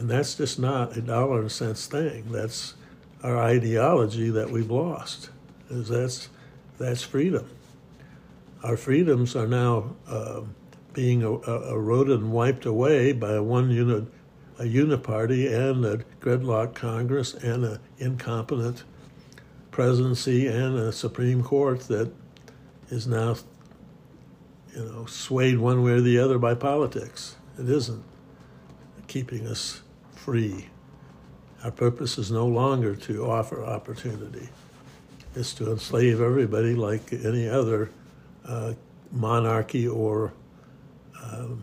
And 0.00 0.10
that's 0.10 0.34
just 0.34 0.58
not 0.58 0.96
a 0.96 1.00
dollar 1.00 1.42
and 1.42 1.52
cents 1.52 1.86
thing. 1.86 2.32
That's 2.32 2.74
our 3.22 3.38
ideology 3.38 4.30
that 4.30 4.50
we've 4.50 4.70
lost. 4.70 5.30
Is 5.68 5.88
that's 5.88 6.28
that's 6.78 7.02
freedom. 7.02 7.48
Our 8.64 8.76
freedoms 8.76 9.36
are 9.36 9.46
now. 9.46 9.94
Um, 10.08 10.56
being 10.92 11.22
eroded 11.22 12.20
and 12.20 12.32
wiped 12.32 12.66
away 12.66 13.12
by 13.12 13.34
a 13.34 13.42
one 13.42 13.70
unit, 13.70 14.04
a 14.58 14.64
uniparty 14.64 15.50
and 15.50 15.84
a 15.84 15.98
gridlock 16.20 16.74
Congress 16.74 17.34
and 17.34 17.64
an 17.64 17.78
incompetent 17.98 18.82
presidency 19.70 20.46
and 20.46 20.76
a 20.76 20.92
Supreme 20.92 21.42
Court 21.42 21.80
that 21.82 22.12
is 22.88 23.06
now, 23.06 23.36
you 24.74 24.84
know, 24.84 25.06
swayed 25.06 25.58
one 25.58 25.82
way 25.82 25.92
or 25.92 26.00
the 26.00 26.18
other 26.18 26.38
by 26.38 26.54
politics. 26.54 27.36
It 27.58 27.68
isn't 27.68 28.02
keeping 29.06 29.46
us 29.46 29.82
free. 30.24 30.66
Our 31.64 31.70
purpose 31.70 32.18
is 32.18 32.30
no 32.30 32.46
longer 32.46 32.94
to 32.94 33.24
offer 33.24 33.64
opportunity. 33.64 34.48
It's 35.34 35.54
to 35.54 35.70
enslave 35.70 36.20
everybody 36.20 36.74
like 36.74 37.12
any 37.12 37.48
other 37.48 37.90
uh, 38.46 38.74
monarchy 39.10 39.88
or 39.88 40.32
um, 41.22 41.62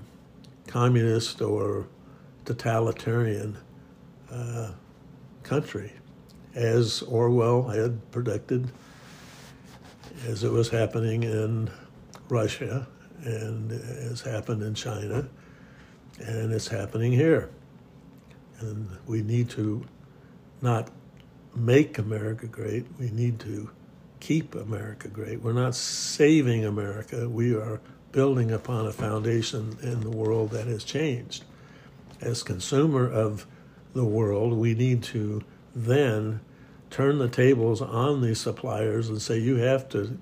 communist 0.65 1.41
or 1.41 1.87
totalitarian 2.45 3.57
uh, 4.31 4.71
country, 5.43 5.91
as 6.55 7.03
Orwell 7.03 7.63
had 7.63 8.11
predicted, 8.11 8.71
as 10.25 10.43
it 10.43 10.51
was 10.51 10.69
happening 10.69 11.23
in 11.23 11.69
Russia 12.29 12.87
and 13.23 13.71
has 13.71 14.21
happened 14.21 14.63
in 14.63 14.73
China, 14.73 15.27
and 16.19 16.51
it's 16.51 16.67
happening 16.67 17.11
here. 17.11 17.51
And 18.59 18.89
we 19.05 19.21
need 19.21 19.49
to 19.51 19.85
not 20.61 20.89
make 21.55 21.97
America 21.97 22.47
great, 22.47 22.85
we 22.99 23.09
need 23.11 23.39
to 23.41 23.69
keep 24.19 24.55
America 24.55 25.07
great. 25.07 25.41
We're 25.41 25.53
not 25.53 25.75
saving 25.75 26.65
America. 26.65 27.29
We 27.29 27.53
are 27.53 27.79
building 28.11 28.51
upon 28.51 28.87
a 28.87 28.91
foundation 28.91 29.77
in 29.81 30.01
the 30.01 30.09
world 30.09 30.51
that 30.51 30.67
has 30.67 30.83
changed. 30.83 31.43
As 32.21 32.41
consumer 32.41 33.09
of 33.09 33.45
the 33.93 34.05
world, 34.05 34.53
we 34.53 34.73
need 34.73 35.03
to 35.03 35.43
then 35.75 36.39
turn 36.89 37.19
the 37.19 37.27
tables 37.27 37.81
on 37.81 38.21
these 38.21 38.39
suppliers 38.39 39.09
and 39.09 39.21
say 39.21 39.37
you 39.37 39.57
have 39.57 39.89
to 39.89 40.17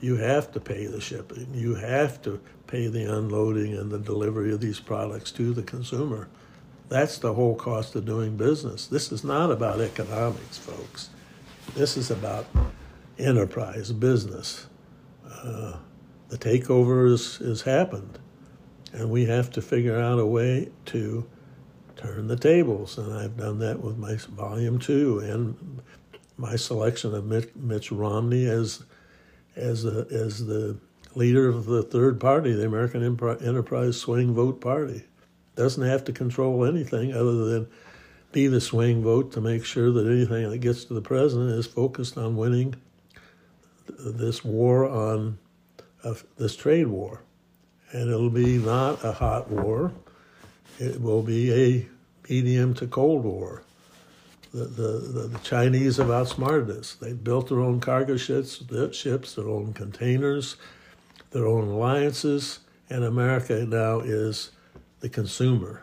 you 0.00 0.16
have 0.16 0.52
to 0.52 0.60
pay 0.60 0.86
the 0.86 1.00
shipping. 1.00 1.48
You 1.52 1.74
have 1.74 2.22
to 2.22 2.40
pay 2.68 2.86
the 2.86 3.04
unloading 3.04 3.74
and 3.74 3.90
the 3.90 3.98
delivery 3.98 4.52
of 4.52 4.60
these 4.60 4.78
products 4.78 5.32
to 5.32 5.52
the 5.52 5.62
consumer. 5.62 6.28
That's 6.88 7.18
the 7.18 7.34
whole 7.34 7.54
cost 7.54 7.94
of 7.96 8.06
doing 8.06 8.36
business. 8.36 8.86
This 8.86 9.12
is 9.12 9.22
not 9.22 9.50
about 9.50 9.80
economics, 9.80 10.56
folks. 10.56 11.10
This 11.74 11.96
is 11.96 12.10
about 12.10 12.46
enterprise 13.18 13.92
business. 13.92 14.66
Uh, 15.26 15.76
the 16.28 16.38
takeover 16.38 17.10
has, 17.10 17.36
has 17.36 17.62
happened, 17.62 18.18
and 18.92 19.10
we 19.10 19.26
have 19.26 19.50
to 19.50 19.62
figure 19.62 19.98
out 19.98 20.18
a 20.18 20.26
way 20.26 20.70
to 20.86 21.26
turn 21.96 22.28
the 22.28 22.36
tables. 22.36 22.96
And 22.96 23.12
I've 23.12 23.36
done 23.36 23.58
that 23.58 23.80
with 23.82 23.98
my 23.98 24.16
volume 24.16 24.78
two 24.78 25.18
and 25.18 25.82
my 26.38 26.56
selection 26.56 27.14
of 27.14 27.26
Mitch, 27.26 27.50
Mitch 27.54 27.92
Romney 27.92 28.46
as 28.46 28.84
as 29.56 29.84
a, 29.84 30.06
as 30.10 30.46
the 30.46 30.78
leader 31.14 31.48
of 31.48 31.66
the 31.66 31.82
third 31.82 32.20
party, 32.20 32.52
the 32.52 32.64
American 32.64 33.02
Enterprise 33.02 34.00
Swing 34.00 34.32
Vote 34.32 34.60
Party. 34.60 35.02
Doesn't 35.58 35.82
have 35.82 36.04
to 36.04 36.12
control 36.12 36.64
anything 36.64 37.12
other 37.12 37.44
than 37.46 37.66
be 38.30 38.46
the 38.46 38.60
swing 38.60 39.02
vote 39.02 39.32
to 39.32 39.40
make 39.40 39.64
sure 39.64 39.90
that 39.90 40.06
anything 40.06 40.48
that 40.48 40.58
gets 40.58 40.84
to 40.84 40.94
the 40.94 41.02
president 41.02 41.50
is 41.50 41.66
focused 41.66 42.16
on 42.16 42.36
winning 42.36 42.76
this 43.98 44.44
war 44.44 44.88
on 44.88 45.36
uh, 46.04 46.14
this 46.36 46.54
trade 46.54 46.86
war. 46.86 47.22
And 47.90 48.08
it'll 48.08 48.30
be 48.30 48.58
not 48.58 49.04
a 49.04 49.10
hot 49.10 49.50
war, 49.50 49.90
it 50.78 51.00
will 51.02 51.22
be 51.22 51.52
a 51.52 51.86
medium 52.30 52.72
to 52.74 52.86
cold 52.86 53.24
war. 53.24 53.64
The, 54.54 54.64
the, 54.64 55.28
the, 55.28 55.38
Chinese 55.40 55.96
have 55.96 56.12
outsmarted 56.12 56.70
us. 56.70 56.94
They 56.94 57.14
built 57.14 57.48
their 57.48 57.60
own 57.60 57.80
cargo 57.80 58.16
ships, 58.16 58.62
ships, 58.92 59.34
their 59.34 59.48
own 59.48 59.72
containers, 59.72 60.54
their 61.32 61.48
own 61.48 61.66
alliances, 61.66 62.60
and 62.88 63.02
America 63.02 63.66
now 63.66 63.98
is 63.98 64.52
the 65.00 65.08
consumer. 65.08 65.82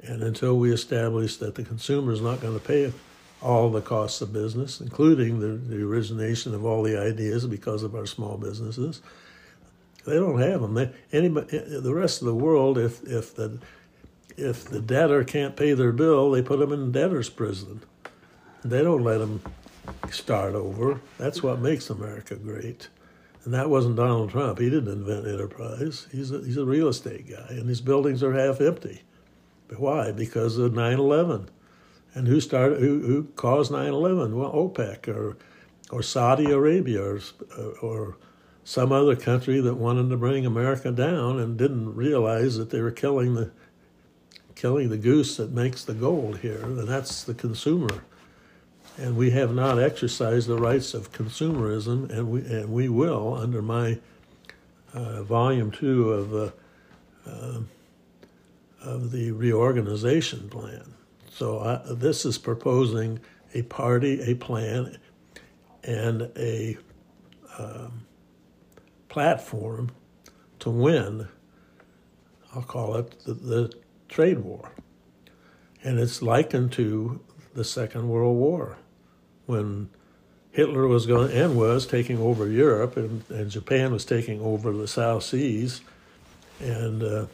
And 0.00 0.22
until 0.22 0.58
we 0.58 0.72
establish 0.72 1.36
that 1.36 1.54
the 1.54 1.62
consumer 1.62 2.12
is 2.12 2.20
not 2.20 2.40
going 2.40 2.58
to 2.58 2.64
pay 2.64 2.92
all 3.40 3.70
the 3.70 3.80
costs 3.80 4.20
of 4.20 4.32
business, 4.32 4.80
including 4.80 5.40
the, 5.40 5.48
the 5.48 5.82
origination 5.82 6.54
of 6.54 6.64
all 6.64 6.82
the 6.82 6.98
ideas 7.00 7.46
because 7.46 7.82
of 7.82 7.94
our 7.94 8.06
small 8.06 8.36
businesses, 8.36 9.00
they 10.04 10.14
don't 10.14 10.40
have 10.40 10.60
them. 10.60 10.74
They, 10.74 10.90
anybody, 11.12 11.58
eh, 11.58 11.60
eh, 11.60 11.80
the 11.80 11.94
rest 11.94 12.20
of 12.22 12.26
the 12.26 12.34
world, 12.34 12.78
if 12.78 13.02
if 13.04 13.34
the 13.34 13.58
if 14.36 14.64
the 14.64 14.80
debtor 14.80 15.24
can't 15.24 15.56
pay 15.56 15.74
their 15.74 15.92
bill, 15.92 16.30
they 16.30 16.42
put 16.42 16.58
them 16.58 16.72
in 16.72 16.90
debtor's 16.90 17.28
prison. 17.28 17.82
They 18.64 18.82
don't 18.82 19.04
let 19.04 19.18
them 19.18 19.42
start 20.10 20.54
over. 20.54 21.00
That's 21.18 21.42
what 21.42 21.60
makes 21.60 21.90
America 21.90 22.36
great. 22.36 22.88
And 23.44 23.52
that 23.54 23.70
wasn't 23.70 23.96
Donald 23.96 24.30
Trump. 24.30 24.58
He 24.58 24.70
didn't 24.70 24.92
invent 24.92 25.26
enterprise. 25.26 26.06
He's 26.12 26.30
a, 26.30 26.38
he's 26.38 26.56
a 26.56 26.64
real 26.64 26.88
estate 26.88 27.28
guy, 27.28 27.46
and 27.50 27.68
his 27.68 27.80
buildings 27.80 28.22
are 28.22 28.32
half 28.32 28.60
empty. 28.60 29.02
But 29.68 29.80
why? 29.80 30.12
Because 30.12 30.58
of 30.58 30.72
9/11. 30.72 31.48
And 32.14 32.28
who 32.28 32.40
started? 32.40 32.80
Who, 32.80 33.00
who 33.00 33.24
caused 33.34 33.72
9/11? 33.72 34.34
Well, 34.34 34.52
OPEC 34.52 35.08
or 35.08 35.36
or 35.90 36.02
Saudi 36.02 36.50
Arabia 36.52 37.02
or 37.02 37.20
or 37.80 38.16
some 38.64 38.92
other 38.92 39.16
country 39.16 39.60
that 39.60 39.74
wanted 39.74 40.08
to 40.10 40.16
bring 40.16 40.46
America 40.46 40.92
down 40.92 41.40
and 41.40 41.56
didn't 41.56 41.96
realize 41.96 42.56
that 42.58 42.70
they 42.70 42.80
were 42.80 42.92
killing 42.92 43.34
the 43.34 43.50
killing 44.54 44.90
the 44.90 44.98
goose 44.98 45.36
that 45.38 45.50
makes 45.50 45.84
the 45.84 45.94
gold 45.94 46.38
here, 46.38 46.62
and 46.62 46.86
that's 46.86 47.24
the 47.24 47.34
consumer. 47.34 48.04
And 48.98 49.16
we 49.16 49.30
have 49.30 49.54
not 49.54 49.78
exercised 49.78 50.48
the 50.48 50.58
rights 50.58 50.92
of 50.94 51.12
consumerism, 51.12 52.10
and 52.10 52.30
we 52.30 52.40
and 52.42 52.70
we 52.70 52.88
will 52.88 53.34
under 53.34 53.62
my 53.62 53.98
uh, 54.92 55.22
volume 55.22 55.70
two 55.70 56.12
of 56.12 56.34
uh, 56.34 56.50
uh, 57.26 57.60
of 58.82 59.10
the 59.10 59.30
reorganization 59.32 60.48
plan. 60.48 60.94
So 61.30 61.60
I, 61.60 61.94
this 61.94 62.26
is 62.26 62.36
proposing 62.36 63.18
a 63.54 63.62
party, 63.62 64.20
a 64.22 64.34
plan, 64.34 64.98
and 65.82 66.30
a 66.36 66.76
um, 67.58 68.06
platform 69.08 69.90
to 70.58 70.70
win. 70.70 71.28
I'll 72.54 72.62
call 72.62 72.96
it 72.96 73.18
the, 73.24 73.34
the 73.34 73.72
trade 74.08 74.40
war. 74.40 74.72
And 75.82 75.98
it's 75.98 76.22
likened 76.22 76.72
to 76.72 77.20
the 77.54 77.64
Second 77.64 78.08
World 78.08 78.36
War 78.36 78.78
when 79.46 79.88
Hitler 80.50 80.86
was 80.86 81.06
going 81.06 81.32
and 81.32 81.56
was 81.56 81.86
taking 81.86 82.18
over 82.18 82.46
Europe, 82.46 82.96
and, 82.96 83.24
and 83.30 83.50
Japan 83.50 83.92
was 83.92 84.04
taking 84.04 84.40
over 84.40 84.72
the 84.72 84.88
South 84.88 85.22
Seas, 85.22 85.80
and 86.60 87.02
uh, 87.02 87.26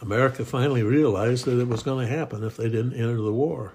America 0.00 0.44
finally 0.44 0.82
realized 0.82 1.44
that 1.44 1.60
it 1.60 1.68
was 1.68 1.82
going 1.82 2.06
to 2.06 2.12
happen 2.12 2.44
if 2.44 2.56
they 2.56 2.68
didn't 2.68 2.94
enter 2.94 3.16
the 3.16 3.32
war. 3.32 3.74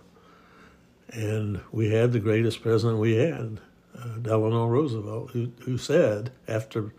And 1.10 1.62
we 1.72 1.92
had 1.92 2.12
the 2.12 2.20
greatest 2.20 2.62
president 2.62 3.00
we 3.00 3.16
had, 3.16 3.60
uh, 3.98 4.18
Delano 4.22 4.68
Roosevelt, 4.68 5.32
who, 5.32 5.52
who 5.60 5.78
said 5.78 6.32
after 6.48 6.94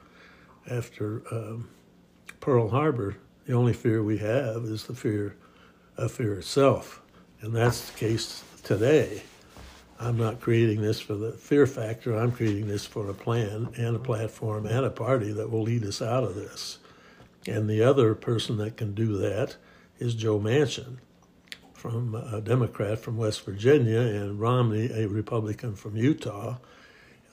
after 0.71 1.23
um, 1.31 1.69
Pearl 2.41 2.71
Harbor 2.71 3.17
the 3.47 3.53
only 3.53 3.75
fear 3.75 4.03
we 4.03 4.19
have 4.19 4.65
is 4.65 4.85
the 4.85 4.95
fear 4.95 5.37
of 5.97 6.11
fear 6.11 6.39
itself. 6.39 7.03
And 7.41 7.55
that's 7.55 7.91
the 7.91 7.99
case 7.99 8.43
today. 8.63 9.23
I'm 10.01 10.19
not 10.19 10.41
creating 10.41 10.83
this 10.83 11.01
for 11.01 11.15
the 11.15 11.33
fear 11.33 11.67
factor. 11.67 12.17
I'm 12.17 12.33
creating 12.33 12.67
this 12.67 12.85
for 12.85 13.09
a 13.09 13.15
plan 13.15 13.69
and 13.77 13.95
a 13.95 14.01
platform 14.01 14.67
and 14.67 14.85
a 14.85 14.91
party 14.91 15.33
that 15.33 15.51
will 15.51 15.63
lead 15.63 15.85
us 15.85 16.03
out 16.03 16.25
of 16.25 16.35
this. 16.35 16.79
And 17.47 17.69
the 17.69 17.83
other 17.83 18.15
person 18.15 18.57
that 18.59 18.77
can 18.77 18.95
do 18.95 19.17
that 19.19 19.57
is 19.99 20.15
Joe 20.15 20.41
Manchin, 20.41 20.97
from 21.73 22.15
uh, 22.15 22.39
a 22.39 22.41
Democrat 22.41 22.99
from 22.99 23.17
West 23.17 23.45
Virginia, 23.45 24.01
and 24.01 24.41
Romney, 24.41 24.91
a 24.93 25.07
Republican 25.07 25.77
from 25.77 25.97
Utah. 25.97 26.57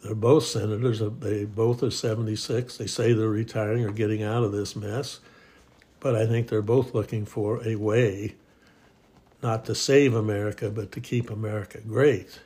They're 0.04 0.16
both 0.16 0.46
senators. 0.46 1.02
Uh, 1.02 1.10
they 1.20 1.46
both 1.46 1.82
are 1.82 1.92
76. 1.92 2.78
They 2.78 2.88
say 2.88 3.14
they're 3.14 3.30
retiring 3.30 3.86
or 3.86 3.92
getting 3.92 4.22
out 4.22 4.44
of 4.44 4.52
this 4.52 4.76
mess. 4.76 5.20
But 6.00 6.16
I 6.16 6.26
think 6.26 6.48
they're 6.48 6.62
both 6.62 6.94
looking 6.94 7.26
for 7.26 7.66
a 7.68 7.76
way 7.76 8.36
not 9.42 9.66
to 9.66 9.76
save 9.76 10.14
America, 10.14 10.70
but 10.70 10.92
to 10.92 11.00
keep 11.00 11.30
America 11.30 11.80
great. 11.80 12.40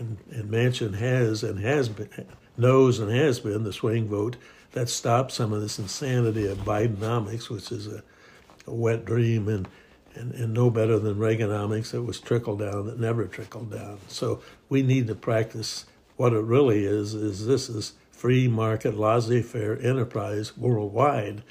And, 0.00 0.18
and 0.32 0.50
Manchin 0.50 0.94
has 0.94 1.44
and 1.44 1.60
has 1.60 1.88
been, 1.88 2.08
knows 2.56 2.98
and 2.98 3.12
has 3.12 3.38
been 3.38 3.62
the 3.62 3.72
swing 3.72 4.08
vote 4.08 4.36
that 4.72 4.88
stopped 4.88 5.30
some 5.30 5.52
of 5.52 5.60
this 5.60 5.78
insanity 5.78 6.48
of 6.48 6.58
Bidenomics, 6.58 7.48
which 7.48 7.70
is 7.70 7.86
a, 7.86 8.02
a 8.66 8.74
wet 8.74 9.04
dream 9.04 9.48
and, 9.48 9.68
and, 10.14 10.32
and 10.34 10.52
no 10.52 10.70
better 10.70 10.98
than 10.98 11.16
Reaganomics 11.16 11.92
that 11.92 12.02
was 12.02 12.18
trickle 12.18 12.56
down 12.56 12.86
that 12.86 12.98
never 12.98 13.26
trickled 13.26 13.70
down. 13.70 13.98
So 14.08 14.40
we 14.68 14.82
need 14.82 15.06
to 15.06 15.14
practice 15.14 15.86
what 16.16 16.32
it 16.32 16.40
really 16.40 16.84
is, 16.84 17.14
is 17.14 17.46
this 17.46 17.68
is 17.68 17.92
free 18.10 18.48
market, 18.48 18.98
laissez-faire 18.98 19.78
enterprise 19.78 20.56
worldwide 20.56 21.42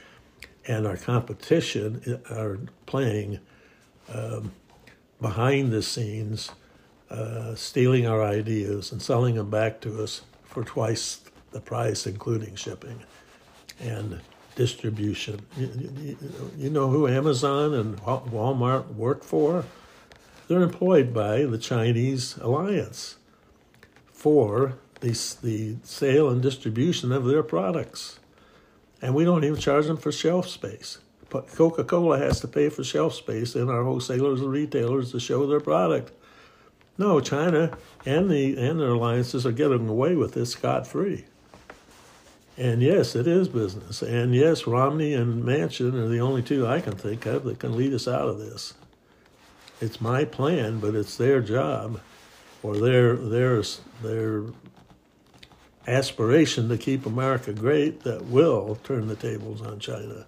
and 0.70 0.86
our 0.86 0.98
competition 0.98 2.22
are 2.30 2.60
playing 2.86 3.40
um, 4.14 4.52
behind 5.20 5.72
the 5.72 5.82
scenes, 5.82 6.52
uh, 7.10 7.56
stealing 7.56 8.06
our 8.06 8.24
ideas 8.24 8.92
and 8.92 9.02
selling 9.02 9.36
them 9.36 9.50
back 9.50 9.82
to 9.82 10.04
us 10.04 10.22
for 10.44 10.64
twice 10.64 11.22
the 11.52 11.60
price, 11.60 12.06
including 12.06 12.56
shipping 12.56 13.04
and 13.80 14.20
distribution. 14.56 15.40
You, 15.58 16.18
you, 16.58 16.70
know 16.70 16.90
who 16.90 17.08
Amazon 17.08 17.74
and 17.74 17.98
Walmart 18.02 18.94
work 18.94 19.24
for? 19.24 19.66
They're 20.48 20.62
employed 20.62 21.14
by 21.14 21.46
the 21.46 21.58
Chinese 21.58 22.38
alliance 22.38 23.18
for 24.12 24.78
the, 25.02 25.12
the 25.42 25.78
sale 25.84 26.30
and 26.30 26.42
distribution 26.42 27.12
of 27.12 27.26
their 27.26 27.44
products 27.44 28.20
and 29.02 29.16
we 29.16 29.24
don't 29.24 29.44
even 29.44 29.60
charge 29.60 29.88
them 29.88 29.98
for 29.98 30.12
shelf 30.12 30.48
space. 30.48 31.00
Coca 31.30 31.84
Cola 31.84 32.18
has 32.18 32.40
to 32.42 32.48
pay 32.48 32.70
for 32.70 32.84
shelf 32.84 33.14
space 33.14 33.56
in 33.56 33.70
our 33.70 33.84
wholesalers 33.84 34.42
and 34.42 34.52
retailers 34.52 35.12
to 35.12 35.20
show 35.20 35.46
their 35.46 35.60
product. 35.60 36.12
No, 37.00 37.22
China 37.22 37.78
and 38.06 38.30
the 38.30 38.58
and 38.58 38.78
their 38.78 38.90
alliances 38.90 39.46
are 39.46 39.54
getting 39.54 39.88
away 39.88 40.16
with 40.16 40.34
this 40.34 40.52
scot 40.52 40.86
free. 40.86 41.24
And 42.58 42.82
yes, 42.82 43.16
it 43.16 43.26
is 43.26 43.48
business. 43.48 44.02
And 44.02 44.36
yes, 44.36 44.68
Romney 44.68 45.14
and 45.14 45.42
Manchin 45.42 45.94
are 45.94 46.10
the 46.10 46.20
only 46.20 46.42
two 46.42 46.68
I 46.68 46.82
can 46.82 46.98
think 46.98 47.26
of 47.26 47.46
that 47.46 47.60
can 47.60 47.78
lead 47.78 47.94
us 47.94 48.06
out 48.06 48.28
of 48.28 48.38
this. 48.38 48.74
It's 49.80 50.02
my 50.02 50.26
plan, 50.26 50.82
but 50.82 50.94
it's 50.94 51.16
their 51.16 51.40
job, 51.40 52.02
or 52.62 52.76
their 52.76 53.16
their 53.16 53.64
their 54.04 54.44
aspiration 55.88 56.68
to 56.68 56.78
keep 56.78 57.06
America 57.06 57.54
great 57.54 58.02
that 58.04 58.26
will 58.26 58.78
turn 58.84 59.08
the 59.08 59.16
tables 59.16 59.62
on 59.62 59.80
China. 59.80 60.26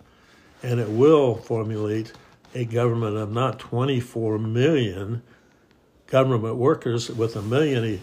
And 0.63 0.79
it 0.79 0.89
will 0.89 1.35
formulate 1.35 2.13
a 2.55 2.63
government 2.63 3.17
of 3.17 3.29
not 3.29 3.59
24 3.59 4.39
million 4.39 5.21
government 6.11 6.57
workers 6.57 7.09
with 7.09 7.35
a 7.37 7.41
million 7.41 8.01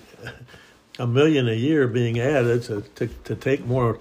a 0.99 1.07
million 1.07 1.49
a 1.49 1.55
year 1.55 1.87
being 1.87 2.19
added 2.19 2.63
to, 2.65 2.81
to, 2.97 3.07
to 3.07 3.37
take 3.37 3.65
more 3.65 4.01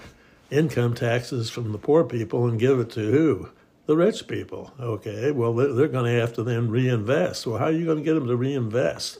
income 0.49 0.95
taxes 0.95 1.49
from 1.49 1.71
the 1.73 1.77
poor 1.77 2.03
people 2.03 2.47
and 2.47 2.59
give 2.59 2.79
it 2.79 2.89
to 2.91 3.11
who? 3.11 3.49
The 3.85 3.95
rich 3.95 4.27
people. 4.27 4.73
Okay, 4.79 5.31
well, 5.31 5.53
they're, 5.53 5.73
they're 5.73 5.87
going 5.87 6.11
to 6.11 6.19
have 6.19 6.33
to 6.33 6.43
then 6.43 6.69
reinvest. 6.69 7.45
Well, 7.45 7.59
how 7.59 7.65
are 7.65 7.71
you 7.71 7.85
going 7.85 7.99
to 7.99 8.03
get 8.03 8.15
them 8.15 8.27
to 8.27 8.35
reinvest? 8.35 9.19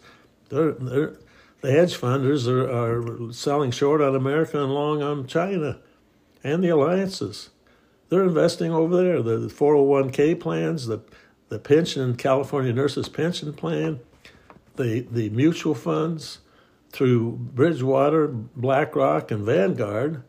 They're, 0.50 0.72
they're, 0.72 1.14
the 1.62 1.72
hedge 1.72 1.98
funders 1.98 2.48
are, 2.48 2.70
are 2.70 3.34
selling 3.34 3.72
short 3.72 4.02
on 4.02 4.16
America 4.16 4.62
and 4.62 4.74
long 4.74 5.04
on 5.04 5.28
China 5.28 5.80
and 6.44 6.64
the 6.64 6.70
alliances. 6.70 7.50
They're 8.10 8.24
investing 8.24 8.72
over 8.72 8.96
there. 8.96 9.22
The 9.22 9.48
401k 9.48 10.40
plans, 10.40 10.88
the, 10.88 11.02
the 11.50 11.60
pension, 11.60 12.16
California 12.16 12.74
Nurses 12.74 13.10
Pension 13.10 13.54
Plan, 13.54 14.00
the, 14.78 15.02
the 15.12 15.30
mutual 15.30 15.76
funds 15.76 16.40
through 16.92 17.32
Bridgewater, 17.32 18.28
BlackRock, 18.28 19.32
and 19.32 19.44
Vanguard 19.44 20.24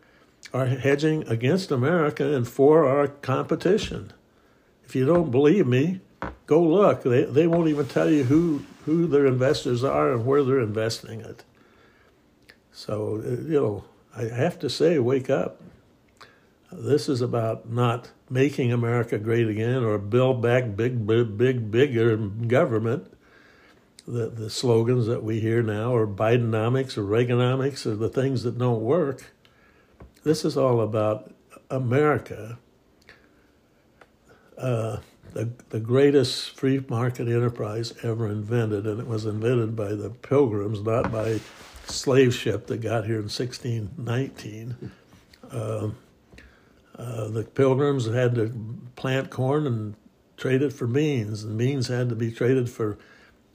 are 0.53 0.67
hedging 0.67 1.27
against 1.29 1.71
America 1.71 2.35
and 2.35 2.47
for 2.47 2.87
our 2.87 3.09
competition. 3.09 4.13
If 4.85 4.97
you 4.97 5.05
don't 5.05 5.31
believe 5.31 5.67
me, 5.67 6.01
go 6.47 6.63
look. 6.63 7.03
They, 7.03 7.25
they 7.25 7.47
won't 7.47 7.69
even 7.69 7.87
tell 7.87 8.11
you 8.11 8.25
who, 8.25 8.65
who 8.87 9.07
their 9.07 9.27
investors 9.27 9.85
are 9.85 10.13
and 10.13 10.25
where 10.25 10.43
they're 10.43 10.61
investing 10.61 11.21
it. 11.21 11.45
So, 12.73 13.23
uh, 13.25 13.31
you 13.43 13.61
know, 13.61 13.85
I 14.17 14.25
have 14.25 14.59
to 14.61 14.71
say, 14.71 14.99
wake 14.99 15.31
up. 15.31 15.61
This 16.71 17.09
is 17.09 17.21
about 17.21 17.71
not 17.71 18.11
making 18.29 18.73
America 18.73 19.19
great 19.19 19.49
again 19.49 19.83
or 19.85 19.99
build 19.99 20.43
back 20.43 20.77
big, 20.77 21.07
big, 21.07 21.37
big 21.39 21.71
bigger 21.71 22.17
government 22.17 23.13
the, 24.09 24.29
the 24.31 24.51
slogans 24.51 25.07
that 25.07 25.23
we 25.23 25.39
hear 25.39 25.63
now 25.63 25.95
or 25.95 26.07
Bidenomics 26.07 26.97
or 26.97 27.03
Reaganomics 27.03 27.85
or 27.85 27.95
the 27.95 28.09
things 28.09 28.43
that 28.43 28.57
don't 28.59 28.81
work. 28.81 29.33
This 30.25 30.45
is 30.45 30.57
all 30.57 30.81
about 30.81 31.33
America, 31.71 32.59
uh, 34.57 34.99
the, 35.35 35.51
the 35.69 35.79
greatest 35.79 36.57
free 36.57 36.83
market 36.89 37.29
enterprise 37.29 37.93
ever 38.03 38.27
invented, 38.27 38.87
and 38.87 38.99
it 38.99 39.07
was 39.07 39.27
invented 39.27 39.77
by 39.77 39.93
the 39.93 40.11
pilgrims, 40.11 40.81
not 40.81 41.13
by 41.13 41.39
slave 41.87 42.35
ship 42.35 42.67
that 42.67 42.79
got 42.79 43.05
here 43.05 43.17
in 43.17 43.29
1619. 43.29 44.91
Uh, 45.51 45.91
uh, 46.97 47.29
the 47.29 47.45
pilgrims 47.45 48.07
had 48.07 48.35
to 48.35 48.53
plant 48.97 49.31
corn 49.31 49.67
and 49.67 49.95
trade 50.39 50.63
it 50.63 50.73
for 50.73 50.87
beans, 50.87 51.45
and 51.45 51.59
beans 51.59 51.89
had 51.89 52.09
to 52.09 52.17
be 52.17 52.33
traded 52.33 52.71
for 52.71 52.99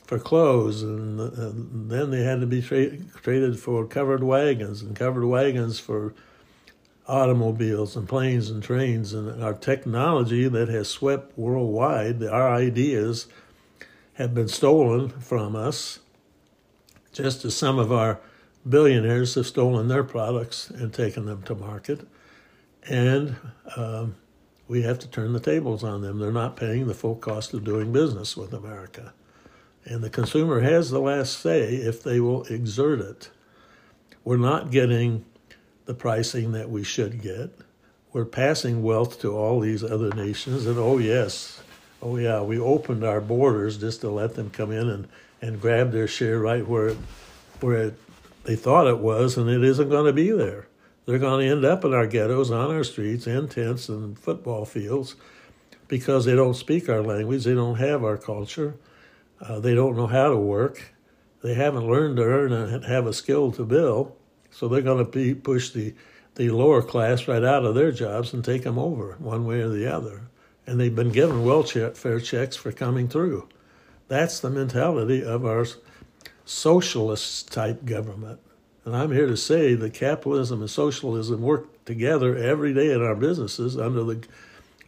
for 0.05 0.19
clothes, 0.19 0.83
and, 0.83 1.19
and 1.19 1.89
then 1.89 2.11
they 2.11 2.23
had 2.23 2.41
to 2.41 2.45
be 2.45 2.61
tra- 2.61 2.97
traded 3.21 3.59
for 3.59 3.85
covered 3.85 4.23
wagons, 4.23 4.81
and 4.81 4.95
covered 4.95 5.25
wagons 5.25 5.79
for 5.79 6.13
automobiles 7.07 7.95
and 7.95 8.07
planes 8.07 8.49
and 8.49 8.61
trains, 8.61 9.13
and 9.13 9.43
our 9.43 9.53
technology 9.53 10.47
that 10.47 10.69
has 10.69 10.87
swept 10.87 11.37
worldwide. 11.37 12.23
Our 12.23 12.53
ideas 12.53 13.27
have 14.13 14.33
been 14.33 14.47
stolen 14.47 15.09
from 15.09 15.55
us, 15.55 15.99
just 17.11 17.45
as 17.45 17.55
some 17.55 17.79
of 17.79 17.91
our 17.91 18.19
billionaires 18.67 19.35
have 19.35 19.47
stolen 19.47 19.87
their 19.87 20.03
products 20.03 20.69
and 20.69 20.93
taken 20.93 21.25
them 21.25 21.43
to 21.43 21.55
market, 21.55 22.07
and 22.89 23.35
um, 23.77 24.15
we 24.67 24.81
have 24.81 24.99
to 24.99 25.07
turn 25.07 25.33
the 25.33 25.39
tables 25.39 25.83
on 25.83 26.01
them. 26.01 26.19
They're 26.19 26.31
not 26.31 26.55
paying 26.55 26.87
the 26.87 26.93
full 26.93 27.15
cost 27.15 27.53
of 27.53 27.63
doing 27.63 27.91
business 27.91 28.35
with 28.35 28.53
America. 28.53 29.13
And 29.85 30.03
the 30.03 30.09
consumer 30.09 30.61
has 30.61 30.89
the 30.89 30.99
last 30.99 31.39
say 31.39 31.75
if 31.75 32.03
they 32.03 32.19
will 32.19 32.43
exert 32.43 32.99
it. 32.99 33.29
We're 34.23 34.37
not 34.37 34.71
getting 34.71 35.25
the 35.85 35.93
pricing 35.93 36.53
that 36.53 36.69
we 36.69 36.83
should 36.83 37.21
get. 37.21 37.51
We're 38.13 38.25
passing 38.25 38.83
wealth 38.83 39.19
to 39.21 39.35
all 39.35 39.59
these 39.59 39.83
other 39.83 40.09
nations. 40.11 40.65
And 40.65 40.77
oh, 40.77 40.97
yes, 40.99 41.61
oh, 42.01 42.17
yeah, 42.17 42.41
we 42.41 42.59
opened 42.59 43.03
our 43.03 43.19
borders 43.19 43.77
just 43.77 44.01
to 44.01 44.09
let 44.09 44.35
them 44.35 44.49
come 44.49 44.71
in 44.71 44.89
and, 44.89 45.07
and 45.41 45.59
grab 45.59 45.91
their 45.91 46.07
share 46.07 46.39
right 46.39 46.65
where, 46.65 46.89
it, 46.89 46.97
where 47.59 47.87
it, 47.87 47.99
they 48.45 48.55
thought 48.55 48.87
it 48.87 48.99
was, 48.99 49.37
and 49.37 49.49
it 49.49 49.63
isn't 49.63 49.89
going 49.89 50.05
to 50.05 50.13
be 50.13 50.31
there. 50.31 50.67
They're 51.05 51.19
going 51.19 51.45
to 51.45 51.51
end 51.51 51.65
up 51.65 51.83
in 51.83 51.93
our 51.93 52.07
ghettos, 52.07 52.51
on 52.51 52.71
our 52.71 52.83
streets, 52.85 53.27
in 53.27 53.49
tents 53.49 53.89
and 53.89 54.17
football 54.17 54.63
fields 54.63 55.15
because 55.89 56.23
they 56.23 56.35
don't 56.35 56.53
speak 56.53 56.87
our 56.87 57.01
language, 57.01 57.43
they 57.43 57.53
don't 57.53 57.75
have 57.75 58.05
our 58.05 58.17
culture 58.17 58.75
uh, 59.43 59.59
they 59.59 59.75
don't 59.75 59.97
know 59.97 60.07
how 60.07 60.29
to 60.29 60.37
work. 60.37 60.93
They 61.41 61.53
haven't 61.53 61.87
learned 61.87 62.17
to 62.17 62.23
earn 62.23 62.53
and 62.53 62.85
have 62.85 63.05
a 63.05 63.13
skill 63.13 63.51
to 63.53 63.65
bill. 63.65 64.15
So 64.51 64.67
they're 64.67 64.81
going 64.81 65.03
to 65.03 65.11
be, 65.11 65.35
push 65.35 65.71
the, 65.71 65.93
the 66.35 66.51
lower 66.51 66.81
class 66.81 67.27
right 67.27 67.43
out 67.43 67.65
of 67.65 67.75
their 67.75 67.91
jobs 67.91 68.33
and 68.33 68.43
take 68.43 68.63
them 68.63 68.79
over 68.79 69.17
one 69.19 69.45
way 69.45 69.59
or 69.59 69.69
the 69.69 69.93
other. 69.93 70.21
And 70.65 70.79
they've 70.79 70.95
been 70.95 71.11
given 71.11 71.43
welfare 71.43 72.19
checks 72.19 72.55
for 72.55 72.71
coming 72.71 73.09
through. 73.09 73.49
That's 74.07 74.39
the 74.39 74.49
mentality 74.49 75.23
of 75.23 75.45
our 75.45 75.65
socialist 76.45 77.51
type 77.51 77.83
government. 77.83 78.39
And 78.85 78.95
I'm 78.95 79.11
here 79.11 79.27
to 79.27 79.37
say 79.37 79.75
that 79.75 79.93
capitalism 79.93 80.61
and 80.61 80.69
socialism 80.69 81.41
work 81.41 81.83
together 81.85 82.37
every 82.37 82.73
day 82.73 82.91
in 82.91 83.01
our 83.01 83.15
businesses 83.15 83.77
under 83.77 84.03
the 84.03 84.25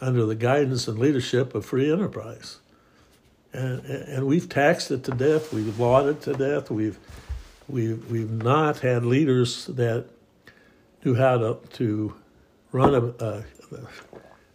under 0.01 0.25
the 0.25 0.35
guidance 0.35 0.89
and 0.89 0.99
leadership 0.99 1.55
of 1.55 1.65
free 1.65 1.89
enterprise 1.89 2.59
and, 3.55 3.85
and 3.85 4.27
we've 4.27 4.49
taxed 4.49 4.91
it 4.91 5.03
to 5.05 5.11
death. 5.11 5.53
We've 5.53 5.79
lauded 5.79 6.17
it 6.17 6.21
to 6.23 6.33
death. 6.33 6.69
We've 6.69 6.99
we've 7.67 8.09
we've 8.11 8.31
not 8.31 8.79
had 8.79 9.05
leaders 9.05 9.67
that 9.67 10.05
knew 11.03 11.15
how 11.15 11.37
to 11.37 11.59
to 11.73 12.13
run 12.71 12.93
a, 12.93 13.25
a, 13.25 13.43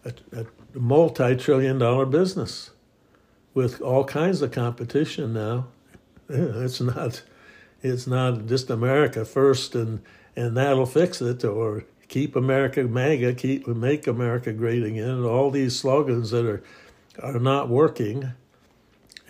a, 0.05 0.13
a 0.41 0.47
multi-trillion-dollar 0.79 2.07
business 2.07 2.71
with 3.55 3.81
all 3.81 4.05
kinds 4.05 4.43
of 4.43 4.53
competition 4.53 5.33
now. 5.33 5.67
It's 6.29 6.81
not 6.81 7.23
it's 7.83 8.07
not 8.07 8.47
just 8.47 8.71
America 8.71 9.25
first 9.25 9.75
and 9.75 10.01
and 10.37 10.57
that'll 10.57 10.87
fix 10.87 11.21
it 11.21 11.45
or 11.45 11.85
keep 12.07 12.37
America 12.37 12.85
MAGA, 12.85 13.35
keep 13.35 13.67
make 13.67 14.07
America 14.07 14.53
great 14.53 14.85
again. 14.85 15.25
All 15.25 15.51
these 15.51 15.79
slogans 15.79 16.31
that 16.31 16.45
are 16.45 16.63
are 17.21 17.41
not 17.41 17.69
working 17.69 18.33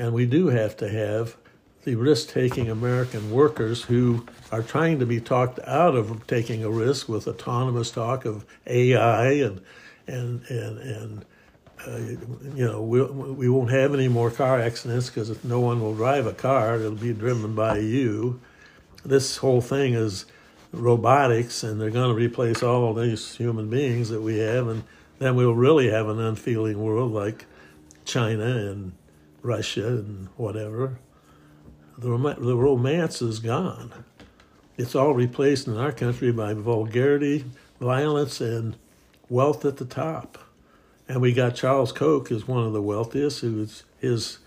and 0.00 0.14
we 0.14 0.24
do 0.24 0.46
have 0.46 0.78
to 0.78 0.88
have 0.88 1.36
the 1.84 1.94
risk 1.94 2.30
taking 2.30 2.70
American 2.70 3.30
workers 3.30 3.82
who 3.82 4.26
are 4.50 4.62
trying 4.62 4.98
to 4.98 5.04
be 5.04 5.20
talked 5.20 5.60
out 5.66 5.94
of 5.94 6.26
taking 6.26 6.64
a 6.64 6.70
risk 6.70 7.06
with 7.06 7.28
autonomous 7.28 7.90
talk 7.90 8.24
of 8.24 8.46
AI 8.66 9.32
and 9.32 9.60
and 10.06 10.42
and 10.46 10.78
and 10.78 11.24
uh, 11.86 11.98
you 12.56 12.66
know 12.66 12.80
we 12.80 13.02
we 13.02 13.48
won't 13.50 13.70
have 13.70 13.92
any 13.92 14.08
more 14.08 14.30
car 14.30 14.58
accidents 14.58 15.10
because 15.10 15.44
no 15.44 15.60
one 15.60 15.82
will 15.82 15.94
drive 15.94 16.26
a 16.26 16.32
car; 16.32 16.76
it'll 16.76 16.92
be 16.92 17.12
driven 17.12 17.54
by 17.54 17.76
you. 17.78 18.40
This 19.04 19.36
whole 19.36 19.60
thing 19.60 19.92
is 19.92 20.24
robotics, 20.72 21.62
and 21.62 21.78
they're 21.78 21.90
going 21.90 22.08
to 22.08 22.14
replace 22.14 22.62
all 22.62 22.94
these 22.94 23.36
human 23.36 23.68
beings 23.68 24.08
that 24.08 24.22
we 24.22 24.38
have, 24.38 24.66
and 24.66 24.82
then 25.18 25.36
we'll 25.36 25.54
really 25.54 25.90
have 25.90 26.08
an 26.08 26.20
unfeeling 26.20 26.82
world 26.82 27.12
like 27.12 27.44
China 28.06 28.44
and 28.44 28.92
Russia 29.42 29.88
and 29.88 30.28
whatever, 30.36 30.98
the, 31.98 32.10
rom- 32.10 32.44
the 32.44 32.56
romance 32.56 33.22
is 33.22 33.38
gone. 33.38 34.04
It's 34.76 34.94
all 34.94 35.12
replaced 35.12 35.66
in 35.66 35.76
our 35.76 35.92
country 35.92 36.32
by 36.32 36.54
vulgarity, 36.54 37.44
violence, 37.80 38.40
and 38.40 38.76
wealth 39.28 39.64
at 39.64 39.76
the 39.76 39.84
top. 39.84 40.38
And 41.08 41.20
we 41.20 41.32
got 41.32 41.54
Charles 41.54 41.92
Koch 41.92 42.30
as 42.30 42.46
one 42.46 42.64
of 42.64 42.72
the 42.72 42.82
wealthiest. 42.82 43.40
Who's 43.40 43.84
his 43.98 44.38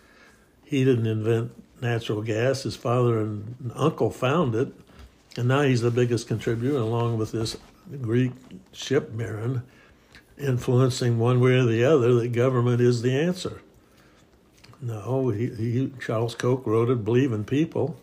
he 0.63 0.83
didn't 0.83 1.05
invent 1.05 1.51
natural 1.81 2.21
gas. 2.23 2.63
His 2.63 2.75
father 2.75 3.19
and 3.19 3.71
uncle 3.75 4.09
found 4.09 4.55
it, 4.55 4.73
and 5.37 5.47
now 5.47 5.61
he's 5.61 5.81
the 5.81 5.91
biggest 5.91 6.27
contributor, 6.27 6.77
along 6.77 7.17
with 7.17 7.31
this 7.31 7.57
Greek 8.01 8.31
ship 8.71 9.15
baron, 9.15 9.61
influencing 10.37 11.19
one 11.19 11.39
way 11.39 11.53
or 11.59 11.65
the 11.65 11.83
other 11.83 12.15
that 12.15 12.31
government 12.31 12.81
is 12.81 13.01
the 13.01 13.15
answer. 13.15 13.61
No, 14.83 15.29
he, 15.29 15.47
he, 15.47 15.93
Charles 16.01 16.35
Koch 16.35 16.67
wrote 16.67 16.89
it, 16.89 17.05
Believe 17.05 17.31
in 17.31 17.45
People. 17.45 17.97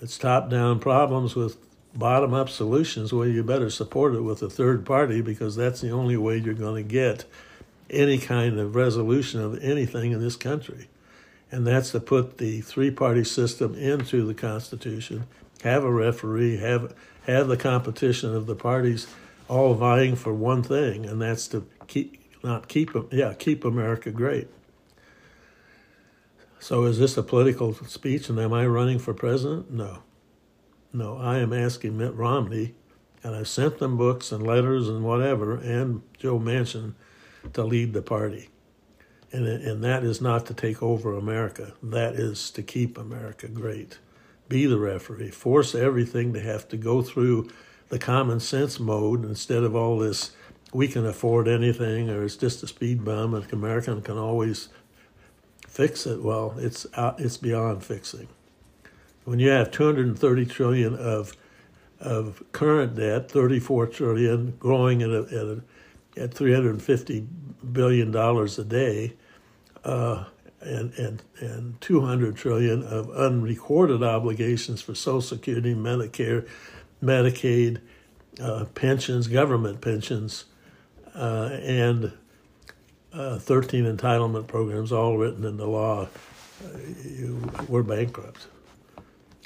It's 0.00 0.16
top 0.16 0.48
down 0.48 0.78
problems 0.78 1.34
with 1.34 1.56
bottom 1.94 2.32
up 2.32 2.48
solutions. 2.48 3.12
Well, 3.12 3.26
you 3.26 3.42
better 3.42 3.70
support 3.70 4.14
it 4.14 4.20
with 4.20 4.40
a 4.40 4.48
third 4.48 4.86
party 4.86 5.20
because 5.20 5.56
that's 5.56 5.80
the 5.80 5.90
only 5.90 6.16
way 6.16 6.36
you're 6.36 6.54
going 6.54 6.76
to 6.76 6.88
get 6.88 7.24
any 7.90 8.18
kind 8.18 8.60
of 8.60 8.76
resolution 8.76 9.40
of 9.40 9.60
anything 9.64 10.12
in 10.12 10.20
this 10.20 10.36
country. 10.36 10.86
And 11.50 11.66
that's 11.66 11.90
to 11.90 11.98
put 11.98 12.38
the 12.38 12.60
three 12.60 12.92
party 12.92 13.24
system 13.24 13.74
into 13.74 14.24
the 14.24 14.34
Constitution, 14.34 15.26
have 15.64 15.82
a 15.82 15.90
referee, 15.90 16.58
have, 16.58 16.94
have 17.26 17.48
the 17.48 17.56
competition 17.56 18.32
of 18.32 18.46
the 18.46 18.54
parties 18.54 19.08
all 19.48 19.74
vying 19.74 20.14
for 20.14 20.32
one 20.32 20.62
thing, 20.62 21.04
and 21.04 21.20
that's 21.20 21.48
to 21.48 21.66
keep 21.88 22.20
not 22.44 22.68
keep 22.68 22.90
yeah 23.10 23.32
keep 23.32 23.64
America 23.64 24.10
great. 24.10 24.48
So 26.58 26.84
is 26.84 26.98
this 26.98 27.16
a 27.16 27.22
political 27.22 27.74
speech, 27.74 28.28
and 28.28 28.38
am 28.38 28.52
I 28.52 28.66
running 28.66 28.98
for 28.98 29.14
president? 29.14 29.70
No, 29.70 30.02
no. 30.92 31.18
I 31.18 31.38
am 31.38 31.52
asking 31.52 31.96
Mitt 31.96 32.14
Romney, 32.14 32.74
and 33.22 33.34
I've 33.34 33.48
sent 33.48 33.78
them 33.78 33.96
books 33.96 34.32
and 34.32 34.46
letters 34.46 34.88
and 34.88 35.04
whatever, 35.04 35.56
and 35.56 36.02
Joe 36.18 36.38
Manchin 36.38 36.94
to 37.52 37.64
lead 37.64 37.92
the 37.92 38.02
party. 38.02 38.48
And, 39.32 39.46
and 39.46 39.84
that 39.84 40.02
is 40.02 40.20
not 40.20 40.46
to 40.46 40.54
take 40.54 40.82
over 40.82 41.14
America. 41.14 41.74
That 41.82 42.14
is 42.14 42.50
to 42.52 42.62
keep 42.62 42.96
America 42.96 43.48
great. 43.48 43.98
Be 44.48 44.66
the 44.66 44.78
referee. 44.78 45.30
Force 45.30 45.74
everything 45.74 46.32
to 46.32 46.40
have 46.40 46.68
to 46.68 46.76
go 46.76 47.02
through 47.02 47.50
the 47.88 47.98
common 47.98 48.40
sense 48.40 48.80
mode 48.80 49.24
instead 49.24 49.62
of 49.62 49.76
all 49.76 49.98
this 49.98 50.32
we 50.72 50.88
can 50.88 51.06
afford 51.06 51.46
anything 51.46 52.10
or 52.10 52.24
it's 52.24 52.36
just 52.36 52.62
a 52.62 52.66
speed 52.66 53.04
bump 53.04 53.34
and 53.34 53.52
American 53.52 54.02
can 54.02 54.18
always 54.18 54.68
fix 55.76 56.06
it. 56.06 56.22
Well, 56.22 56.54
it's 56.56 56.86
out, 56.94 57.20
it's 57.20 57.36
beyond 57.36 57.84
fixing. 57.84 58.28
When 59.24 59.38
you 59.38 59.50
have 59.50 59.70
230 59.70 60.46
trillion 60.46 60.94
of 60.94 61.36
of 62.00 62.42
current 62.52 62.94
debt, 62.96 63.30
34 63.30 63.86
trillion 63.86 64.52
growing 64.58 65.02
at 65.02 65.08
a, 65.10 65.22
at, 65.22 65.32
a, 65.32 65.62
at 66.24 66.34
350 66.34 67.26
billion 67.72 68.10
dollars 68.10 68.58
a 68.58 68.64
day, 68.64 69.14
uh, 69.84 70.24
and 70.62 70.94
and 70.94 71.22
and 71.40 71.80
200 71.82 72.36
trillion 72.36 72.82
of 72.82 73.10
unrecorded 73.10 74.02
obligations 74.02 74.80
for 74.80 74.94
Social 74.94 75.20
Security, 75.20 75.74
Medicare, 75.74 76.48
Medicaid, 77.02 77.80
uh, 78.40 78.64
pensions, 78.74 79.28
government 79.28 79.82
pensions, 79.82 80.46
uh, 81.14 81.50
and 81.62 82.12
uh, 83.16 83.38
13 83.38 83.84
entitlement 83.84 84.46
programs, 84.46 84.92
all 84.92 85.16
written 85.16 85.44
into 85.44 85.64
law. 85.64 86.08
Uh, 86.64 86.68
we're 87.68 87.82
bankrupt, 87.82 88.46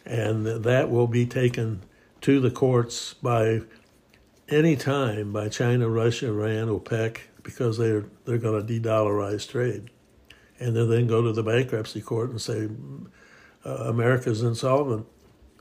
and 0.04 0.46
that 0.46 0.90
will 0.90 1.06
be 1.06 1.26
taken 1.26 1.82
to 2.20 2.40
the 2.40 2.50
courts 2.50 3.14
by 3.14 3.60
any 4.48 4.76
time 4.76 5.32
by 5.32 5.48
China, 5.48 5.88
Russia, 5.88 6.28
Iran, 6.28 6.68
OPEC, 6.68 7.18
because 7.42 7.78
they're 7.78 8.04
they're 8.24 8.38
going 8.38 8.60
to 8.60 8.66
de-dollarize 8.66 9.48
trade, 9.48 9.90
and 10.58 10.74
they'll 10.74 10.86
then 10.86 11.06
go 11.06 11.22
to 11.22 11.32
the 11.32 11.42
bankruptcy 11.42 12.00
court 12.00 12.30
and 12.30 12.40
say, 12.40 12.68
uh, 13.64 13.84
"America's 13.86 14.42
insolvent. 14.42 15.06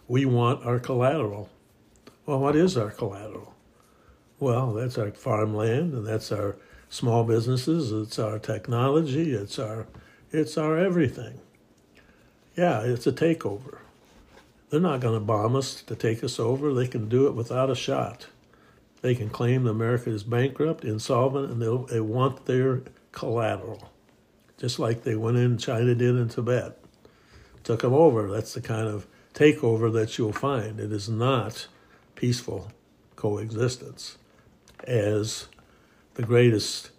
We 0.07 0.25
want 0.25 0.65
our 0.65 0.79
collateral." 0.79 1.49
Well, 2.25 2.39
what 2.39 2.55
is 2.55 2.77
our 2.77 2.91
collateral? 2.91 3.55
Well, 4.39 4.73
that's 4.73 4.97
our 4.97 5.11
farmland, 5.11 5.93
and 5.93 6.05
that's 6.05 6.31
our 6.31 6.57
small 6.89 7.23
businesses. 7.23 7.91
It's 7.91 8.19
our 8.19 8.39
technology. 8.39 9.31
It's 9.33 9.59
our 9.59 9.87
it's 10.31 10.57
our 10.57 10.77
everything. 10.77 11.39
Yeah, 12.55 12.81
it's 12.81 13.07
a 13.07 13.11
takeover. 13.11 13.79
They're 14.69 14.79
not 14.79 14.99
going 14.99 15.15
to 15.15 15.25
bomb 15.25 15.55
us 15.55 15.81
to 15.83 15.95
take 15.95 16.23
us 16.23 16.39
over. 16.39 16.73
They 16.73 16.87
can 16.87 17.09
do 17.09 17.25
it 17.27 17.33
without 17.33 17.71
a 17.71 17.75
shot. 17.75 18.27
They 19.01 19.15
can 19.15 19.29
claim 19.29 19.63
that 19.63 19.71
America 19.71 20.09
is 20.09 20.23
bankrupt, 20.23 20.83
insolvent, 20.83 21.49
and 21.49 21.89
they 21.89 22.01
want 22.01 22.45
their 22.45 22.81
collateral, 23.11 23.91
just 24.57 24.77
like 24.77 25.03
they 25.03 25.15
went 25.15 25.37
in, 25.37 25.57
China 25.57 25.95
did 25.95 26.15
in 26.15 26.27
Tibet. 26.27 26.77
Took 27.63 27.81
them 27.81 27.93
over. 27.93 28.29
That's 28.29 28.53
the 28.53 28.61
kind 28.61 28.87
of 28.87 29.07
takeover 29.33 29.91
that 29.93 30.17
you'll 30.17 30.33
find. 30.33 30.79
It 30.79 30.91
is 30.91 31.09
not 31.09 31.67
peaceful 32.15 32.71
coexistence 33.15 34.17
as 34.85 35.47
the 36.19 36.25
greatest 36.25 36.89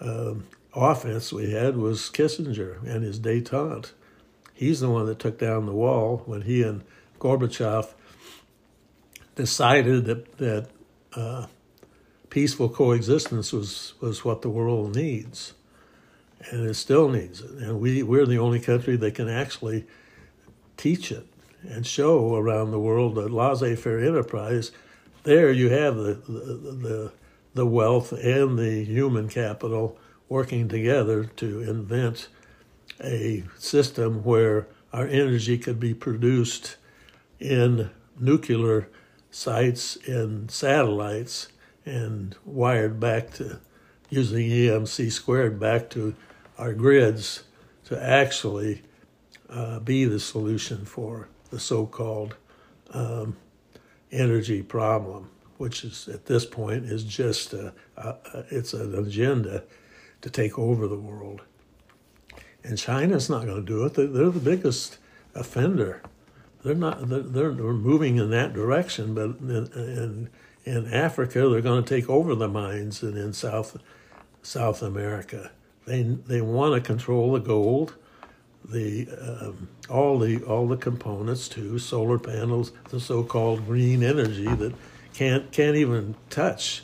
um, 0.00 0.46
offense 0.74 1.32
we 1.32 1.50
had 1.50 1.78
was 1.78 2.10
Kissinger 2.10 2.86
and 2.86 3.02
his 3.02 3.18
detente. 3.18 3.92
He's 4.52 4.80
the 4.80 4.90
one 4.90 5.06
that 5.06 5.18
took 5.18 5.38
down 5.38 5.64
the 5.64 5.72
wall 5.72 6.22
when 6.26 6.42
he 6.42 6.62
and 6.62 6.84
Gorbachev 7.18 7.94
decided 9.34 10.04
that 10.04 10.36
that 10.36 10.68
uh, 11.14 11.46
peaceful 12.28 12.68
coexistence 12.68 13.50
was 13.50 13.94
was 14.02 14.26
what 14.26 14.42
the 14.42 14.50
world 14.50 14.94
needs, 14.94 15.54
and 16.50 16.68
it 16.68 16.74
still 16.74 17.08
needs 17.08 17.40
it. 17.40 17.52
And 17.52 17.80
we 17.80 18.02
we're 18.02 18.26
the 18.26 18.38
only 18.38 18.60
country 18.60 18.96
that 18.96 19.14
can 19.14 19.30
actually 19.30 19.86
teach 20.76 21.10
it 21.10 21.26
and 21.66 21.86
show 21.86 22.34
around 22.34 22.72
the 22.72 22.78
world 22.78 23.14
that 23.14 23.30
laissez-faire 23.30 24.00
enterprise. 24.00 24.70
There 25.22 25.50
you 25.50 25.70
have 25.70 25.96
the 25.96 26.14
the, 26.28 26.72
the 26.88 27.12
the 27.54 27.66
wealth 27.66 28.12
and 28.12 28.58
the 28.58 28.84
human 28.84 29.28
capital 29.28 29.98
working 30.28 30.68
together 30.68 31.24
to 31.24 31.60
invent 31.60 32.28
a 33.02 33.44
system 33.58 34.22
where 34.22 34.66
our 34.92 35.06
energy 35.06 35.58
could 35.58 35.80
be 35.80 35.94
produced 35.94 36.76
in 37.38 37.90
nuclear 38.18 38.88
sites 39.30 39.96
and 40.06 40.50
satellites 40.50 41.48
and 41.86 42.36
wired 42.44 43.00
back 43.00 43.32
to 43.32 43.58
using 44.10 44.48
EMC 44.48 45.10
squared 45.10 45.58
back 45.58 45.88
to 45.90 46.14
our 46.58 46.74
grids 46.74 47.44
to 47.84 48.00
actually 48.02 48.82
uh, 49.48 49.78
be 49.80 50.04
the 50.04 50.20
solution 50.20 50.84
for 50.84 51.28
the 51.50 51.58
so-called 51.58 52.36
um, 52.92 53.36
energy 54.12 54.62
problem, 54.62 55.30
which 55.60 55.84
is 55.84 56.08
at 56.08 56.26
this 56.26 56.46
point 56.46 56.86
is 56.86 57.04
just 57.04 57.52
a, 57.52 57.72
a, 57.96 58.16
it's 58.50 58.72
an 58.72 58.94
agenda 58.94 59.62
to 60.22 60.30
take 60.30 60.58
over 60.58 60.88
the 60.88 60.98
world. 60.98 61.42
And 62.64 62.78
China's 62.78 63.28
not 63.28 63.46
going 63.46 63.64
to 63.64 63.66
do 63.66 63.84
it. 63.84 63.94
They're, 63.94 64.06
they're 64.06 64.30
the 64.30 64.40
biggest 64.40 64.98
offender 65.34 66.02
they're 66.62 66.74
not 66.74 67.08
they're, 67.08 67.22
they're 67.22 67.72
moving 67.72 68.18
in 68.18 68.30
that 68.30 68.52
direction 68.52 69.14
but 69.14 69.36
in, 69.40 69.68
in, 69.74 70.28
in 70.64 70.92
Africa 70.92 71.48
they're 71.48 71.60
going 71.60 71.82
to 71.82 71.88
take 71.88 72.08
over 72.08 72.34
the 72.34 72.48
mines 72.48 73.02
and 73.02 73.16
in 73.16 73.32
South 73.32 73.78
South 74.42 74.82
America 74.82 75.50
they 75.86 76.02
they 76.02 76.40
want 76.40 76.74
to 76.74 76.80
control 76.80 77.32
the 77.32 77.40
gold 77.40 77.94
the 78.64 79.08
um, 79.20 79.68
all 79.88 80.18
the 80.18 80.42
all 80.44 80.68
the 80.68 80.76
components 80.76 81.48
too 81.48 81.78
solar 81.78 82.18
panels 82.18 82.72
the 82.90 83.00
so-called 83.00 83.66
green 83.66 84.02
energy 84.02 84.46
that 84.54 84.74
can't 85.20 85.52
can't 85.52 85.76
even 85.76 86.14
touch 86.30 86.82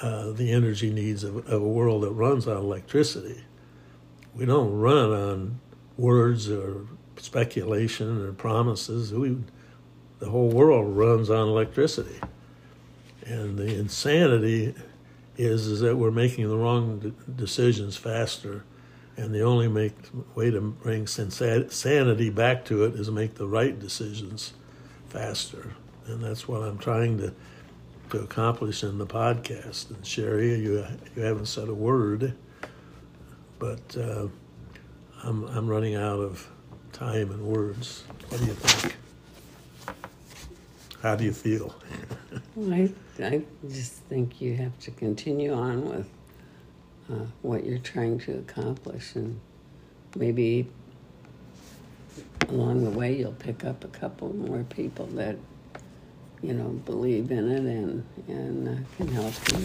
uh, 0.00 0.30
the 0.30 0.50
energy 0.50 0.88
needs 0.88 1.22
of, 1.24 1.46
of 1.46 1.60
a 1.60 1.68
world 1.68 2.02
that 2.02 2.10
runs 2.12 2.48
on 2.48 2.56
electricity. 2.56 3.44
We 4.34 4.46
don't 4.46 4.72
run 4.72 5.10
on 5.10 5.60
words 5.98 6.48
or 6.48 6.86
speculation 7.18 8.24
or 8.24 8.32
promises. 8.32 9.12
We, 9.12 9.36
the 10.20 10.30
whole 10.30 10.48
world 10.48 10.96
runs 10.96 11.28
on 11.28 11.46
electricity, 11.48 12.18
and 13.26 13.58
the 13.58 13.78
insanity 13.78 14.74
is 15.36 15.66
is 15.66 15.80
that 15.80 15.96
we're 15.96 16.10
making 16.10 16.48
the 16.48 16.56
wrong 16.56 17.14
decisions 17.36 17.94
faster, 17.94 18.64
and 19.18 19.34
the 19.34 19.42
only 19.42 19.68
make 19.68 19.92
way 20.34 20.50
to 20.50 20.62
bring 20.62 21.06
sanity 21.06 22.30
back 22.30 22.64
to 22.64 22.84
it 22.84 22.94
is 22.94 23.10
make 23.10 23.34
the 23.34 23.46
right 23.46 23.78
decisions 23.78 24.54
faster, 25.10 25.74
and 26.06 26.22
that's 26.22 26.46
what 26.46 26.62
I'm 26.62 26.78
trying 26.78 27.18
to 27.18 27.34
to 28.10 28.20
accomplish 28.20 28.84
in 28.84 28.98
the 28.98 29.06
podcast. 29.06 29.90
And 29.90 30.04
Sherry, 30.06 30.54
you 30.60 30.86
you 31.16 31.22
haven't 31.22 31.46
said 31.46 31.68
a 31.68 31.74
word, 31.74 32.34
but 33.58 33.96
uh, 33.96 34.28
I'm 35.22 35.44
I'm 35.44 35.66
running 35.66 35.94
out 35.94 36.20
of 36.20 36.48
time 36.92 37.30
and 37.30 37.42
words. 37.42 38.04
What 38.28 38.40
do 38.40 38.46
you 38.46 38.54
think? 38.54 38.96
How 41.02 41.16
do 41.16 41.24
you 41.24 41.32
feel? 41.32 41.74
I, 42.70 42.90
I 43.22 43.42
just 43.68 43.92
think 44.04 44.40
you 44.40 44.56
have 44.56 44.78
to 44.80 44.90
continue 44.92 45.52
on 45.52 45.84
with 45.86 46.08
uh, 47.12 47.26
what 47.42 47.64
you're 47.64 47.78
trying 47.78 48.18
to 48.20 48.38
accomplish, 48.38 49.14
and 49.14 49.38
maybe 50.16 50.68
along 52.48 52.84
the 52.84 52.90
way 52.90 53.16
you'll 53.16 53.32
pick 53.32 53.64
up 53.64 53.84
a 53.84 53.88
couple 53.88 54.34
more 54.34 54.64
people 54.64 55.06
that 55.06 55.36
you 56.44 56.52
know 56.52 56.68
believe 56.84 57.30
in 57.30 57.50
it 57.50 57.60
and 57.60 58.04
and 58.28 58.68
uh, 58.68 58.82
can 58.96 59.08
help 59.08 59.34
you. 59.52 59.58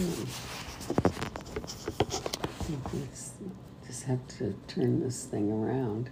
And 2.67 3.09
just, 3.85 4.03
have 4.03 4.25
to 4.27 4.55
turn 4.67 5.01
this 5.01 5.25
thing 5.25 5.51
around. 5.51 6.09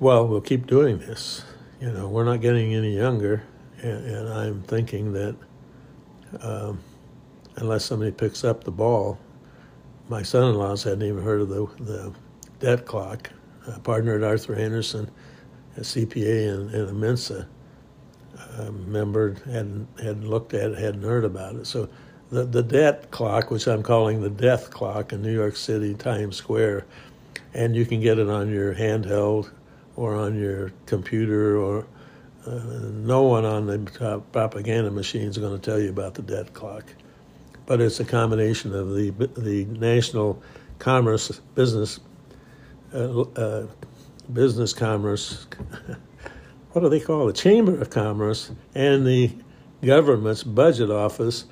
Well, 0.00 0.26
we'll 0.26 0.40
keep 0.40 0.66
doing 0.66 0.98
this. 0.98 1.44
You 1.80 1.92
know, 1.92 2.08
we're 2.08 2.24
not 2.24 2.40
getting 2.40 2.74
any 2.74 2.96
younger, 2.96 3.44
and, 3.80 4.04
and 4.04 4.28
I'm 4.28 4.62
thinking 4.62 5.12
that 5.12 5.36
um, 6.40 6.80
unless 7.56 7.84
somebody 7.84 8.10
picks 8.10 8.44
up 8.44 8.64
the 8.64 8.72
ball, 8.72 9.18
my 10.08 10.22
son-in-laws 10.22 10.82
hadn't 10.82 11.02
even 11.02 11.22
heard 11.22 11.40
of 11.40 11.48
the 11.48 11.66
the 11.78 12.12
debt 12.58 12.84
clock. 12.84 13.30
A 13.68 13.78
partner 13.78 14.16
at 14.16 14.24
Arthur 14.24 14.54
Andersen, 14.56 15.10
a 15.76 15.80
CPA 15.80 16.72
in, 16.72 16.74
in 16.74 16.98
Mensa, 16.98 17.46
uh, 18.58 19.50
hadn't, 19.50 19.88
hadn't 19.98 20.28
looked 20.28 20.54
at 20.54 20.72
it, 20.72 20.78
hadn't 20.78 21.02
heard 21.02 21.24
about 21.24 21.56
it. 21.56 21.66
So 21.66 21.88
the, 22.30 22.44
the 22.44 22.62
debt 22.62 23.10
clock, 23.10 23.50
which 23.50 23.66
I'm 23.66 23.82
calling 23.82 24.20
the 24.20 24.30
death 24.30 24.70
clock 24.70 25.12
in 25.12 25.22
New 25.22 25.32
York 25.32 25.56
City, 25.56 25.94
Times 25.94 26.36
Square, 26.36 26.84
and 27.54 27.74
you 27.74 27.86
can 27.86 28.00
get 28.00 28.18
it 28.18 28.28
on 28.28 28.50
your 28.50 28.74
handheld 28.74 29.50
or 29.96 30.14
on 30.14 30.38
your 30.38 30.72
computer 30.86 31.58
or 31.58 31.86
uh, 32.46 32.60
no 32.92 33.22
one 33.22 33.44
on 33.44 33.66
the 33.66 34.22
propaganda 34.32 34.90
machine 34.90 35.28
is 35.28 35.38
going 35.38 35.58
to 35.58 35.70
tell 35.70 35.80
you 35.80 35.90
about 35.90 36.14
the 36.14 36.22
debt 36.22 36.54
clock. 36.54 36.84
But 37.66 37.80
it's 37.80 38.00
a 38.00 38.04
combination 38.04 38.74
of 38.74 38.94
the, 38.94 39.10
the 39.36 39.64
National 39.66 40.42
Commerce 40.78 41.40
Business 41.54 42.00
uh, 42.94 43.20
uh, 43.20 43.66
Business 44.32 44.72
Commerce, 44.72 45.46
what 46.78 46.84
do 46.84 46.96
they 46.96 47.04
call? 47.04 47.26
The 47.26 47.32
Chamber 47.32 47.80
of 47.80 47.90
Commerce 47.90 48.52
and 48.72 49.04
the 49.04 49.32
government's 49.84 50.44
budget 50.44 50.92
office 50.92 51.44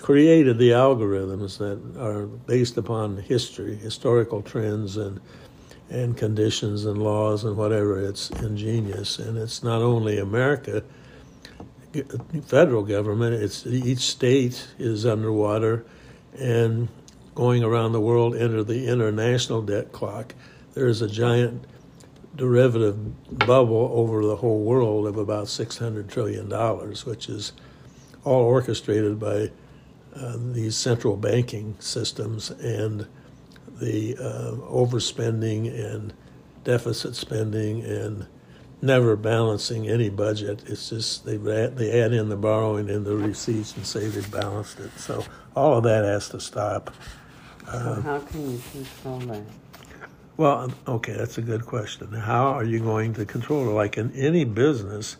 created 0.00 0.56
the 0.56 0.70
algorithms 0.70 1.58
that 1.58 2.00
are 2.00 2.24
based 2.24 2.78
upon 2.78 3.18
history, 3.18 3.76
historical 3.76 4.40
trends, 4.40 4.96
and 4.96 5.20
and 5.90 6.16
conditions 6.16 6.86
and 6.86 7.02
laws 7.02 7.44
and 7.44 7.54
whatever. 7.54 8.02
It's 8.02 8.30
ingenious, 8.30 9.18
and 9.18 9.36
it's 9.36 9.62
not 9.62 9.82
only 9.82 10.18
America, 10.18 10.82
federal 12.46 12.82
government. 12.82 13.34
It's 13.34 13.66
each 13.66 13.98
state 13.98 14.68
is 14.78 15.04
underwater, 15.04 15.84
and 16.38 16.88
going 17.34 17.62
around 17.62 17.92
the 17.92 18.00
world 18.00 18.34
enter 18.34 18.64
the 18.64 18.88
international 18.88 19.60
debt 19.60 19.92
clock. 19.92 20.34
There 20.72 20.86
is 20.86 21.02
a 21.02 21.08
giant 21.08 21.66
derivative 22.34 23.38
bubble 23.46 23.90
over 23.92 24.24
the 24.24 24.36
whole 24.36 24.60
world 24.60 25.06
of 25.06 25.16
about 25.16 25.48
six 25.48 25.78
hundred 25.78 26.08
trillion 26.08 26.48
dollars, 26.48 27.04
which 27.04 27.28
is 27.28 27.52
all 28.24 28.42
orchestrated 28.42 29.18
by 29.18 29.50
uh, 30.16 30.36
these 30.52 30.76
central 30.76 31.16
banking 31.16 31.74
systems 31.78 32.50
and 32.50 33.06
the 33.80 34.16
uh, 34.16 34.52
overspending 34.70 35.66
and 35.68 36.12
deficit 36.64 37.16
spending 37.16 37.82
and 37.82 38.26
never 38.80 39.16
balancing 39.16 39.88
any 39.88 40.08
budget. 40.08 40.62
It's 40.66 40.90
just 40.90 41.24
they 41.24 41.36
add, 41.36 41.76
they 41.76 42.00
add 42.02 42.12
in 42.12 42.28
the 42.28 42.36
borrowing 42.36 42.90
and 42.90 43.04
the 43.04 43.16
receipts 43.16 43.76
and 43.76 43.86
say 43.86 44.08
they 44.08 44.26
balanced 44.28 44.80
it. 44.80 44.90
So 44.98 45.24
all 45.56 45.78
of 45.78 45.84
that 45.84 46.04
has 46.04 46.28
to 46.30 46.40
stop. 46.40 46.94
So 47.66 48.00
how 48.02 48.18
can 48.20 48.50
you 48.52 48.60
control 48.72 49.18
that? 49.20 49.42
Well, 50.38 50.72
okay, 50.88 51.12
that's 51.12 51.36
a 51.36 51.42
good 51.42 51.66
question. 51.66 52.10
How 52.10 52.46
are 52.46 52.64
you 52.64 52.80
going 52.80 53.12
to 53.14 53.26
control 53.26 53.68
it? 53.68 53.72
Like 53.72 53.98
in 53.98 54.10
any 54.12 54.44
business, 54.44 55.18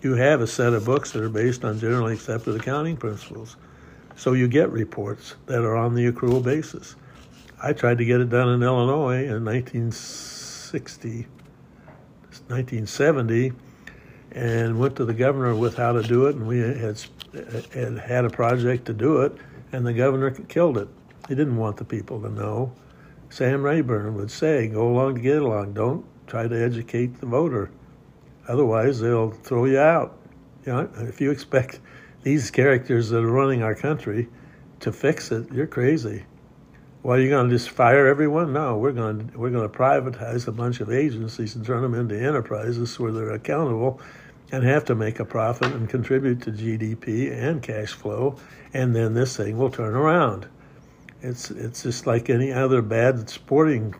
you 0.00 0.14
have 0.14 0.40
a 0.40 0.46
set 0.46 0.72
of 0.72 0.86
books 0.86 1.12
that 1.12 1.22
are 1.22 1.28
based 1.28 1.66
on 1.66 1.78
generally 1.78 2.14
accepted 2.14 2.56
accounting 2.56 2.96
principles. 2.96 3.56
So 4.16 4.32
you 4.32 4.48
get 4.48 4.70
reports 4.70 5.34
that 5.46 5.60
are 5.60 5.76
on 5.76 5.94
the 5.94 6.10
accrual 6.10 6.42
basis. 6.42 6.96
I 7.62 7.74
tried 7.74 7.98
to 7.98 8.06
get 8.06 8.20
it 8.20 8.30
done 8.30 8.48
in 8.48 8.62
Illinois 8.62 9.24
in 9.24 9.44
1960, 9.44 11.26
1970, 12.48 13.52
and 14.32 14.78
went 14.78 14.96
to 14.96 15.04
the 15.04 15.14
governor 15.14 15.54
with 15.54 15.76
how 15.76 15.92
to 15.92 16.02
do 16.02 16.26
it, 16.26 16.36
and 16.36 16.46
we 16.46 16.60
had 16.60 16.98
had, 17.72 17.98
had 17.98 18.24
a 18.24 18.30
project 18.30 18.86
to 18.86 18.94
do 18.94 19.20
it, 19.20 19.32
and 19.72 19.86
the 19.86 19.92
governor 19.92 20.30
killed 20.30 20.78
it. 20.78 20.88
He 21.28 21.34
didn't 21.34 21.56
want 21.56 21.76
the 21.76 21.84
people 21.84 22.20
to 22.22 22.30
know. 22.30 22.72
Sam 23.34 23.64
Rayburn 23.64 24.14
would 24.14 24.30
say, 24.30 24.68
"Go 24.68 24.86
along 24.86 25.16
to 25.16 25.20
get 25.20 25.42
along. 25.42 25.72
Don't 25.72 26.04
try 26.28 26.46
to 26.46 26.54
educate 26.54 27.18
the 27.18 27.26
voter, 27.26 27.68
otherwise 28.46 29.00
they'll 29.00 29.32
throw 29.32 29.64
you 29.64 29.80
out." 29.80 30.16
You 30.64 30.72
know, 30.72 30.88
if 30.98 31.20
you 31.20 31.32
expect 31.32 31.80
these 32.22 32.52
characters 32.52 33.10
that 33.10 33.24
are 33.24 33.32
running 33.32 33.60
our 33.60 33.74
country 33.74 34.28
to 34.78 34.92
fix 34.92 35.32
it, 35.32 35.52
you're 35.52 35.66
crazy. 35.66 36.26
Well, 37.02 37.18
you're 37.18 37.30
going 37.30 37.50
to 37.50 37.54
just 37.56 37.70
fire 37.70 38.06
everyone? 38.06 38.52
No, 38.52 38.78
we're 38.78 38.92
going 38.92 39.26
to 39.26 39.36
we're 39.36 39.50
going 39.50 39.68
to 39.68 39.78
privatize 39.78 40.46
a 40.46 40.52
bunch 40.52 40.80
of 40.80 40.92
agencies 40.92 41.56
and 41.56 41.66
turn 41.66 41.82
them 41.82 41.94
into 41.96 42.16
enterprises 42.16 43.00
where 43.00 43.10
they're 43.10 43.32
accountable 43.32 44.00
and 44.52 44.62
have 44.62 44.84
to 44.84 44.94
make 44.94 45.18
a 45.18 45.24
profit 45.24 45.72
and 45.72 45.88
contribute 45.88 46.40
to 46.42 46.52
GDP 46.52 47.32
and 47.32 47.60
cash 47.60 47.94
flow, 47.94 48.36
and 48.72 48.94
then 48.94 49.14
this 49.14 49.36
thing 49.36 49.58
will 49.58 49.70
turn 49.70 49.96
around. 49.96 50.46
It's 51.24 51.50
it's 51.50 51.82
just 51.82 52.06
like 52.06 52.28
any 52.28 52.52
other 52.52 52.82
bad 52.82 53.30
sporting 53.30 53.94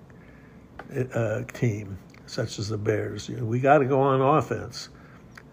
uh, 1.14 1.45
team, 1.55 1.99
such 2.27 2.59
as 2.59 2.68
the 2.68 2.77
Bears. 2.77 3.31
You 3.31 3.39
know, 3.39 3.47
we 3.47 3.61
got 3.61 3.79
to 3.79 3.87
go 3.87 3.99
on 3.99 4.20
offense. 4.20 4.91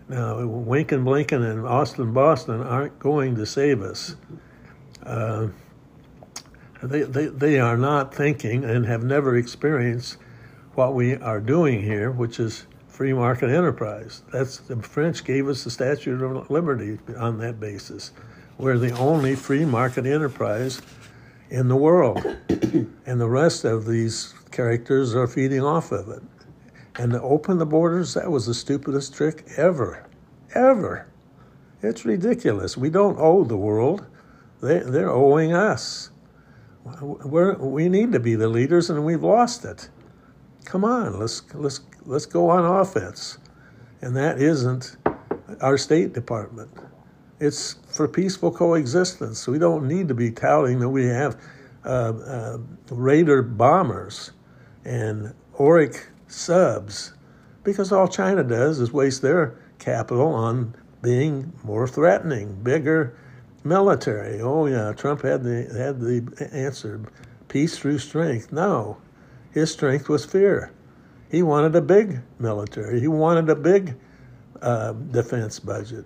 Now, 0.10 0.36
Winkin, 0.36 1.06
Blinken, 1.06 1.50
and 1.50 1.66
Austin, 1.66 2.12
Boston 2.12 2.62
aren't 2.62 3.00
going 3.00 3.36
to 3.36 3.46
save 3.46 3.82
us. 3.82 4.18
Uh, 5.06 5.48
they, 6.84 7.04
they, 7.04 7.28
they 7.28 7.60
are 7.60 7.78
not 7.78 8.14
thinking 8.14 8.66
and 8.66 8.86
have 8.86 9.06
never 9.06 9.38
experienced 9.38 10.18
what 10.74 10.94
we 10.94 11.16
are 11.16 11.40
doing 11.40 11.82
here, 11.82 12.12
which 12.12 12.38
is 12.38 12.66
free 12.90 13.14
market 13.14 13.50
enterprise. 13.50 14.24
That's 14.34 14.58
the 14.58 14.76
French 14.82 15.24
gave 15.24 15.48
us 15.48 15.64
the 15.64 15.72
Statue 15.72 16.22
of 16.22 16.52
Liberty 16.52 17.00
on 17.18 17.38
that 17.38 17.62
basis. 17.62 18.12
We're 18.58 18.78
the 18.78 18.92
only 18.98 19.36
free 19.36 19.64
market 19.64 20.06
enterprise 20.06 20.82
in 21.52 21.68
the 21.68 21.76
world, 21.76 22.26
and 23.06 23.20
the 23.20 23.28
rest 23.30 23.66
of 23.66 23.86
these 23.86 24.34
characters 24.52 25.14
are 25.14 25.28
feeding 25.28 25.62
off 25.62 25.92
of 25.92 26.08
it. 26.08 26.24
And 26.98 27.12
to 27.12 27.22
open 27.22 27.58
the 27.58 27.66
borders, 27.66 28.14
that 28.14 28.32
was 28.32 28.46
the 28.46 28.54
stupidest 28.54 29.14
trick 29.14 29.46
ever, 29.58 30.08
ever. 30.56 31.08
It's 31.82 32.06
ridiculous. 32.06 32.78
We 32.78 32.90
don't 32.90 33.18
owe 33.20 33.44
the 33.44 33.58
world; 33.58 34.06
they, 34.62 34.80
they're 34.80 35.12
owing 35.12 35.54
us. 35.54 36.10
We're, 37.02 37.56
we 37.58 37.90
need 37.90 38.12
to 38.14 38.20
be 38.20 38.36
the 38.36 38.48
leaders, 38.48 38.90
and 38.90 39.06
we've 39.06 39.24
lost 39.24 39.66
it. 39.66 39.90
Come 40.64 40.86
on, 40.86 41.20
let's 41.20 41.44
let's 41.54 41.82
let's 42.06 42.26
go 42.26 42.50
on 42.50 42.66
offense, 42.66 43.40
and 44.02 44.16
that 44.16 44.42
isn't 44.42 44.96
our 45.60 45.78
State 45.78 46.14
Department. 46.14 46.72
It's 47.42 47.78
for 47.88 48.08
peaceful 48.08 48.52
coexistence. 48.52 49.48
We 49.48 49.58
don't 49.58 49.88
need 49.88 50.08
to 50.10 50.14
be 50.14 50.30
touting 50.30 50.78
that 50.80 50.90
we 50.90 51.08
have 51.08 51.42
uh, 51.84 51.88
uh, 51.88 52.58
Raider 52.92 53.42
bombers 53.42 54.32
and 54.86 55.34
Orca 55.54 55.98
subs, 56.28 57.14
because 57.64 57.92
all 57.92 58.08
China 58.08 58.44
does 58.44 58.80
is 58.80 58.94
waste 58.94 59.24
their 59.24 59.58
capital 59.80 60.28
on 60.28 60.76
being 61.02 61.52
more 61.64 61.88
threatening, 61.88 62.62
bigger, 62.62 63.18
military. 63.64 64.40
Oh 64.40 64.68
yeah, 64.68 64.94
Trump 64.94 65.24
had 65.24 65.44
the 65.44 65.64
had 65.76 66.00
the 66.00 66.50
answer, 66.54 67.02
peace 67.48 67.76
through 67.76 67.98
strength. 67.98 68.52
No, 68.52 68.98
his 69.52 69.72
strength 69.72 70.10
was 70.10 70.26
fear. 70.26 70.72
He 71.32 71.42
wanted 71.42 71.76
a 71.76 71.82
big 71.82 72.22
military. 72.38 73.00
He 73.00 73.08
wanted 73.08 73.50
a 73.50 73.56
big 73.56 73.98
uh, 74.62 74.94
defense 74.94 75.60
budget. 75.60 76.06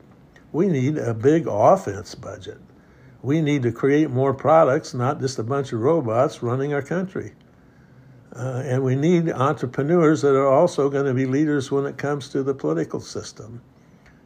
We 0.55 0.69
need 0.69 0.97
a 0.97 1.13
big 1.13 1.47
offense 1.49 2.15
budget. 2.15 2.61
We 3.21 3.41
need 3.41 3.63
to 3.63 3.73
create 3.73 4.09
more 4.09 4.33
products, 4.33 4.93
not 4.93 5.19
just 5.19 5.37
a 5.37 5.43
bunch 5.43 5.73
of 5.73 5.81
robots 5.81 6.41
running 6.41 6.73
our 6.73 6.81
country. 6.81 7.33
Uh, 8.33 8.63
and 8.65 8.81
we 8.81 8.95
need 8.95 9.29
entrepreneurs 9.29 10.21
that 10.21 10.33
are 10.33 10.47
also 10.47 10.89
going 10.89 11.07
to 11.07 11.13
be 11.13 11.25
leaders 11.25 11.73
when 11.73 11.85
it 11.85 11.97
comes 11.97 12.29
to 12.29 12.41
the 12.41 12.53
political 12.53 13.01
system. 13.01 13.61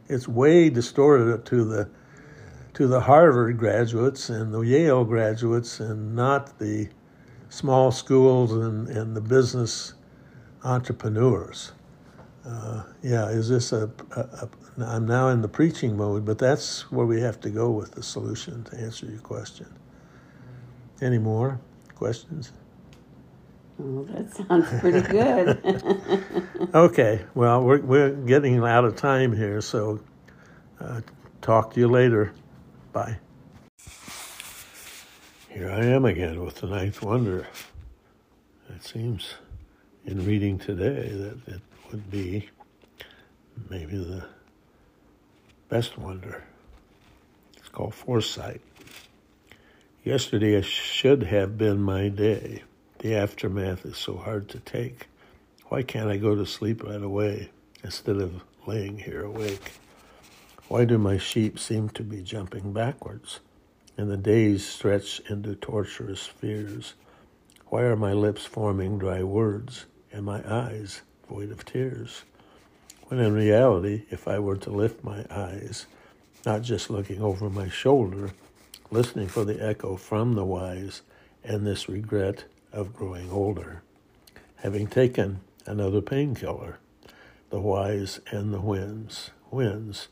It's 0.08 0.28
way 0.28 0.70
distorted 0.70 1.44
to 1.46 1.64
the 1.64 1.90
to 2.74 2.86
the 2.86 3.00
Harvard 3.00 3.58
graduates 3.58 4.30
and 4.30 4.54
the 4.54 4.60
Yale 4.60 5.04
graduates 5.04 5.80
and 5.80 6.14
not 6.14 6.60
the 6.60 6.88
small 7.48 7.90
schools 7.90 8.52
and, 8.52 8.88
and 8.88 9.16
the 9.16 9.20
business 9.20 9.94
entrepreneurs. 10.62 11.72
Uh, 12.46 12.84
yeah, 13.02 13.28
is 13.28 13.48
this 13.48 13.72
a, 13.72 13.90
a, 14.14 14.20
a? 14.20 14.48
I'm 14.82 15.06
now 15.06 15.28
in 15.28 15.42
the 15.42 15.48
preaching 15.48 15.96
mode, 15.96 16.24
but 16.24 16.38
that's 16.38 16.90
where 16.90 17.06
we 17.06 17.20
have 17.20 17.40
to 17.40 17.50
go 17.50 17.70
with 17.70 17.92
the 17.92 18.02
solution 18.02 18.64
to 18.64 18.76
answer 18.78 19.06
your 19.06 19.20
question. 19.20 19.66
Any 21.00 21.18
more 21.18 21.60
questions? 21.94 22.52
Oh, 23.82 24.04
that 24.10 24.34
sounds 24.34 24.80
pretty 24.80 25.00
good. 25.08 26.70
okay, 26.74 27.24
well, 27.34 27.62
we're, 27.62 27.80
we're 27.80 28.10
getting 28.10 28.62
out 28.62 28.84
of 28.84 28.96
time 28.96 29.34
here, 29.34 29.60
so 29.60 30.00
uh, 30.80 31.00
talk 31.40 31.74
to 31.74 31.80
you 31.80 31.88
later. 31.88 32.32
Bye. 32.92 33.18
Here 35.48 35.70
I 35.70 35.84
am 35.84 36.04
again 36.04 36.44
with 36.44 36.56
the 36.56 36.66
ninth 36.66 37.02
wonder. 37.02 37.46
It 38.68 38.84
seems 38.84 39.34
in 40.04 40.24
reading 40.24 40.58
today 40.58 41.08
that 41.10 41.54
it 41.54 41.60
would 41.90 42.10
be 42.10 42.48
maybe 43.68 43.96
the 43.96 44.24
best 45.70 45.96
wonder. 45.96 46.42
It's 47.56 47.68
called 47.68 47.94
foresight. 47.94 48.60
Yesterday 50.02 50.60
should 50.62 51.22
have 51.22 51.56
been 51.56 51.80
my 51.80 52.08
day. 52.08 52.64
The 52.98 53.14
aftermath 53.14 53.86
is 53.86 53.96
so 53.96 54.16
hard 54.16 54.48
to 54.48 54.58
take. 54.58 55.06
Why 55.68 55.84
can't 55.84 56.10
I 56.10 56.16
go 56.16 56.34
to 56.34 56.44
sleep 56.44 56.82
right 56.82 57.00
away 57.00 57.50
instead 57.84 58.16
of 58.16 58.42
laying 58.66 58.98
here 58.98 59.24
awake? 59.24 59.74
Why 60.66 60.84
do 60.84 60.98
my 60.98 61.18
sheep 61.18 61.56
seem 61.56 61.88
to 61.90 62.02
be 62.02 62.20
jumping 62.20 62.72
backwards, 62.72 63.38
and 63.96 64.10
the 64.10 64.16
days 64.16 64.66
stretch 64.66 65.20
into 65.30 65.54
torturous 65.54 66.26
fears? 66.26 66.94
Why 67.68 67.82
are 67.82 67.96
my 67.96 68.12
lips 68.12 68.44
forming 68.44 68.98
dry 68.98 69.22
words, 69.22 69.86
and 70.12 70.24
my 70.24 70.42
eyes 70.52 71.02
void 71.28 71.52
of 71.52 71.64
tears? 71.64 72.24
When 73.10 73.18
in 73.18 73.34
reality, 73.34 74.04
if 74.08 74.28
I 74.28 74.38
were 74.38 74.56
to 74.58 74.70
lift 74.70 75.02
my 75.02 75.24
eyes, 75.28 75.86
not 76.46 76.62
just 76.62 76.90
looking 76.90 77.20
over 77.20 77.50
my 77.50 77.68
shoulder, 77.68 78.30
listening 78.92 79.26
for 79.26 79.44
the 79.44 79.60
echo 79.60 79.96
from 79.96 80.36
the 80.36 80.44
wise, 80.44 81.02
and 81.42 81.66
this 81.66 81.88
regret 81.88 82.44
of 82.72 82.94
growing 82.94 83.28
older, 83.28 83.82
having 84.58 84.86
taken 84.86 85.40
another 85.66 86.00
painkiller, 86.00 86.78
the 87.50 87.58
wise 87.58 88.20
and 88.30 88.54
the 88.54 88.60
winds, 88.60 89.32
winds 89.50 90.06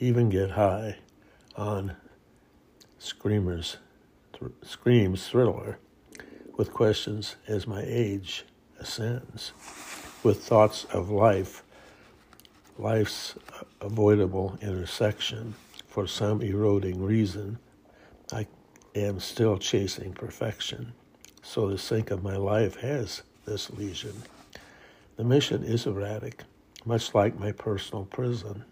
even 0.00 0.28
get 0.28 0.50
high 0.50 0.96
on 1.54 1.94
screamers, 2.98 3.76
screams 4.64 5.28
thriller, 5.28 5.78
with 6.56 6.72
questions 6.72 7.36
as 7.46 7.68
my 7.68 7.84
age 7.86 8.44
ascends, 8.80 9.52
with 10.24 10.42
thoughts 10.42 10.86
of 10.86 11.08
life, 11.08 11.62
life's 12.78 13.34
avoidable 13.80 14.58
intersection. 14.62 15.54
For 15.88 16.06
some 16.06 16.40
eroding 16.40 17.02
reason, 17.02 17.58
I 18.32 18.46
am 18.94 19.20
still 19.20 19.58
chasing 19.58 20.12
perfection. 20.12 20.92
So 21.42 21.68
the 21.68 21.78
sink 21.78 22.10
of 22.10 22.22
my 22.22 22.36
life 22.36 22.76
has 22.76 23.22
this 23.44 23.70
lesion. 23.70 24.14
The 25.16 25.24
mission 25.24 25.62
is 25.64 25.86
erratic, 25.86 26.44
much 26.84 27.14
like 27.14 27.38
my 27.38 27.52
personal 27.52 28.04
prison. 28.06 28.64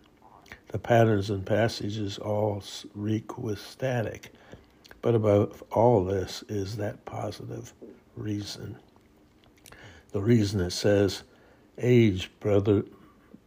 The 0.68 0.78
patterns 0.78 1.30
and 1.30 1.44
passages 1.44 2.16
all 2.16 2.62
reek 2.94 3.36
with 3.36 3.59
static. 3.59 4.32
But 5.03 5.14
above 5.14 5.62
all 5.72 6.05
this 6.05 6.42
is 6.48 6.76
that 6.76 7.05
positive 7.05 7.72
reason. 8.16 8.78
The 10.12 10.20
reason 10.20 10.61
that 10.61 10.72
says, 10.72 11.22
age, 11.78 12.30
brother, 12.40 12.84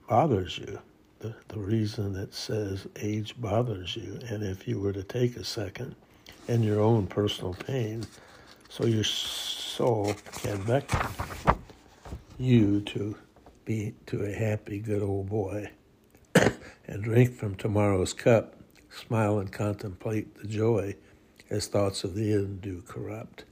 bothers 0.07 0.57
you. 0.57 0.79
The, 1.19 1.33
the 1.47 1.59
reason 1.59 2.13
that 2.13 2.33
says 2.33 2.87
age 2.99 3.35
bothers 3.39 3.95
you. 3.95 4.19
And 4.29 4.43
if 4.43 4.67
you 4.67 4.79
were 4.79 4.93
to 4.93 5.03
take 5.03 5.37
a 5.37 5.43
second 5.43 5.95
and 6.47 6.63
your 6.65 6.81
own 6.81 7.07
personal 7.07 7.53
pain, 7.53 8.05
so 8.69 8.85
your 8.85 9.03
soul 9.03 10.13
can 10.41 10.61
beckon 10.63 11.07
you 12.37 12.81
to 12.81 13.15
be 13.65 13.93
to 14.07 14.25
a 14.25 14.31
happy, 14.33 14.79
good 14.79 15.01
old 15.01 15.29
boy 15.29 15.69
and 16.35 17.03
drink 17.03 17.33
from 17.33 17.55
tomorrow's 17.55 18.13
cup, 18.13 18.55
smile 18.89 19.39
and 19.39 19.51
contemplate 19.51 20.35
the 20.35 20.47
joy 20.47 20.95
as 21.49 21.67
thoughts 21.67 22.03
of 22.03 22.15
the 22.15 22.33
end 22.33 22.61
do 22.61 22.81
corrupt, 22.87 23.45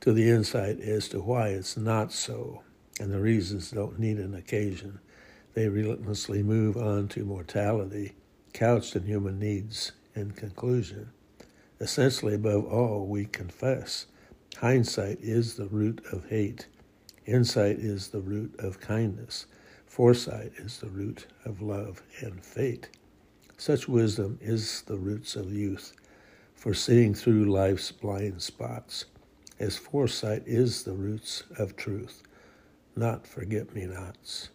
to 0.00 0.12
the 0.12 0.28
insight 0.28 0.80
as 0.80 1.08
to 1.08 1.20
why 1.20 1.48
it's 1.48 1.76
not 1.76 2.12
so, 2.12 2.62
and 2.98 3.12
the 3.12 3.20
reasons 3.20 3.70
don't 3.70 3.98
need 3.98 4.18
an 4.18 4.34
occasion. 4.34 4.98
They 5.56 5.70
relentlessly 5.70 6.42
move 6.42 6.76
on 6.76 7.08
to 7.08 7.24
mortality, 7.24 8.12
couched 8.52 8.94
in 8.94 9.04
human 9.04 9.38
needs. 9.38 9.92
In 10.14 10.32
conclusion, 10.32 11.08
essentially, 11.80 12.34
above 12.34 12.66
all, 12.66 13.06
we 13.06 13.24
confess 13.24 14.04
hindsight 14.58 15.18
is 15.22 15.54
the 15.54 15.68
root 15.68 16.04
of 16.12 16.28
hate, 16.28 16.66
insight 17.24 17.78
is 17.78 18.08
the 18.08 18.20
root 18.20 18.54
of 18.58 18.80
kindness. 18.80 19.46
Foresight 19.86 20.52
is 20.58 20.78
the 20.78 20.90
root 20.90 21.26
of 21.46 21.62
love 21.62 22.02
and 22.20 22.44
fate. 22.44 22.90
Such 23.56 23.88
wisdom 23.88 24.38
is 24.42 24.82
the 24.82 24.98
roots 24.98 25.36
of 25.36 25.50
youth 25.54 25.94
for 26.54 26.74
seeing 26.74 27.14
through 27.14 27.46
life's 27.46 27.90
blind 27.92 28.42
spots, 28.42 29.06
as 29.58 29.78
foresight 29.78 30.42
is 30.44 30.82
the 30.82 30.92
roots 30.92 31.44
of 31.58 31.76
truth, 31.76 32.22
not 32.94 33.26
forget 33.26 33.74
me 33.74 33.86
nots. 33.86 34.50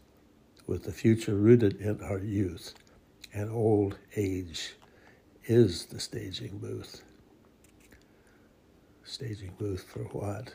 With 0.71 0.83
the 0.83 0.93
future 0.93 1.35
rooted 1.35 1.81
in 1.81 1.99
our 2.01 2.19
youth, 2.19 2.75
and 3.33 3.51
old 3.51 3.97
age 4.15 4.75
is 5.43 5.87
the 5.87 5.99
staging 5.99 6.59
booth. 6.59 7.01
Staging 9.03 9.51
booth 9.57 9.83
for 9.83 10.03
what? 10.17 10.53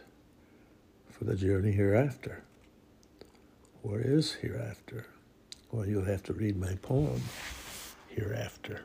For 1.10 1.24
the 1.24 1.36
journey 1.36 1.72
hereafter. 1.72 2.44
Where 3.82 4.00
is 4.00 4.32
hereafter? 4.32 5.06
Well, 5.70 5.84
you'll 5.84 6.06
have 6.06 6.22
to 6.22 6.32
read 6.32 6.56
my 6.56 6.76
poem, 6.76 7.20
Hereafter. 8.08 8.84